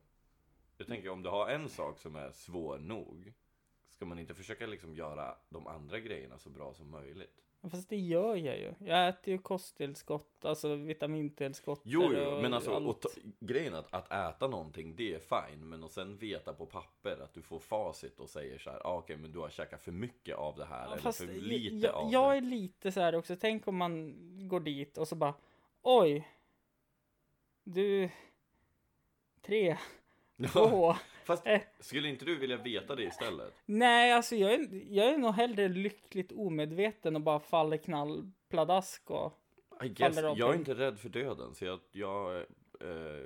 Jag 0.78 0.86
tänker 0.86 1.08
om 1.08 1.22
du 1.22 1.28
har 1.28 1.48
en 1.48 1.68
sak 1.68 1.98
som 1.98 2.16
är 2.16 2.30
svår 2.30 2.78
nog 2.78 3.32
Ska 3.90 4.06
man 4.06 4.18
inte 4.18 4.34
försöka 4.34 4.66
liksom 4.66 4.94
göra 4.94 5.36
de 5.48 5.66
andra 5.66 6.00
grejerna 6.00 6.38
så 6.38 6.50
bra 6.50 6.74
som 6.74 6.90
möjligt? 6.90 7.42
Fast 7.70 7.88
det 7.88 7.96
gör 7.96 8.36
jag 8.36 8.58
ju. 8.58 8.74
Jag 8.78 9.08
äter 9.08 9.32
ju 9.34 9.38
kosttillskott, 9.38 10.44
alltså 10.44 10.74
vitamintillskott. 10.74 11.80
Jo, 11.84 12.02
jo, 12.14 12.40
men 12.42 12.54
alltså 12.54 12.74
allt. 12.74 13.06
grejen 13.40 13.74
att, 13.74 13.94
att 13.94 14.12
äta 14.34 14.48
någonting, 14.48 14.96
det 14.96 15.14
är 15.14 15.18
fine 15.18 15.68
Men 15.68 15.84
att 15.84 15.92
sen 15.92 16.16
veta 16.16 16.52
på 16.54 16.66
papper 16.66 17.18
att 17.22 17.34
du 17.34 17.42
får 17.42 17.58
facit 17.58 18.20
och 18.20 18.28
säger 18.28 18.58
så 18.58 18.70
här, 18.70 18.86
ah, 18.86 18.98
okej 18.98 19.16
men 19.16 19.32
du 19.32 19.38
har 19.38 19.48
käkat 19.50 19.82
för 19.82 19.92
mycket 19.92 20.36
av 20.36 20.56
det 20.56 20.64
här 20.64 20.86
Ja, 20.86 20.92
eller 20.92 21.12
för 21.12 21.24
jag- 21.26 21.42
lite 21.42 21.86
jag, 21.86 21.94
av 21.94 22.12
jag 22.12 22.32
det 22.32 22.36
är 22.36 22.40
lite 22.40 22.92
så 22.92 23.00
här 23.00 23.14
också, 23.14 23.36
tänk 23.36 23.68
om 23.68 23.76
man 23.76 24.14
går 24.48 24.60
dit 24.60 24.98
och 24.98 25.08
så 25.08 25.14
bara 25.14 25.34
Oj 25.82 26.28
Du 27.64 28.10
Tre 29.42 29.76
Två. 30.52 30.94
Fast 31.24 31.46
eh. 31.46 31.60
skulle 31.80 32.08
inte 32.08 32.24
du 32.24 32.38
vilja 32.38 32.56
veta 32.56 32.96
det 32.96 33.02
istället? 33.02 33.54
Nej 33.66 34.12
alltså 34.12 34.36
jag 34.36 34.52
är, 34.52 34.68
jag 34.88 35.06
är 35.06 35.18
nog 35.18 35.34
hellre 35.34 35.68
lyckligt 35.68 36.32
omedveten 36.32 37.16
och 37.16 37.22
bara 37.22 37.40
faller 37.40 37.76
knallpladask 37.76 39.10
och 39.10 39.38
I 39.82 39.88
guess, 39.88 40.14
Faller 40.14 40.34
jag 40.36 40.50
är 40.50 40.54
inte 40.54 40.74
rädd 40.74 40.98
för 40.98 41.08
döden 41.08 41.54
så 41.54 41.64
jag, 41.64 41.80
jag 41.92 42.36
eh, 42.36 42.46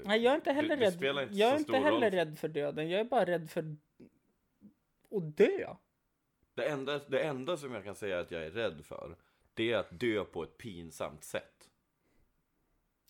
Nej 0.05 0.23
jag 0.23 0.33
är 0.33 0.37
inte 0.37 0.53
heller 0.53 0.77
det, 0.77 0.91
det 0.91 1.13
rädd 1.13 1.23
inte 1.23 1.39
Jag 1.39 1.53
är 1.53 1.59
inte 1.59 1.77
heller 1.77 2.11
roll. 2.11 2.19
rädd 2.19 2.39
för 2.39 2.49
döden, 2.49 2.91
jag 2.91 3.01
är 3.01 3.05
bara 3.05 3.25
rädd 3.25 3.51
för 3.51 3.77
att 5.11 5.37
dö. 5.37 5.75
Det 6.55 6.69
enda, 6.69 6.99
det 6.99 7.21
enda 7.21 7.57
som 7.57 7.75
jag 7.75 7.85
kan 7.85 7.95
säga 7.95 8.21
att 8.21 8.31
jag 8.31 8.45
är 8.45 8.51
rädd 8.51 8.85
för 8.85 9.17
Det 9.55 9.73
är 9.73 9.77
att 9.77 10.01
dö 10.01 10.25
på 10.25 10.43
ett 10.43 10.59
pinsamt 10.59 11.25
sätt 11.25 11.56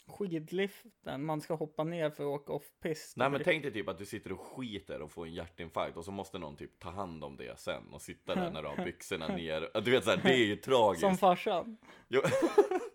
Skidliften, 0.08 1.24
man 1.24 1.40
ska 1.40 1.54
hoppa 1.54 1.84
ner 1.84 2.10
för 2.10 2.22
att 2.24 2.40
åka 2.40 2.52
off-pist 2.52 3.16
Nej 3.16 3.30
men 3.30 3.40
tänk 3.44 3.62
dig 3.62 3.72
typ 3.72 3.88
att 3.88 3.98
du 3.98 4.06
sitter 4.06 4.32
och 4.32 4.40
skiter 4.40 5.02
och 5.02 5.10
får 5.10 5.26
en 5.26 5.34
hjärtinfarkt 5.34 5.96
Och 5.96 6.04
så 6.04 6.10
måste 6.10 6.38
någon 6.38 6.56
typ 6.56 6.78
ta 6.78 6.90
hand 6.90 7.24
om 7.24 7.36
det 7.36 7.58
sen 7.58 7.82
Och 7.92 8.02
sitta 8.02 8.34
där 8.34 8.50
när 8.50 8.62
du 8.62 8.68
har 8.68 8.84
byxorna 8.84 9.28
ner 9.36 9.80
Du 9.80 9.90
vet 9.90 10.04
såhär, 10.04 10.20
det 10.22 10.32
är 10.34 10.46
ju 10.46 10.56
tragiskt 10.56 11.00
Som 11.00 11.16
farsan 11.16 11.76
jo. 12.08 12.20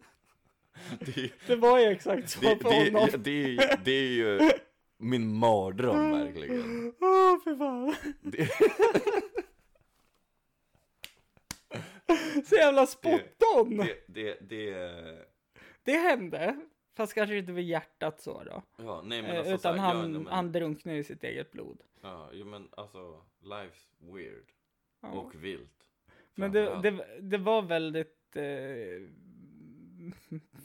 det, 0.99 1.31
Det 1.47 1.55
var 1.55 1.79
ju 1.79 1.85
exakt 1.85 2.29
så 2.29 2.39
det, 2.39 2.55
på 2.55 2.69
det, 2.69 2.75
honom 2.75 3.09
det, 3.11 3.17
det, 3.17 3.79
det 3.85 3.91
är 3.91 4.11
ju 4.11 4.51
min 4.97 5.35
mardröm 5.35 6.11
verkligen 6.11 6.93
Åh, 7.01 7.39
för 7.43 7.55
fan. 7.55 7.95
det, 8.21 8.49
Så 12.45 12.55
jävla 12.55 12.87
spot 12.87 13.21
on! 13.57 13.77
Det, 13.77 14.03
det, 14.07 14.49
det, 14.49 14.75
det 15.83 15.93
hände. 15.97 16.55
Fast 16.93 17.13
kanske 17.13 17.37
inte 17.37 17.51
vid 17.51 17.65
hjärtat 17.65 18.21
så 18.21 18.43
då. 18.43 18.63
Ja, 18.77 19.01
nej 19.05 19.21
men 19.21 19.31
Eh, 19.31 19.37
alltså 19.37 19.53
Utan 19.53 19.75
så 19.75 19.81
här, 19.81 19.93
han, 19.93 20.13
ja, 20.13 20.19
men, 20.19 20.33
han 20.33 20.51
drunknade 20.51 20.97
i 20.97 21.03
sitt 21.03 21.23
eget 21.23 21.51
blod. 21.51 21.81
Ja, 22.01 22.29
jo, 22.33 22.45
men 22.45 22.69
alltså, 22.71 23.21
life's 23.41 24.13
weird 24.13 24.51
Ja. 25.01 25.09
Och 25.11 25.35
vilt 25.35 25.87
Men 26.35 26.51
det, 26.51 26.81
det, 26.81 27.19
det 27.21 27.37
var 27.37 27.61
väldigt 27.61 28.35
eh, 28.35 28.43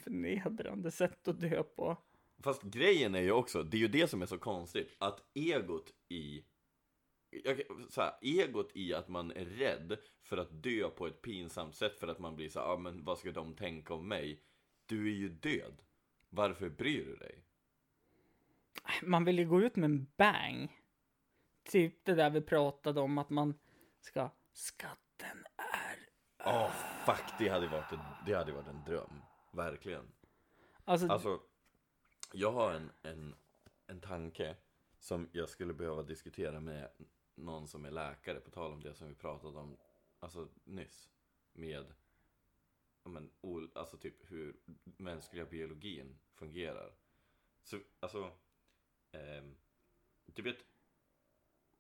förnedrande 0.03 0.91
sätt 0.91 1.29
att 1.29 1.41
dö 1.41 1.63
på. 1.63 1.97
Fast 2.43 2.63
grejen 2.63 3.15
är 3.15 3.21
ju 3.21 3.33
också, 3.33 3.63
det 3.63 3.77
är 3.77 3.79
ju 3.79 3.89
det 3.89 4.09
som 4.09 4.23
är 4.23 4.27
så 4.27 4.39
konstigt, 4.39 4.97
att 4.99 5.23
egot 5.35 5.93
i 6.09 6.45
så 7.89 8.03
här, 8.03 8.13
egot 8.21 8.71
i 8.75 8.95
att 8.95 9.09
man 9.09 9.31
är 9.31 9.45
rädd 9.45 9.99
för 10.23 10.37
att 10.37 10.63
dö 10.63 10.89
på 10.89 11.07
ett 11.07 11.23
pinsamt 11.23 11.75
sätt 11.75 11.99
för 11.99 12.09
att 12.09 12.19
man 12.19 12.37
blir 12.37 12.49
så 12.49 12.59
ja 12.59 12.65
ah, 12.65 12.77
men 12.77 13.05
vad 13.05 13.19
ska 13.19 13.33
de 13.33 13.55
tänka 13.55 13.95
om 13.95 14.09
mig? 14.09 14.43
Du 14.87 15.07
är 15.07 15.15
ju 15.15 15.29
död. 15.29 15.83
Varför 16.37 16.69
bryr 16.69 17.05
du 17.05 17.17
dig? 17.17 17.43
man 19.03 19.25
vill 19.25 19.39
ju 19.39 19.49
gå 19.49 19.63
ut 19.63 19.77
med 19.77 19.91
en 19.91 20.07
bang. 20.17 20.83
Typ 21.65 22.05
det 22.05 22.15
där 22.15 22.31
vi 22.31 22.41
pratade 22.41 23.01
om 23.01 23.19
att 23.19 23.31
man 23.31 23.55
ska, 24.01 24.31
skatten 24.53 25.47
är... 25.57 26.09
Åh, 26.45 26.71
fuck, 27.07 27.25
det 27.39 27.49
hade 27.49 27.69
varit 27.69 27.93
en, 27.93 27.99
det 28.27 28.35
hade 28.35 28.53
varit 28.53 28.69
en 28.69 28.85
dröm. 28.85 29.23
Verkligen. 29.53 30.13
Alltså, 30.85 31.07
Alltså, 31.07 31.41
jag 32.33 32.53
har 32.53 32.73
en, 32.73 32.93
en, 33.03 33.35
en 33.87 34.01
tanke 34.01 34.57
som 34.99 35.29
jag 35.33 35.49
skulle 35.49 35.75
behöva 35.75 36.03
diskutera 36.03 36.61
med 36.61 36.91
någon 37.35 37.69
som 37.69 37.85
är 37.85 37.91
läkare, 37.91 38.41
på 38.41 38.51
tal 38.51 38.73
om 38.73 38.83
det 38.83 38.95
som 38.95 39.09
vi 39.09 39.15
pratade 39.15 39.59
om 39.59 39.77
alltså, 40.21 40.49
nyss. 40.65 41.09
Med, 41.53 41.71
ja, 41.71 41.85
men, 43.13 43.31
alltså 43.75 43.97
typ 43.97 44.31
hur 44.31 44.57
mänskliga 44.97 45.45
biologin 45.45 46.19
fungerar. 46.35 46.95
Så, 47.63 47.79
alltså, 48.01 48.33
ehm, 49.13 49.57
du 50.27 50.43
vet, 50.43 50.65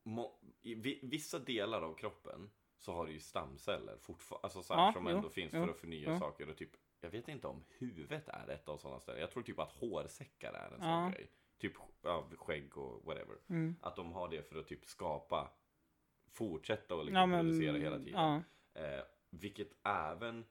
må, 0.03 0.41
i 0.63 0.75
vi, 0.75 1.01
vissa 1.03 1.39
delar 1.39 1.83
av 1.83 1.95
kroppen 1.95 2.51
så 2.79 2.93
har 2.93 3.07
du 3.07 3.13
ju 3.13 3.21
stamceller 3.21 3.97
fortfarande, 3.97 4.45
alltså 4.45 4.63
så 4.63 4.75
här, 4.75 4.87
Ja, 4.87 4.93
som 4.93 5.07
jo, 5.07 5.17
ändå 5.17 5.31
finns 5.31 5.53
jo, 5.55 5.65
för 5.65 5.71
att 5.71 5.79
förnya 5.81 6.13
jo. 6.13 6.19
saker 6.19 6.49
och 6.51 6.57
typ 6.57 6.71
jag 7.01 7.11
vet 7.11 7.29
inte 7.29 7.47
om 7.47 7.65
huvudet 7.79 8.29
är 8.29 8.49
ett 8.49 8.69
av 8.69 8.77
sådana 8.79 9.01
ställen. 9.01 9.21
Jag 9.21 9.31
tror 9.31 9.43
typ 9.43 9.59
att 9.59 9.73
hårsäckar 9.73 10.53
är 10.53 10.67
en 10.75 10.81
Ja. 10.81 11.03
sån 11.05 11.11
grej. 11.13 11.31
Typ 11.59 11.73
ja, 12.03 12.31
skägg 12.37 12.79
och 12.79 13.05
whatever. 13.05 13.37
mm. 13.49 13.77
Att 13.81 13.97
de 13.97 14.13
har 14.13 14.29
det 14.29 14.43
för 14.43 14.57
att 14.59 14.67
typ 14.67 14.85
skapa, 14.85 15.53
fortsätta 16.31 16.95
och 16.95 17.01
ja, 17.01 17.05
liksom 17.05 17.31
men, 17.31 17.45
producera 17.47 17.77
hela 17.77 17.99
tiden. 17.99 18.13
Ja, 18.21 18.43
Eh, 18.83 19.05
vilket 19.31 19.69
även 19.87 20.45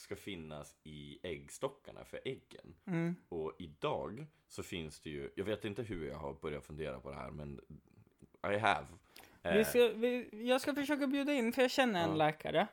ska 0.00 0.16
finnas 0.16 0.76
i 0.82 1.18
äggstockarna 1.22 2.04
för 2.04 2.20
äggen. 2.24 2.74
mm. 2.86 3.16
Och 3.28 3.52
idag 3.58 4.26
så 4.48 4.62
finns 4.62 5.00
det 5.00 5.10
ju, 5.10 5.30
jag 5.36 5.44
vet 5.44 5.64
inte 5.64 5.82
hur 5.82 6.08
jag 6.08 6.16
har 6.18 6.34
börjat 6.34 6.64
fundera 6.64 7.00
på 7.00 7.10
det 7.10 7.16
här 7.16 7.30
men 7.30 7.60
I 8.54 8.56
have. 8.58 8.86
Eh, 9.42 9.56
Vi 9.56 9.64
ska, 9.64 9.88
vi, 9.88 10.28
jag 10.48 10.60
ska 10.60 10.74
försöka 10.74 11.06
bjuda 11.06 11.32
in, 11.32 11.52
för 11.52 11.62
jag 11.62 11.70
känner 11.70 12.02
en 12.04 12.10
Ja. 12.10 12.16
läkare. 12.16 12.66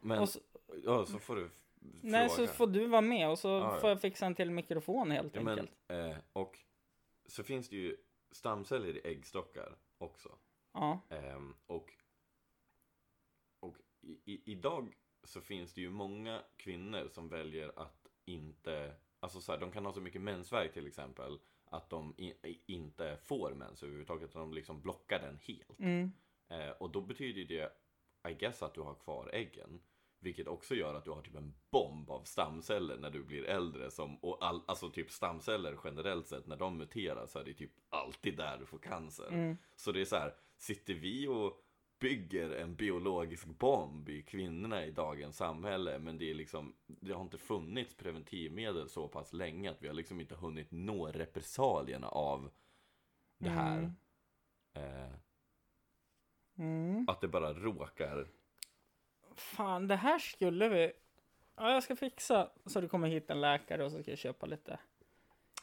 men 0.00 0.18
och 0.18 0.28
så, 0.28 0.40
ja, 0.84 1.06
så 1.06 1.18
får 1.18 1.36
du 1.36 1.46
f- 1.46 1.62
nej, 2.02 2.28
så 2.28 2.34
fråga. 2.36 2.48
får 2.52 2.66
du 2.66 2.86
vara 2.86 3.00
med 3.00 3.28
och 3.30 3.38
så 3.38 3.48
Ja, 3.48 3.74
ja. 3.74 3.80
får 3.80 3.90
jag 3.90 4.00
fixa 4.00 4.26
en 4.26 4.34
till 4.34 4.50
mikrofon 4.50 5.10
helt 5.10 5.34
Ja, 5.36 5.42
men, 5.42 5.58
enkelt. 5.58 5.76
eh, 5.88 6.16
och 6.32 6.58
så 7.26 7.42
finns 7.42 7.68
det 7.68 7.76
ju 7.76 7.96
stamceller 8.32 8.96
i 8.96 9.00
äggstockar 9.12 9.76
också. 9.98 10.38
Ja, 10.72 11.00
Ehm, 11.10 11.54
och 11.66 11.92
och 13.60 13.76
i, 14.00 14.12
i, 14.24 14.42
idag 14.52 14.96
så 15.28 15.40
finns 15.40 15.74
det 15.74 15.80
ju 15.80 15.90
många 15.90 16.42
kvinnor 16.56 17.08
som 17.08 17.28
väljer 17.28 17.72
att 17.76 18.06
inte, 18.24 18.94
alltså 19.20 19.40
så 19.40 19.52
här, 19.52 19.58
de 19.58 19.72
kan 19.72 19.84
ha 19.84 19.92
så 19.92 20.00
mycket 20.00 20.20
mensvärk 20.20 20.72
till 20.72 20.86
exempel, 20.86 21.38
att 21.64 21.90
de 21.90 22.14
i, 22.18 22.60
inte 22.66 23.18
får 23.22 23.54
mens 23.54 23.82
överhuvudtaget, 23.82 24.32
de 24.32 24.52
liksom 24.52 24.80
blockar 24.80 25.20
den 25.20 25.38
helt. 25.42 25.80
mm. 25.80 26.12
Eh, 26.50 26.70
och 26.70 26.90
då 26.90 27.00
betyder 27.00 27.44
det, 27.44 27.72
I 28.30 28.34
guess, 28.34 28.62
att 28.62 28.74
du 28.74 28.80
har 28.80 28.94
kvar 28.94 29.30
äggen. 29.32 29.80
Vilket 30.20 30.48
också 30.48 30.74
gör 30.74 30.94
att 30.94 31.04
du 31.04 31.10
har 31.10 31.22
typ 31.22 31.34
en 31.34 31.54
bomb 31.70 32.10
av 32.10 32.22
stamceller 32.22 32.98
när 32.98 33.10
du 33.10 33.24
blir 33.24 33.44
äldre. 33.44 33.90
Som, 33.90 34.16
och 34.16 34.44
all, 34.44 34.62
alltså 34.66 34.90
typ 34.90 35.10
stamceller 35.10 35.78
generellt 35.84 36.26
sett, 36.26 36.46
när 36.46 36.56
de 36.56 36.78
muterar 36.78 37.26
så 37.26 37.38
är 37.38 37.44
det 37.44 37.54
typ 37.54 37.72
alltid 37.88 38.36
där 38.36 38.58
du 38.58 38.66
får 38.66 38.78
cancer. 38.78 39.28
Mm. 39.28 39.56
Så 39.76 39.92
det 39.92 40.00
är 40.00 40.04
så 40.04 40.16
här, 40.16 40.34
sitter 40.56 40.94
vi 40.94 41.26
och 41.26 41.64
bygger 41.98 42.50
en 42.50 42.74
biologisk 42.74 43.46
bomb 43.46 44.08
i 44.08 44.22
kvinnorna 44.22 44.84
i 44.84 44.90
dagens 44.90 45.36
samhälle 45.36 45.98
men 45.98 46.18
det 46.18 46.30
är 46.30 46.34
liksom 46.34 46.74
det 46.86 47.12
har 47.12 47.22
inte 47.22 47.38
funnits 47.38 47.94
preventivmedel 47.94 48.88
så 48.88 49.08
pass 49.08 49.32
länge 49.32 49.70
att 49.70 49.82
vi 49.82 49.86
har 49.86 49.94
liksom 49.94 50.20
inte 50.20 50.34
hunnit 50.34 50.70
nå 50.70 51.06
repressalierna 51.06 52.08
av 52.08 52.50
det 53.38 53.50
här. 53.50 53.92
Eh, 54.74 55.12
Mm. 56.58 57.04
att 57.08 57.20
det 57.20 57.28
bara 57.28 57.54
råkar 57.54 58.28
Fan, 59.34 59.88
det 59.88 59.96
här 59.96 60.18
skulle 60.18 60.68
vi... 60.68 60.92
Ja, 61.56 61.72
jag 61.72 61.82
ska 61.82 61.96
fixa 61.96 62.50
så 62.66 62.80
det 62.80 62.88
kommer 62.88 63.08
hit 63.08 63.30
en 63.30 63.40
läkare 63.40 63.84
och 63.84 63.92
så 63.92 64.02
ska 64.02 64.10
jag 64.10 64.18
köpa 64.18 64.46
lite 64.46 64.78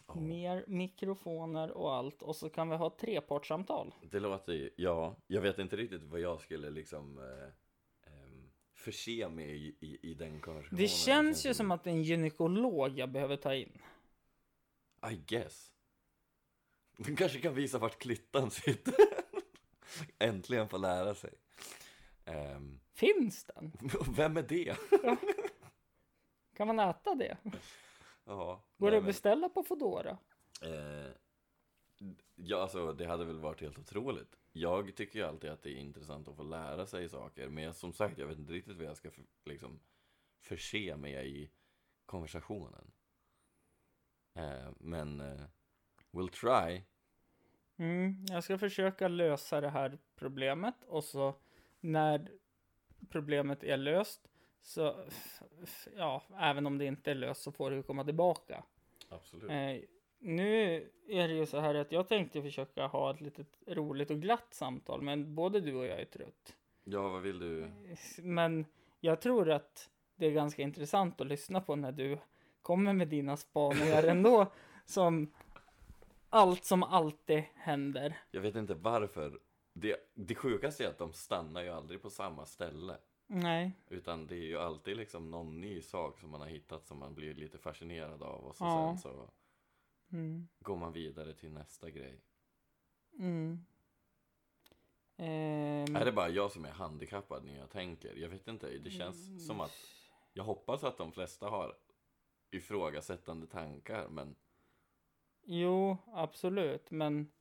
Ja. 0.08 0.16
mer 0.16 0.64
mikrofoner 0.68 1.72
och 1.72 1.94
allt. 1.94 2.22
Och 2.22 2.36
så 2.36 2.50
kan 2.50 2.70
vi 2.70 2.76
ha 2.76 2.90
trepartssamtal. 2.90 3.94
Det 4.12 4.20
låter 4.20 4.54
ju, 4.54 4.70
ja, 4.78 5.16
jag 5.28 5.42
vet 5.42 5.60
inte 5.60 5.76
riktigt 5.76 6.04
vad 6.04 6.20
jag 6.20 6.42
skulle 6.42 6.70
liksom 6.70 7.18
eh, 7.18 8.12
ehm, 8.14 8.50
förse 8.74 9.30
med 9.30 9.50
i, 9.50 9.76
i, 9.80 10.00
i 10.12 10.14
den 10.14 10.42
konversationen. 10.42 10.82
Det 10.82 10.88
känns 10.88 11.46
ju 11.46 11.54
som 11.54 11.72
att 11.72 11.84
det 11.84 11.90
är 11.90 11.94
en 11.94 12.04
gynekolog 12.04 13.00
jag 13.00 13.10
behöver 13.12 13.36
ta 13.38 13.56
in. 13.56 13.82
I 15.12 15.16
guess. 15.16 15.72
Du 16.98 17.16
kanske 17.16 17.40
kan 17.42 17.54
visa 17.56 17.78
vart 17.78 17.98
klittan 18.00 18.52
sitter. 18.52 18.96
Äntligen 20.20 20.70
få 20.70 20.78
lära 20.78 21.16
sig. 21.16 21.34
Ehm, 22.26 22.80
Finns 22.94 23.44
den? 23.44 23.72
vem 24.16 24.38
är 24.38 24.42
det? 24.44 24.76
Kan 26.58 26.68
man 26.68 26.80
äta 26.80 27.16
det? 27.16 27.38
Ja, 28.26 28.64
Går 28.78 28.92
det 28.92 28.98
att 28.98 29.06
beställa 29.06 29.50
på 29.50 29.64
Foodora? 29.64 30.18
eh, 30.62 31.12
ja, 32.36 32.62
alltså 32.62 32.94
det 32.94 33.06
hade 33.06 33.26
väl 33.26 33.40
varit 33.40 33.62
helt 33.62 33.80
otroligt. 33.80 34.36
Jag 34.52 34.96
tycker 34.96 35.20
ju 35.20 35.26
alltid 35.26 35.50
att 35.50 35.64
det 35.64 35.70
är 35.70 35.78
intressant 35.78 36.28
att 36.28 36.36
få 36.36 36.44
lära 36.44 36.86
sig 36.86 37.10
saker. 37.10 37.50
Men 37.50 37.64
jag, 37.64 37.76
som 37.76 37.94
sagt, 37.94 38.18
jag 38.18 38.28
vet 38.28 38.38
inte 38.38 38.54
riktigt 38.54 38.78
vad 38.78 38.86
jag 38.86 38.98
ska 38.98 39.12
för, 39.12 39.24
liksom, 39.46 39.80
förse 40.42 40.98
med 40.98 41.26
i 41.26 41.52
konversationen. 42.06 42.92
Eh, 44.34 44.72
men 44.80 45.22
eh, 45.22 45.42
we'll 46.12 46.30
try. 46.30 46.84
Mm, 47.78 48.26
jag 48.30 48.44
ska 48.44 48.58
försöka 48.58 49.08
lösa 49.08 49.62
det 49.62 49.70
här 49.70 49.98
problemet 50.16 50.84
och 50.88 51.04
så 51.04 51.36
när 51.80 52.32
problemet 53.10 53.64
är 53.64 53.78
löst 53.78 54.28
så, 54.66 54.96
ja, 55.98 56.24
även 56.40 56.68
om 56.68 56.78
det 56.78 56.86
inte 56.86 57.12
är 57.12 57.16
löst 57.16 57.42
så 57.42 57.52
får 57.52 57.72
du 57.72 57.84
komma 57.84 58.04
tillbaka. 58.04 58.64
Absolut. 59.10 59.50
Eh, 59.50 59.90
nu 60.20 60.76
är 61.08 61.28
det 61.28 61.34
ju 61.34 61.46
så 61.46 61.60
här 61.60 61.76
att 61.76 61.92
jag 61.92 62.08
tänkte 62.08 62.42
försöka 62.42 62.88
ha 62.88 63.12
ett 63.14 63.22
litet 63.22 63.48
roligt 63.68 64.12
och 64.12 64.22
glatt 64.22 64.54
samtal, 64.54 65.02
men 65.02 65.36
både 65.36 65.62
du 65.62 65.76
och 65.76 65.86
jag 65.86 66.00
är 66.00 66.06
trött. 66.06 66.56
Ja, 66.84 67.10
vad 67.10 67.22
vill 67.22 67.40
du? 67.40 67.72
Men 68.18 68.66
jag 69.00 69.22
tror 69.22 69.52
att 69.52 69.90
det 70.16 70.26
är 70.26 70.32
ganska 70.32 70.62
intressant 70.62 71.22
att 71.22 71.28
lyssna 71.28 71.62
på 71.62 71.76
när 71.76 71.92
du 71.92 72.18
kommer 72.62 72.94
med 72.94 73.08
dina 73.08 73.38
spaningar 73.38 74.04
ändå, 74.08 74.52
som 74.86 75.34
allt 76.30 76.66
som 76.66 76.84
alltid 76.84 77.44
händer. 77.56 78.18
Jag 78.32 78.42
vet 78.42 78.56
inte 78.56 78.74
varför. 78.74 79.40
Det, 79.74 79.98
det 80.14 80.36
sjukaste 80.36 80.86
är 80.86 80.90
att 80.90 80.98
de 80.98 81.14
stannar 81.14 81.64
ju 81.64 81.70
aldrig 81.70 82.02
på 82.02 82.10
samma 82.10 82.46
ställe. 82.46 82.98
Nej, 83.28 83.72
Utan 83.88 84.28
det 84.28 84.36
är 84.36 84.44
ju 84.46 84.58
alltid 84.58 84.98
liksom 84.98 85.32
någon 85.32 85.62
ny 85.62 85.82
sak 85.82 86.20
som 86.20 86.30
man 86.30 86.42
har 86.42 86.48
hittat 86.48 86.86
som 86.88 87.00
man 87.00 87.16
blir 87.16 87.34
lite 87.36 87.58
fascinerad 87.58 88.24
av. 88.24 88.46
Och 88.46 88.56
så 88.56 88.64
Ja. 88.66 88.98
sen 88.98 89.12
så 89.12 89.30
mm, 90.12 90.48
går 90.60 90.76
man 90.78 90.94
vidare 90.94 91.34
till 91.34 91.52
nästa 91.52 91.90
grej. 91.90 92.22
mm. 93.20 93.66
Ehm, 95.18 95.96
Är 95.96 96.06
det 96.06 96.12
bara 96.12 96.30
jag 96.30 96.52
som 96.52 96.66
är 96.66 96.72
handikappad 96.72 97.46
när 97.46 97.58
jag 97.58 97.70
tänker? 97.70 98.16
Jag 98.16 98.30
vet 98.30 98.48
inte, 98.48 98.78
det 98.78 98.92
känns 98.92 99.48
som 99.48 99.62
att 99.62 99.72
jag 100.34 100.44
hoppas 100.44 100.84
att 100.84 100.98
de 100.98 101.12
flesta 101.12 101.50
har 101.50 101.78
ifrågasättande 102.52 103.48
tankar 103.48 104.08
men 104.10 104.36
Jo, 105.48 105.98
absolut, 106.14 106.92
men 106.92 107.32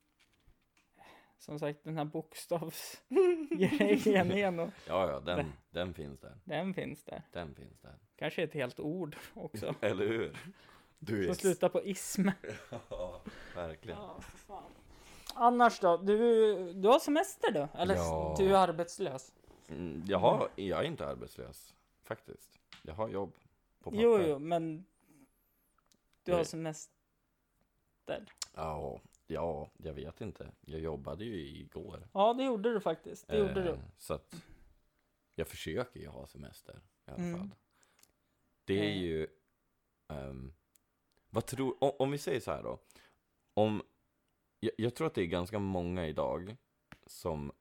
som 1.38 1.58
sagt 1.58 1.84
den 1.84 1.96
här 1.96 2.04
bokstavsgrejen 2.04 4.56
nog, 4.56 4.70
ja, 4.86 5.10
ja, 5.10 5.20
den, 5.20 5.52
den 5.70 5.94
finns 5.94 6.20
där. 6.20 6.38
den 6.44 6.74
finns 6.74 7.04
där. 7.04 7.22
Den 7.32 7.54
finns 7.54 7.80
där. 7.80 7.98
Kanske 8.16 8.42
ett 8.42 8.54
helt 8.54 8.80
ord 8.80 9.16
också. 9.34 9.74
Eller 9.80 10.06
hur? 10.06 10.36
Du. 10.98 11.26
Som 11.26 11.34
slutar 11.34 11.68
på 11.68 11.82
ism. 11.84 12.28
Ja, 12.90 13.20
verkligen. 13.54 13.98
Ja, 13.98 14.20
för 14.20 14.38
fan. 14.38 14.72
Annars 15.34 15.80
då? 15.80 15.96
Du, 15.96 16.72
du 16.72 16.88
har 16.88 16.98
semester 16.98 17.52
då? 17.52 17.68
Eller 17.78 17.94
Ja. 17.94 18.34
du 18.38 18.56
är 18.56 18.68
arbetslös? 18.68 19.32
Mm, 19.68 20.02
jag, 20.06 20.18
har, 20.18 20.48
jag 20.56 20.80
är 20.80 20.84
inte 20.84 21.06
arbetslös, 21.06 21.74
faktiskt. 22.02 22.58
Jag 22.82 22.94
har 22.94 23.08
jobb 23.08 23.34
på 23.80 23.90
papper. 23.90 24.02
Jo, 24.02 24.18
jo, 24.20 24.38
men 24.38 24.84
du 26.22 26.32
har 26.32 26.44
semester. 26.44 26.94
Ja, 28.54 29.00
ja, 29.26 29.70
jag 29.78 29.92
vet 29.94 30.20
inte. 30.20 30.52
Jag 30.60 30.80
jobbade 30.80 31.24
ju 31.24 31.46
igår. 31.46 32.08
Ja, 32.12 32.34
det 32.34 32.44
gjorde 32.44 32.72
du 32.72 32.80
faktiskt. 32.80 33.28
Det 33.28 33.38
gjorde 33.38 33.60
Eh, 33.60 33.72
du. 33.72 33.78
Så 33.98 34.14
att 34.14 34.34
jag 35.34 35.48
försöker 35.48 36.00
ju 36.00 36.08
ha 36.08 36.26
semester 36.26 36.80
i 37.06 37.10
alla 37.10 37.22
Mm. 37.22 37.38
fall. 37.38 37.50
Det 38.64 38.74
är 38.78 38.84
Eh. 38.90 39.02
ju... 39.02 39.26
ehm, 40.08 40.52
vad 41.30 41.46
tror... 41.46 41.84
Om, 41.84 41.92
om 41.98 42.10
vi 42.10 42.18
säger 42.18 42.40
så 42.40 42.50
här 42.50 42.62
då. 42.62 42.78
Om... 43.54 43.82
Jag, 44.60 44.72
jag 44.78 44.94
tror 44.94 45.06
att 45.06 45.14
det 45.14 45.22
är 45.22 45.26
ganska 45.26 45.58
många 45.58 46.06
idag 46.06 46.56
som 47.06 47.52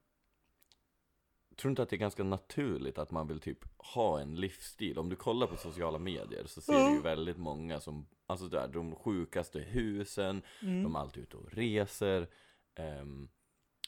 tror 1.57 1.69
inte 1.69 1.83
att 1.83 1.89
det 1.89 1.95
är 1.95 1.97
ganska 1.97 2.23
naturligt 2.23 2.97
att 2.97 3.11
man 3.11 3.27
vill 3.27 3.39
typ 3.39 3.59
ha 3.77 4.19
en 4.19 4.35
livsstil? 4.35 4.97
Om 4.99 5.09
du 5.09 5.15
kollar 5.15 5.47
på 5.47 5.57
sociala 5.57 5.99
medier 5.99 6.43
så 6.45 6.61
ser 6.61 6.73
du 6.89 6.95
ju 6.95 7.01
väldigt 7.01 7.37
många 7.37 7.79
som, 7.79 8.05
alltså 8.25 8.47
där, 8.47 8.67
de 8.67 8.95
sjukaste 8.95 9.59
husen, 9.59 10.41
Mm. 10.61 10.83
de 10.83 10.95
är 10.95 10.99
alltid 10.99 11.23
ute 11.23 11.37
och 11.37 11.53
reser. 11.53 12.27
ehm, 12.75 13.29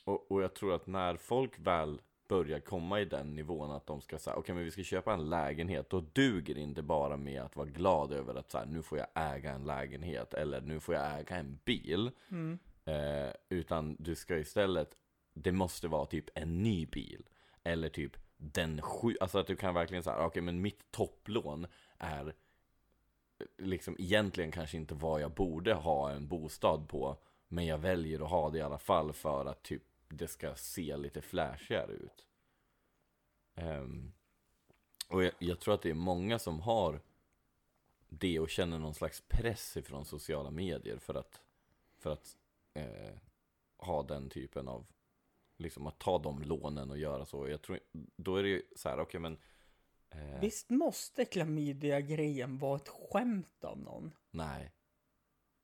och, 0.03 0.31
och 0.31 0.43
jag 0.43 0.53
tror 0.53 0.73
att 0.73 0.87
när 0.87 1.15
folk 1.17 1.59
väl 1.59 2.01
börjar 2.27 2.59
komma 2.59 3.01
i 3.01 3.05
den 3.05 3.35
nivån 3.35 3.71
att 3.71 3.87
de 3.87 4.01
ska 4.01 4.17
säga, 4.19 4.35
okej 4.35 4.55
men 4.55 4.63
vi 4.63 4.71
ska 4.71 4.83
köpa 4.83 5.13
en 5.13 5.29
lägenhet, 5.29 5.89
då 5.89 5.99
duger 6.13 6.55
det 6.55 6.61
inte 6.61 6.81
bara 6.81 7.17
med 7.17 7.41
att 7.41 7.55
vara 7.55 7.67
glad 7.67 8.11
över 8.11 8.35
att 8.35 8.51
så 8.51 8.57
här, 8.57 8.65
nu 8.65 8.81
får 8.81 8.97
jag 8.97 9.07
äga 9.15 9.51
en 9.53 9.63
lägenhet, 9.65 10.33
eller 10.33 10.61
nu 10.61 10.79
får 10.79 10.95
jag 10.95 11.19
äga 11.19 11.35
en 11.35 11.59
bil. 11.65 12.11
Mm. 12.31 12.59
Eh, 12.85 13.33
utan 13.49 13.95
du 13.99 14.15
ska 14.15 14.37
istället, 14.37 14.95
det 15.33 15.51
måste 15.51 15.87
vara 15.87 16.05
typ 16.05 16.29
en 16.35 16.63
ny 16.63 16.85
bil. 16.85 17.23
Eller 17.65 17.89
typ 17.89 18.17
den 18.37 18.81
sju, 18.81 19.15
alltså 19.21 19.39
att 19.39 19.47
du 19.47 19.55
kan 19.55 19.73
verkligen 19.73 20.03
säga, 20.03 20.25
okej 20.25 20.41
men 20.41 20.61
mitt 20.61 20.91
topplån 20.91 21.67
är 21.97 22.33
liksom 23.57 23.95
egentligen 23.99 24.51
kanske 24.51 24.77
inte 24.77 24.95
vad 24.95 25.21
jag 25.21 25.31
borde 25.31 25.73
ha 25.73 26.11
en 26.11 26.27
bostad 26.27 26.89
på. 26.89 27.17
Men 27.47 27.65
jag 27.65 27.77
väljer 27.77 28.19
att 28.19 28.29
ha 28.29 28.49
det 28.49 28.57
i 28.57 28.61
alla 28.61 28.79
fall 28.79 29.13
för 29.13 29.45
att 29.45 29.63
typ 29.63 29.83
det 30.09 30.27
ska 30.27 30.55
se 30.55 30.97
lite 30.97 31.21
flashigare 31.21 31.91
ut. 31.91 32.27
Um, 33.55 34.13
och 35.07 35.23
jag, 35.23 35.33
jag 35.39 35.59
tror 35.59 35.73
att 35.73 35.81
det 35.81 35.89
är 35.89 35.93
många 35.93 36.39
som 36.39 36.59
har 36.59 37.01
det 38.09 38.39
och 38.39 38.49
känner 38.49 38.79
någon 38.79 38.93
slags 38.93 39.23
press 39.27 39.77
ifrån 39.77 40.05
sociala 40.05 40.51
medier 40.51 40.97
för 40.97 41.13
att, 41.13 41.41
för 41.97 42.09
att 42.13 42.37
eh, 42.73 43.15
ha 43.77 44.03
den 44.03 44.29
typen 44.29 44.67
av, 44.67 44.85
liksom 45.57 45.87
att 45.87 45.99
ta 45.99 46.17
de 46.19 46.41
lånen 46.41 46.91
och 46.91 46.97
göra 46.97 47.25
så. 47.25 47.49
Jag 47.49 47.61
tror, 47.61 47.79
då 48.15 48.35
är 48.35 48.43
det 48.43 48.49
ju 48.49 48.61
så 48.75 48.89
här, 48.89 48.99
okej 48.99 49.19
men 49.19 49.37
eh, 50.09 50.39
Visst 50.41 50.69
måste 50.69 51.25
klamydia-grejen 51.25 52.57
vara 52.57 52.75
ett 52.75 52.89
skämt 52.89 53.63
av 53.63 53.79
någon? 53.79 54.11
Nej. 54.31 54.71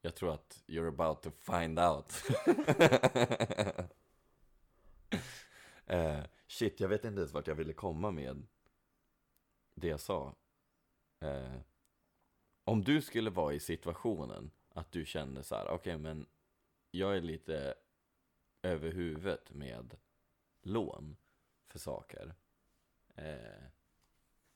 Jag 0.01 0.15
tror 0.15 0.33
att 0.33 0.63
you're 0.67 0.87
about 0.87 1.21
to 1.21 1.31
find 1.31 1.79
out. 1.79 2.13
eh, 5.85 6.19
shit, 6.47 6.79
jag 6.79 6.89
vet 6.89 7.05
inte 7.05 7.19
ens 7.19 7.33
vart 7.33 7.47
jag 7.47 7.55
ville 7.55 7.73
komma 7.73 8.11
med 8.11 8.47
det 9.75 9.87
jag 9.87 9.99
sa. 9.99 10.35
Eh, 11.19 11.59
om 12.63 12.83
du 12.83 13.01
skulle 13.01 13.29
vara 13.29 13.53
i 13.53 13.59
situationen 13.59 14.51
att 14.73 14.91
du 14.91 15.05
kände 15.05 15.43
så 15.43 15.55
här, 15.55 15.67
okej 15.67 15.97
men 15.97 16.25
jag 16.91 17.17
är 17.17 17.21
lite 17.21 17.75
över 18.63 18.91
huvudet 18.91 19.53
med 19.53 19.95
lån 20.61 21.17
för 21.67 21.79
saker. 21.79 22.33
Eh, 23.15 23.63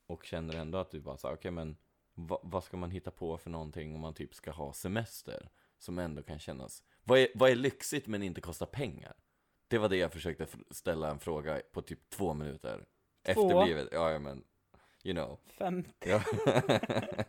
och 0.08 0.26
känner 0.26 0.56
ändå 0.56 0.78
att 0.78 0.91
du 0.91 0.99
bara 0.99 1.18
så 1.18 1.28
här, 1.28 1.36
okej 1.36 1.51
men 1.51 1.78
vad, 2.14 2.39
vad 2.43 2.64
ska 2.64 2.78
man 2.78 2.91
hitta 2.91 3.12
på 3.12 3.38
för 3.38 3.49
någonting 3.49 3.95
om 3.95 4.01
man 4.01 4.14
typ 4.14 4.36
ska 4.36 4.51
ha 4.51 4.74
semester? 4.74 5.49
Som 5.78 5.99
ändå 5.99 6.24
kan 6.24 6.39
kännas, 6.39 6.84
vad 7.03 7.20
är, 7.20 7.28
vad 7.36 7.49
är 7.49 7.56
lyxigt 7.56 8.08
men 8.08 8.24
inte 8.24 8.41
kostar 8.41 8.66
pengar? 8.66 9.14
Det 9.68 9.78
var 9.78 9.89
det 9.89 9.97
jag 9.97 10.14
försökte 10.14 10.47
ställa 10.72 11.12
en 11.12 11.20
fråga 11.20 11.62
på 11.72 11.82
typ 11.82 12.10
två 12.10 12.34
minuter. 12.34 12.78
Två? 12.78 13.32
Efterblivet, 13.32 13.88
ja 13.91 14.12
ja, 14.12 14.20
men, 14.20 14.43
you 15.03 15.16
know. 15.16 15.39
50? 15.45 15.91
Ja. 15.99 16.22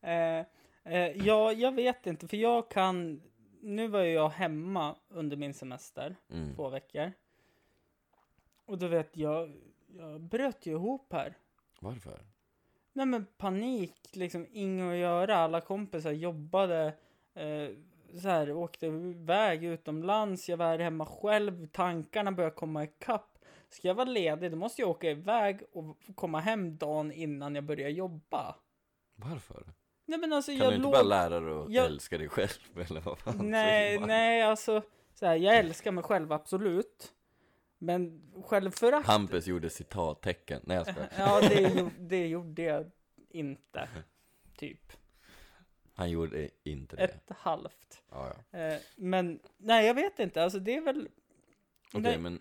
Eh, 0.00 0.46
eh, 0.84 1.26
ja, 1.26 1.52
jag 1.52 1.72
vet 1.74 2.06
inte, 2.06 2.28
för 2.28 2.36
jag 2.36 2.70
kan... 2.70 3.22
Nu 3.64 3.88
var 3.88 4.00
ju 4.00 4.12
jag 4.12 4.28
hemma 4.28 4.96
under 5.08 5.36
min 5.36 5.54
semester, 5.54 6.16
mm. 6.30 6.54
två 6.54 6.68
veckor. 6.68 7.12
Och 8.66 8.78
du 8.78 8.88
vet, 8.88 9.16
jag, 9.16 9.56
jag 9.86 10.20
bröt 10.20 10.66
ju 10.66 10.72
ihop 10.72 11.12
här. 11.12 11.34
Varför? 11.80 12.20
Nej 12.92 13.06
men 13.06 13.26
panik, 13.36 14.10
liksom 14.12 14.46
inget 14.50 14.92
att 14.92 14.96
göra. 14.96 15.36
Alla 15.36 15.60
kompisar 15.60 16.12
jobbade, 16.12 16.94
eh, 17.34 17.68
så 18.20 18.28
här, 18.28 18.52
åkte 18.52 18.86
iväg 18.86 19.64
utomlands. 19.64 20.48
Jag 20.48 20.56
var 20.56 20.78
hemma 20.78 21.06
själv, 21.06 21.66
tankarna 21.66 22.32
började 22.32 22.56
komma 22.56 22.84
ikapp. 22.84 23.38
Ska 23.68 23.88
jag 23.88 23.94
vara 23.94 24.10
ledig, 24.10 24.50
då 24.50 24.56
måste 24.56 24.82
jag 24.82 24.90
åka 24.90 25.10
iväg 25.10 25.62
och 25.72 25.96
komma 26.14 26.40
hem 26.40 26.76
dagen 26.76 27.12
innan 27.12 27.54
jag 27.54 27.64
börjar 27.64 27.88
jobba. 27.88 28.56
Varför? 29.14 29.64
Nej 30.06 30.18
men 30.18 30.32
alltså 30.32 30.50
Kan 30.52 30.58
jag 30.58 30.70
du 30.70 30.74
inte 30.74 30.82
låg... 30.82 30.92
bara 30.92 31.02
lära 31.02 31.40
dig 31.40 31.54
att 31.54 31.72
jag- 31.72 31.86
älska 31.86 32.18
dig 32.18 32.28
själv 32.28 32.50
eller 32.90 33.00
vad 33.00 33.18
fan? 33.18 33.50
Nej, 33.50 33.98
nej 33.98 34.42
alltså, 34.42 34.82
så 35.14 35.26
här, 35.26 35.36
jag 35.36 35.56
älskar 35.56 35.92
mig 35.92 36.04
själv 36.04 36.32
absolut. 36.32 37.12
Men 37.78 38.22
självförakt... 38.44 39.06
Hampus 39.06 39.46
gjorde 39.46 39.70
citattecken, 39.70 40.60
nej 40.64 40.76
jag 40.76 40.86
skojar. 40.86 41.08
Ja, 41.18 41.40
det, 41.40 41.90
det 41.98 42.26
gjorde 42.26 42.62
jag 42.62 42.90
inte. 43.30 43.88
Typ. 44.56 44.92
Han 45.94 46.10
gjorde 46.10 46.50
inte 46.62 46.96
det. 46.96 47.02
Ett 47.04 47.30
halvt. 47.36 48.02
Ja, 48.10 48.32
ja. 48.50 48.58
Eh, 48.58 48.80
men, 48.96 49.40
nej 49.56 49.86
jag 49.86 49.94
vet 49.94 50.18
inte, 50.18 50.42
alltså 50.44 50.58
det 50.58 50.76
är 50.76 50.80
väl, 50.80 51.08
Okej, 51.88 52.00
Nej. 52.02 52.18
men 52.18 52.40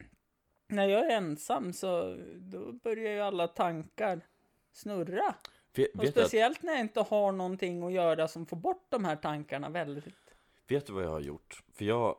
när 0.68 0.88
jag 0.88 1.06
är 1.12 1.18
ensam 1.18 1.74
så 1.74 2.18
då 2.36 2.72
börjar 2.72 3.12
ju 3.14 3.20
alla 3.20 3.48
tankar 3.48 4.22
snurra. 4.72 5.36
Vet, 5.76 5.94
Och 5.96 6.02
du 6.02 6.08
att, 6.08 6.14
speciellt 6.14 6.64
när 6.64 6.74
jag 6.74 6.82
inte 6.82 7.02
har 7.02 7.32
någonting 7.32 7.84
att 7.84 7.92
göra 7.92 8.28
som 8.28 8.46
får 8.46 8.58
bort 8.58 8.86
de 8.90 9.06
här 9.06 9.16
tankarna 9.16 9.70
väldigt. 9.70 10.36
vet 10.68 10.86
du 10.86 10.94
vad 10.94 11.04
jag 11.04 11.10
har 11.10 11.20
gjort? 11.20 11.64
För 11.74 11.86
jag 11.86 12.16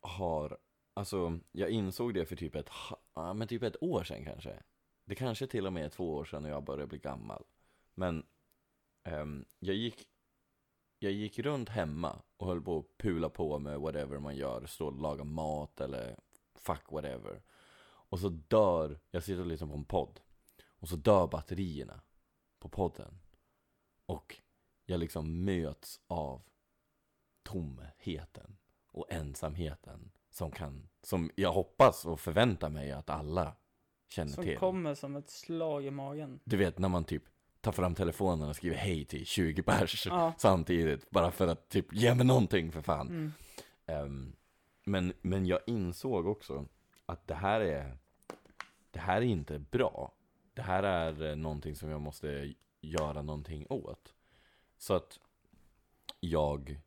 har, 0.00 0.58
alltså 0.94 1.38
jag 1.52 1.70
insåg 1.70 2.14
det 2.14 2.26
för 2.26 2.36
typ 2.36 2.54
ett, 2.54 2.70
ja, 3.14 3.34
men 3.34 3.48
typ 3.48 3.62
ett 3.62 3.82
år 3.82 4.04
sedan 4.04 4.24
kanske. 4.24 4.62
Det 5.04 5.14
kanske 5.14 5.46
till 5.46 5.66
och 5.66 5.72
med 5.72 5.84
är 5.84 5.88
två 5.88 6.14
år 6.14 6.24
sedan 6.24 6.42
när 6.42 6.50
jag 6.50 6.64
började 6.64 6.86
bli 6.86 6.98
gammal. 6.98 7.44
Men 7.94 8.26
ehm, 9.04 9.44
jag 9.58 9.76
gick 9.76 10.08
jag 10.98 11.12
gick 11.12 11.38
runt 11.38 11.68
hemma 11.68 12.22
och 12.36 12.46
höll 12.46 12.62
på 12.62 12.78
att 12.78 12.98
pula 12.98 13.28
på 13.28 13.58
med 13.58 13.80
whatever 13.80 14.18
man 14.18 14.36
gör, 14.36 14.66
stå 14.66 14.86
och 14.86 15.00
laga 15.00 15.24
mat 15.24 15.80
eller 15.80 16.16
fuck 16.54 16.92
whatever. 16.92 17.42
Och 17.84 18.18
så 18.18 18.28
dör, 18.28 19.00
jag 19.10 19.22
sitter 19.22 19.40
och 19.40 19.46
lyssnar 19.46 19.68
på 19.68 19.74
en 19.74 19.84
podd, 19.84 20.20
och 20.66 20.88
så 20.88 20.96
dör 20.96 21.26
batterierna 21.26 22.00
på 22.62 22.68
podden. 22.68 23.18
Och 24.06 24.36
jag 24.86 25.00
liksom 25.00 25.44
möts 25.44 26.00
av 26.06 26.42
tomheten 27.42 28.56
och 28.86 29.12
ensamheten 29.12 30.10
som 30.30 30.50
kan, 30.50 30.88
som 31.02 31.30
jag 31.34 31.52
hoppas 31.52 32.04
och 32.04 32.20
förväntar 32.20 32.70
mig 32.70 32.92
att 32.92 33.10
alla 33.10 33.56
känner 34.08 34.32
Som 34.32 34.44
till. 34.44 34.58
kommer 34.58 34.94
som 34.94 35.16
ett 35.16 35.30
slag 35.30 35.84
i 35.86 35.90
magen. 35.90 36.40
Du 36.44 36.56
vet 36.56 36.78
när 36.78 36.88
man 36.88 37.04
typ 37.04 37.22
tar 37.60 37.72
fram 37.72 37.94
telefonen 37.94 38.48
och 38.48 38.56
skriver 38.56 38.76
hej 38.76 39.04
till 39.04 39.26
20 39.26 39.62
pers 39.62 40.06
Ja. 40.06 40.32
samtidigt. 40.38 41.10
Bara 41.10 41.30
för 41.30 41.48
att 41.48 41.68
typ 41.68 41.92
ge 41.92 42.14
mig 42.14 42.26
någonting 42.26 42.72
för 42.72 42.82
fan. 42.82 43.08
Mm. 43.08 43.32
Ehm, 43.86 44.32
men, 44.84 45.12
men 45.20 45.46
jag 45.46 45.60
insåg 45.66 46.26
också 46.26 46.66
att 47.06 47.26
det 47.26 47.34
här 47.34 47.60
är 47.60 47.96
Det 48.90 48.98
här 49.00 49.16
är 49.16 49.26
inte 49.26 49.58
bra. 49.58 50.12
Det 50.54 50.62
här 50.62 50.82
är 50.82 51.30
eh, 51.30 51.36
någonting 51.36 51.76
som 51.76 51.90
jag 51.90 52.00
måste 52.00 52.54
göra 52.80 53.22
någonting 53.22 53.66
åt. 53.70 54.14
Så 54.78 54.94
att 54.94 55.20
jag 56.20 56.80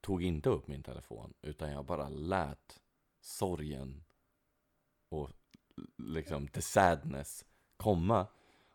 tog 0.00 0.24
inte 0.24 0.48
upp 0.48 0.66
min 0.66 0.82
telefon 0.82 1.34
utan 1.42 1.72
jag 1.72 1.84
bara 1.84 2.08
lät 2.08 2.80
sorgen 3.20 4.04
och 5.08 5.30
liksom 5.96 6.48
the 6.48 6.62
sadness 6.62 7.44
komma 7.76 8.26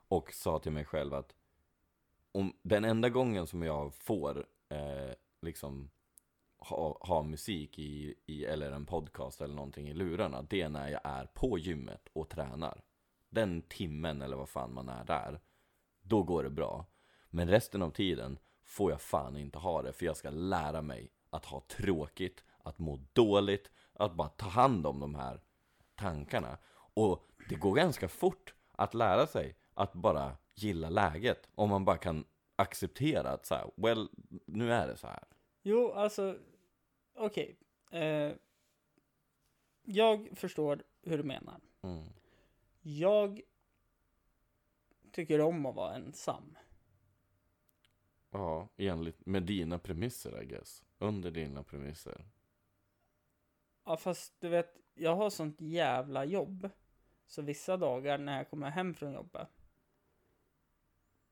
och 0.07 0.33
sa 0.33 0.59
till 0.59 0.71
mig 0.71 0.85
själv 0.85 1.13
att 1.13 1.35
om 2.31 2.53
den 2.61 2.85
enda 2.85 3.09
gången 3.09 3.47
som 3.47 3.63
jag 3.63 3.93
får 3.93 4.45
eh, 4.69 5.13
liksom 5.41 5.89
ha, 6.57 6.97
ha 7.01 7.23
musik 7.23 7.79
i, 7.79 8.15
i, 8.25 8.45
eller 8.45 8.71
en 8.71 8.85
podcast 8.85 9.41
eller 9.41 9.55
någonting 9.55 9.89
i 9.89 9.93
lurarna, 9.93 10.41
det 10.41 10.61
är 10.61 10.69
när 10.69 10.89
jag 10.89 11.01
är 11.03 11.25
på 11.25 11.57
gymmet 11.57 12.09
och 12.13 12.29
tränar. 12.29 12.81
Den 13.31 13.61
timmen 13.61 14.21
eller 14.21 14.37
vad 14.37 14.49
fan 14.49 14.73
man 14.73 14.89
är 14.89 15.03
där, 15.03 15.39
då 16.01 16.23
går 16.23 16.43
det 16.43 16.49
bra. 16.49 16.85
Men 17.29 17.49
resten 17.49 17.81
av 17.81 17.89
tiden 17.91 18.39
får 18.63 18.91
jag 18.91 19.01
fan 19.01 19.37
inte 19.37 19.57
ha 19.57 19.81
det, 19.81 19.93
för 19.93 20.05
jag 20.05 20.17
ska 20.17 20.29
lära 20.29 20.81
mig 20.81 21.11
att 21.29 21.45
ha 21.45 21.59
tråkigt, 21.67 22.43
att 22.63 22.79
må 22.79 22.99
dåligt, 23.13 23.71
att 23.93 24.15
bara 24.15 24.29
ta 24.29 24.47
hand 24.47 24.87
om 24.87 24.99
de 24.99 25.15
här 25.15 25.41
tankarna. 25.95 26.57
Och 26.93 27.27
det 27.49 27.55
går 27.55 27.75
ganska 27.75 28.07
fort 28.07 28.53
att 28.71 28.93
lära 28.93 29.27
sig 29.27 29.55
att 29.73 29.93
bara 29.93 30.37
gilla 30.55 30.89
läget, 30.89 31.49
om 31.55 31.69
man 31.69 31.85
bara 31.85 31.97
kan 31.97 32.25
acceptera 32.55 33.29
att 33.29 33.45
så 33.45 33.55
här, 33.55 33.71
well, 33.75 34.09
nu 34.45 34.73
är 34.73 34.87
det 34.87 34.97
så 34.97 35.07
här. 35.07 35.23
Jo, 35.61 35.91
alltså, 35.91 36.37
okej. 37.15 37.57
Eh, 37.91 38.31
jag 39.83 40.29
förstår 40.35 40.83
hur 41.03 41.17
du 41.17 41.23
menar. 41.23 41.59
Mm. 41.81 42.03
Jag 42.81 43.41
tycker 45.11 45.41
om 45.41 45.65
att 45.65 45.75
vara 45.75 45.95
ensam. 45.95 46.57
Ja, 48.29 48.67
enligt 48.77 49.25
med 49.25 49.43
dina 49.43 49.79
premisser 49.79 50.41
I 50.41 50.45
guess. 50.45 50.83
Under 50.97 51.31
dina 51.31 51.63
premisser. 51.63 52.25
Ja, 53.83 53.97
fast 53.97 54.41
du 54.41 54.49
vet, 54.49 54.77
jag 54.93 55.15
har 55.15 55.29
sånt 55.29 55.61
jävla 55.61 56.25
jobb. 56.25 56.69
Så 57.25 57.41
vissa 57.41 57.77
dagar 57.77 58.17
när 58.17 58.37
jag 58.37 58.49
kommer 58.49 58.69
hem 58.69 58.93
från 58.93 59.13
jobbet, 59.13 59.47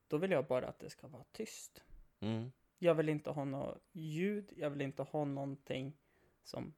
då 0.08 0.18
vill 0.18 0.32
jag 0.32 0.46
bara 0.48 0.68
att 0.68 0.80
det 0.80 0.90
ska 0.90 1.08
vara 1.08 1.24
tyst. 1.32 1.84
Mm. 2.20 2.52
Jag 2.78 2.96
vill 2.96 3.10
inte 3.10 3.30
ha 3.30 3.46
något 3.46 3.84
ljud, 3.92 4.54
jag 4.58 4.70
vill 4.70 4.82
inte 4.82 5.04
ha 5.04 5.26
någonting 5.26 5.98
som 6.44 6.74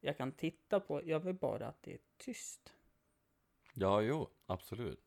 jag 0.00 0.16
kan 0.16 0.32
titta 0.32 0.80
på. 0.80 1.08
Jag 1.08 1.20
vill 1.20 1.34
bara 1.34 1.66
att 1.68 1.82
det 1.82 1.94
är 1.94 2.00
tyst. 2.16 2.73
Ja, 3.74 4.00
jo, 4.02 4.28
absolut. 4.46 5.00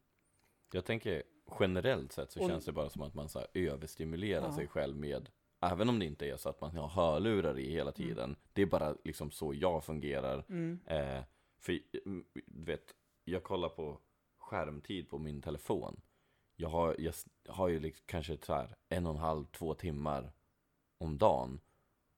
Jag 0.72 0.86
tänker 0.86 1.24
generellt 1.60 2.12
sett 2.12 2.32
så 2.32 2.42
Och- 2.44 2.50
känns 2.50 2.66
det 2.66 2.72
bara 2.72 2.90
som 2.90 3.02
att 3.02 3.14
man 3.14 3.30
så 3.30 3.40
här 3.40 3.48
överstimulerar 3.54 4.46
Ja. 4.46 4.56
sig 4.56 4.68
själv 4.68 4.96
med 4.98 5.30
Även 5.60 5.90
om 5.90 6.00
det 6.00 6.06
inte 6.06 6.26
är 6.30 6.38
så 6.38 6.50
att 6.50 6.62
man 6.62 6.76
har 6.76 6.88
hörlurar 6.88 7.60
i 7.60 7.72
hela 7.72 7.92
tiden 7.92 8.36
Det 8.54 8.62
är 8.62 8.66
bara 8.66 8.96
liksom 9.04 9.32
så 9.32 9.54
jag 9.54 9.84
fungerar 9.84 10.46
Mm. 10.50 10.80
eh, 10.86 11.24
För 11.60 11.80
mm, 12.06 12.26
du 12.34 12.64
vet, 12.66 12.96
jag 13.24 13.44
kollar 13.44 13.70
på 13.70 14.00
skärmtid 14.38 15.10
på 15.10 15.18
min 15.18 15.42
telefon 15.42 16.02
Jag 16.56 16.70
har, 16.70 16.96
jag 17.00 17.10
s- 17.10 17.26
har 17.48 17.68
ju 17.68 17.80
liksom 17.80 18.04
kanske 18.08 18.38
så 18.38 18.54
här 18.54 18.76
en 18.90 19.06
och 19.06 19.12
en 19.14 19.18
halv, 19.20 19.46
två 19.46 19.74
timmar 19.74 20.32
om 20.98 21.18
dagen 21.18 21.60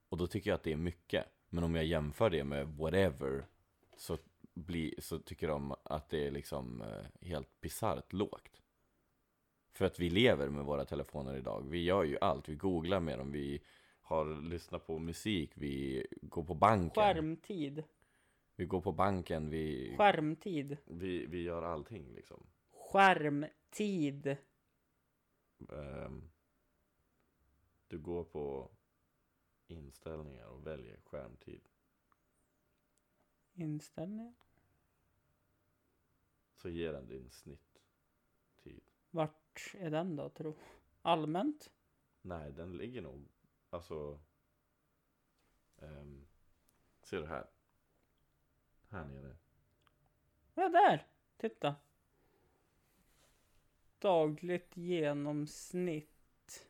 Och 0.08 0.16
då 0.18 0.26
tycker 0.26 0.50
jag 0.50 0.54
att 0.54 0.62
det 0.62 0.72
är 0.72 0.76
mycket 0.76 1.26
Men 1.48 1.64
om 1.64 1.74
jag 1.74 1.84
jämför 1.84 2.30
det 2.30 2.44
med 2.44 2.68
whatever 2.76 3.46
Så, 3.96 4.18
bli, 4.54 4.94
så 4.98 5.18
tycker 5.18 5.48
de 5.48 5.74
att 5.82 6.08
det 6.08 6.26
är 6.26 6.30
liksom 6.30 6.82
eh, 6.82 7.26
helt 7.28 7.60
bisarrt 7.60 8.12
lågt. 8.12 8.62
För 9.72 9.84
att 9.84 9.98
vi 9.98 10.10
lever 10.10 10.48
med 10.48 10.64
våra 10.64 10.84
telefoner 10.84 11.36
idag. 11.36 11.66
Vi 11.70 11.84
gör 11.84 12.04
ju 12.04 12.18
allt, 12.20 12.48
vi 12.48 12.54
googlar 12.56 13.00
med 13.00 13.18
dem. 13.18 13.32
Vi 13.32 13.62
har 14.00 14.42
lyssnat 14.42 14.86
på 14.86 14.98
musik, 14.98 15.50
vi 15.54 16.06
går 16.22 16.44
på 16.44 16.54
banken. 16.54 17.02
Skärmtid. 17.02 17.84
Vi 18.56 18.64
går 18.66 18.80
på 18.80 18.92
banken, 18.92 19.50
vi, 19.50 19.94
Skärmtid. 19.98 20.76
vi, 20.84 21.26
vi 21.26 21.42
gör 21.42 21.62
allting 21.62 22.14
liksom. 22.14 22.46
Skärmtid. 22.72 24.36
Ehm, 25.72 26.30
Du 27.88 27.98
går 27.98 28.24
på 28.24 28.70
inställningar 29.66 30.46
och 30.46 30.66
väljer 30.66 31.00
skärmtid 31.04 31.68
Inställningar. 33.60 34.34
Så 36.56 36.68
ger 36.68 36.92
den 36.92 37.06
din 37.06 37.30
snitttid 37.30 38.82
Vart 39.10 39.74
är 39.74 39.90
den 39.90 40.16
då, 40.16 40.28
tro? 40.28 40.56
Allmänt? 41.02 41.72
Nej, 42.22 42.52
den 42.52 42.76
ligger 42.76 43.02
nog, 43.02 43.28
alltså 43.70 44.20
um, 45.76 46.26
Ser 47.02 47.20
du 47.20 47.26
här? 47.26 47.46
Här 48.88 49.04
nere 49.04 49.36
Ja, 50.54 50.68
där! 50.68 51.06
Titta. 51.36 51.76
Dagligt 53.98 54.76
genomsnitt. 54.76 56.68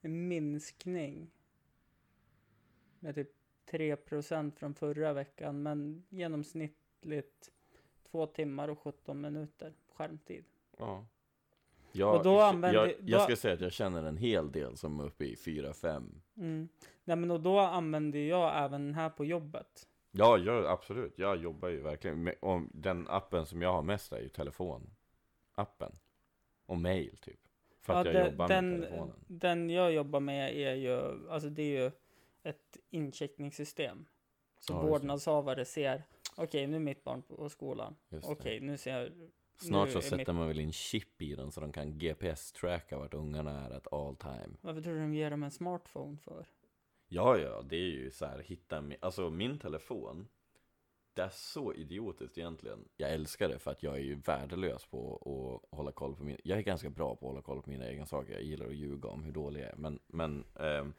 En 0.00 0.28
minskning. 0.28 1.30
Med 3.00 3.14
typ 3.14 3.35
3% 3.70 4.50
från 4.58 4.74
förra 4.74 5.12
veckan. 5.12 5.62
Men 5.62 6.04
genomsnittligt 6.08 7.50
2 8.10 8.26
timmar 8.26 8.68
och 8.68 8.78
17 8.78 9.20
minuter 9.20 9.72
skärmtid. 9.94 10.44
Ja 10.78 11.06
jag, 11.92 12.16
Och 12.16 12.22
då 12.24 12.40
använder- 12.40 12.86
jag, 12.86 12.94
jag 13.00 13.20
då- 13.20 13.24
ska 13.24 13.36
säga 13.36 13.54
att 13.54 13.60
jag 13.60 13.72
känner 13.72 14.02
en 14.04 14.16
hel 14.16 14.52
del 14.52 14.76
som 14.76 15.00
är 15.00 15.04
uppe 15.04 15.24
i 15.24 15.34
4-5 15.36 16.20
Mm. 16.36 16.68
Nej 17.04 17.16
men 17.16 17.30
och 17.30 17.40
då 17.40 17.58
använder 17.58 18.18
jag 18.18 18.64
även 18.64 18.84
den 18.84 18.94
här 18.94 19.10
på 19.10 19.24
jobbet. 19.24 19.88
Ja, 20.10 20.38
jag, 20.38 20.66
absolut. 20.66 21.18
Jag 21.18 21.36
jobbar 21.36 21.68
ju 21.68 21.80
verkligen 21.80 22.22
med, 22.22 22.34
om 22.40 22.70
den 22.74 23.06
appen 23.08 23.46
som 23.46 23.62
jag 23.62 23.72
har 23.72 23.82
mest 23.82 24.12
är 24.12 24.20
ju 24.20 24.28
telefonappen. 24.28 25.92
Och 26.66 26.76
mail 26.78 27.16
typ. 27.16 27.40
För 27.80 27.92
att 27.94 28.06
Ja, 28.06 28.12
jag 28.12 28.24
de- 28.24 28.30
jobbar 28.30 28.48
den, 28.48 28.70
med 28.70 28.88
telefonen. 28.88 29.16
Den 29.26 29.70
jag 29.70 29.92
jobbar 29.92 30.20
med 30.20 30.56
är 30.56 30.74
ju, 30.74 31.00
alltså 31.30 31.48
det 31.48 31.62
är 31.62 31.82
ju 31.84 31.90
ett 32.48 32.76
incheckningssystem. 32.90 34.06
Så 34.60 34.72
Ja, 34.72 34.80
vårdnadshavare 34.82 35.64
ser, 35.64 36.02
okej 36.36 36.66
nu 36.66 36.76
är 36.76 36.80
mitt 36.80 37.04
barn 37.04 37.22
på 37.22 37.48
skolan. 37.48 37.96
Okej, 38.22 38.60
nu 38.60 38.76
ser 38.76 38.98
jag, 38.98 39.10
Snart 39.58 39.90
så 39.90 40.00
sätter 40.02 40.16
mitt- 40.16 40.26
man 40.28 40.48
väl 40.48 40.60
in 40.60 40.72
chip 40.72 41.22
i 41.22 41.34
den 41.34 41.52
så 41.52 41.60
de 41.60 41.72
kan 41.72 41.98
GPS-tracka 41.98 42.98
vart 42.98 43.14
ungarna 43.14 43.66
är 43.66 43.70
at 43.70 43.92
all 43.92 44.16
time. 44.16 44.56
varför 44.60 44.80
tror 44.82 44.94
du 44.94 45.00
de 45.00 45.14
ger 45.14 45.30
dem 45.30 45.42
en 45.42 45.50
smartphone 45.50 46.16
för? 46.18 46.46
Ja, 47.08 47.38
ja, 47.38 47.62
det 47.62 47.76
är 47.76 47.80
ju 47.90 48.10
så 48.10 48.26
här, 48.26 48.38
hitta 48.38 48.80
min, 48.80 48.98
alltså 49.00 49.30
min 49.30 49.58
telefon. 49.58 50.28
Det 51.14 51.22
är 51.22 51.28
så 51.28 51.74
idiotiskt 51.74 52.38
egentligen. 52.38 52.88
Jag 52.96 53.12
älskar 53.12 53.48
det 53.48 53.58
för 53.58 53.70
att 53.70 53.82
jag 53.82 53.94
är 53.96 54.00
ju 54.02 54.14
värdelös 54.14 54.86
på 54.86 55.16
att 55.70 55.76
hålla 55.78 55.92
koll 55.92 56.16
på 56.16 56.24
min, 56.24 56.36
jag 56.44 56.58
är 56.58 56.62
ganska 56.62 56.90
bra 56.90 57.16
på 57.16 57.26
att 57.26 57.30
hålla 57.32 57.42
koll 57.42 57.62
på 57.62 57.70
mina 57.70 57.88
egna 57.90 58.06
saker. 58.06 58.32
Jag 58.32 58.42
gillar 58.42 58.66
att 58.66 58.74
ljuga 58.74 59.08
om 59.08 59.22
hur 59.24 59.32
dålig 59.32 59.60
jag 59.60 59.68
är. 59.68 59.76
Men, 59.76 59.98
men 60.06 60.44
ehm, 60.60 60.92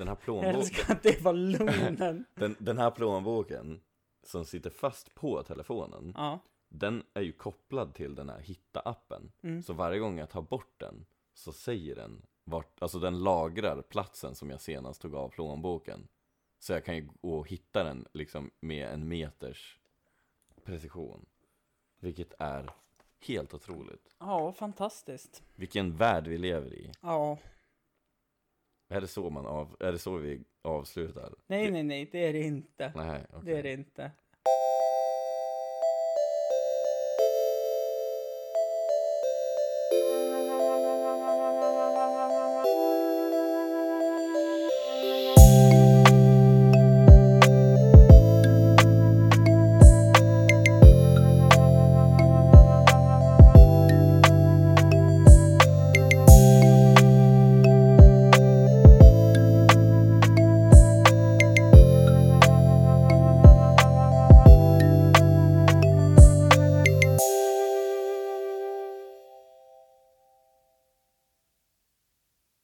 den 0.00 0.08
här 0.08 0.14
Jag 0.14 0.22
plånboken. 0.24 0.54
älskar 0.56 0.94
att 0.94 1.02
det 1.02 1.20
var 1.20 1.32
lugnen. 1.32 2.24
Den, 2.34 2.56
den 2.58 2.78
här 2.78 2.90
plånboken 2.90 3.80
som 4.22 4.44
sitter 4.44 4.70
fast 4.70 5.14
på 5.14 5.42
telefonen, 5.42 6.12
ja. 6.16 6.38
den 6.68 7.02
är 7.14 7.20
ju 7.20 7.32
kopplad 7.32 7.94
till 7.94 8.14
den 8.14 8.28
här 8.28 8.40
hitta-appen. 8.40 9.30
Mm. 9.42 9.62
Så 9.62 9.72
varje 9.72 9.98
gång 9.98 10.18
jag 10.18 10.30
tar 10.30 10.42
bort 10.42 10.74
den 10.80 11.06
så 11.34 11.52
säger 11.52 11.96
den 11.96 12.22
vart, 12.44 12.82
alltså 12.82 12.98
den 12.98 13.18
lagrar 13.22 13.82
platsen 13.82 14.34
som 14.34 14.50
jag 14.50 14.60
senast 14.60 15.02
tog 15.02 15.14
av 15.14 15.28
plånboken. 15.28 16.08
Så 16.58 16.72
jag 16.72 16.84
kan 16.84 16.96
ju 16.96 17.08
gå 17.20 17.38
och 17.38 17.48
hitta 17.48 17.84
den 17.84 18.06
liksom 18.12 18.50
med 18.60 18.88
en 18.88 19.08
meters 19.08 19.78
precision. 20.64 21.26
Vilket 22.00 22.34
är 22.38 22.70
helt 23.26 23.54
otroligt. 23.54 24.14
ja, 24.18 24.52
fantastiskt. 24.52 25.42
Vilken 25.54 25.96
värld 25.96 26.26
vi 26.26 26.38
lever 26.38 26.74
i. 26.74 26.92
Ja, 27.00 27.38
Är 28.92 29.00
det 29.00 29.06
så 29.06 29.30
man 29.30 29.46
av, 29.46 29.76
är 29.80 29.92
det 29.92 29.98
så 29.98 30.16
vi 30.16 30.40
avslutar? 30.62 31.34
nej 31.46 31.70
nej 31.70 31.82
nej, 31.82 32.08
det 32.12 32.18
är 32.18 32.32
det 32.32 32.42
inte. 32.42 32.92
Nej, 32.96 33.26
okej. 33.32 33.52
Det 33.52 33.58
är 33.58 33.62
det 33.62 33.72
inte. 33.72 34.10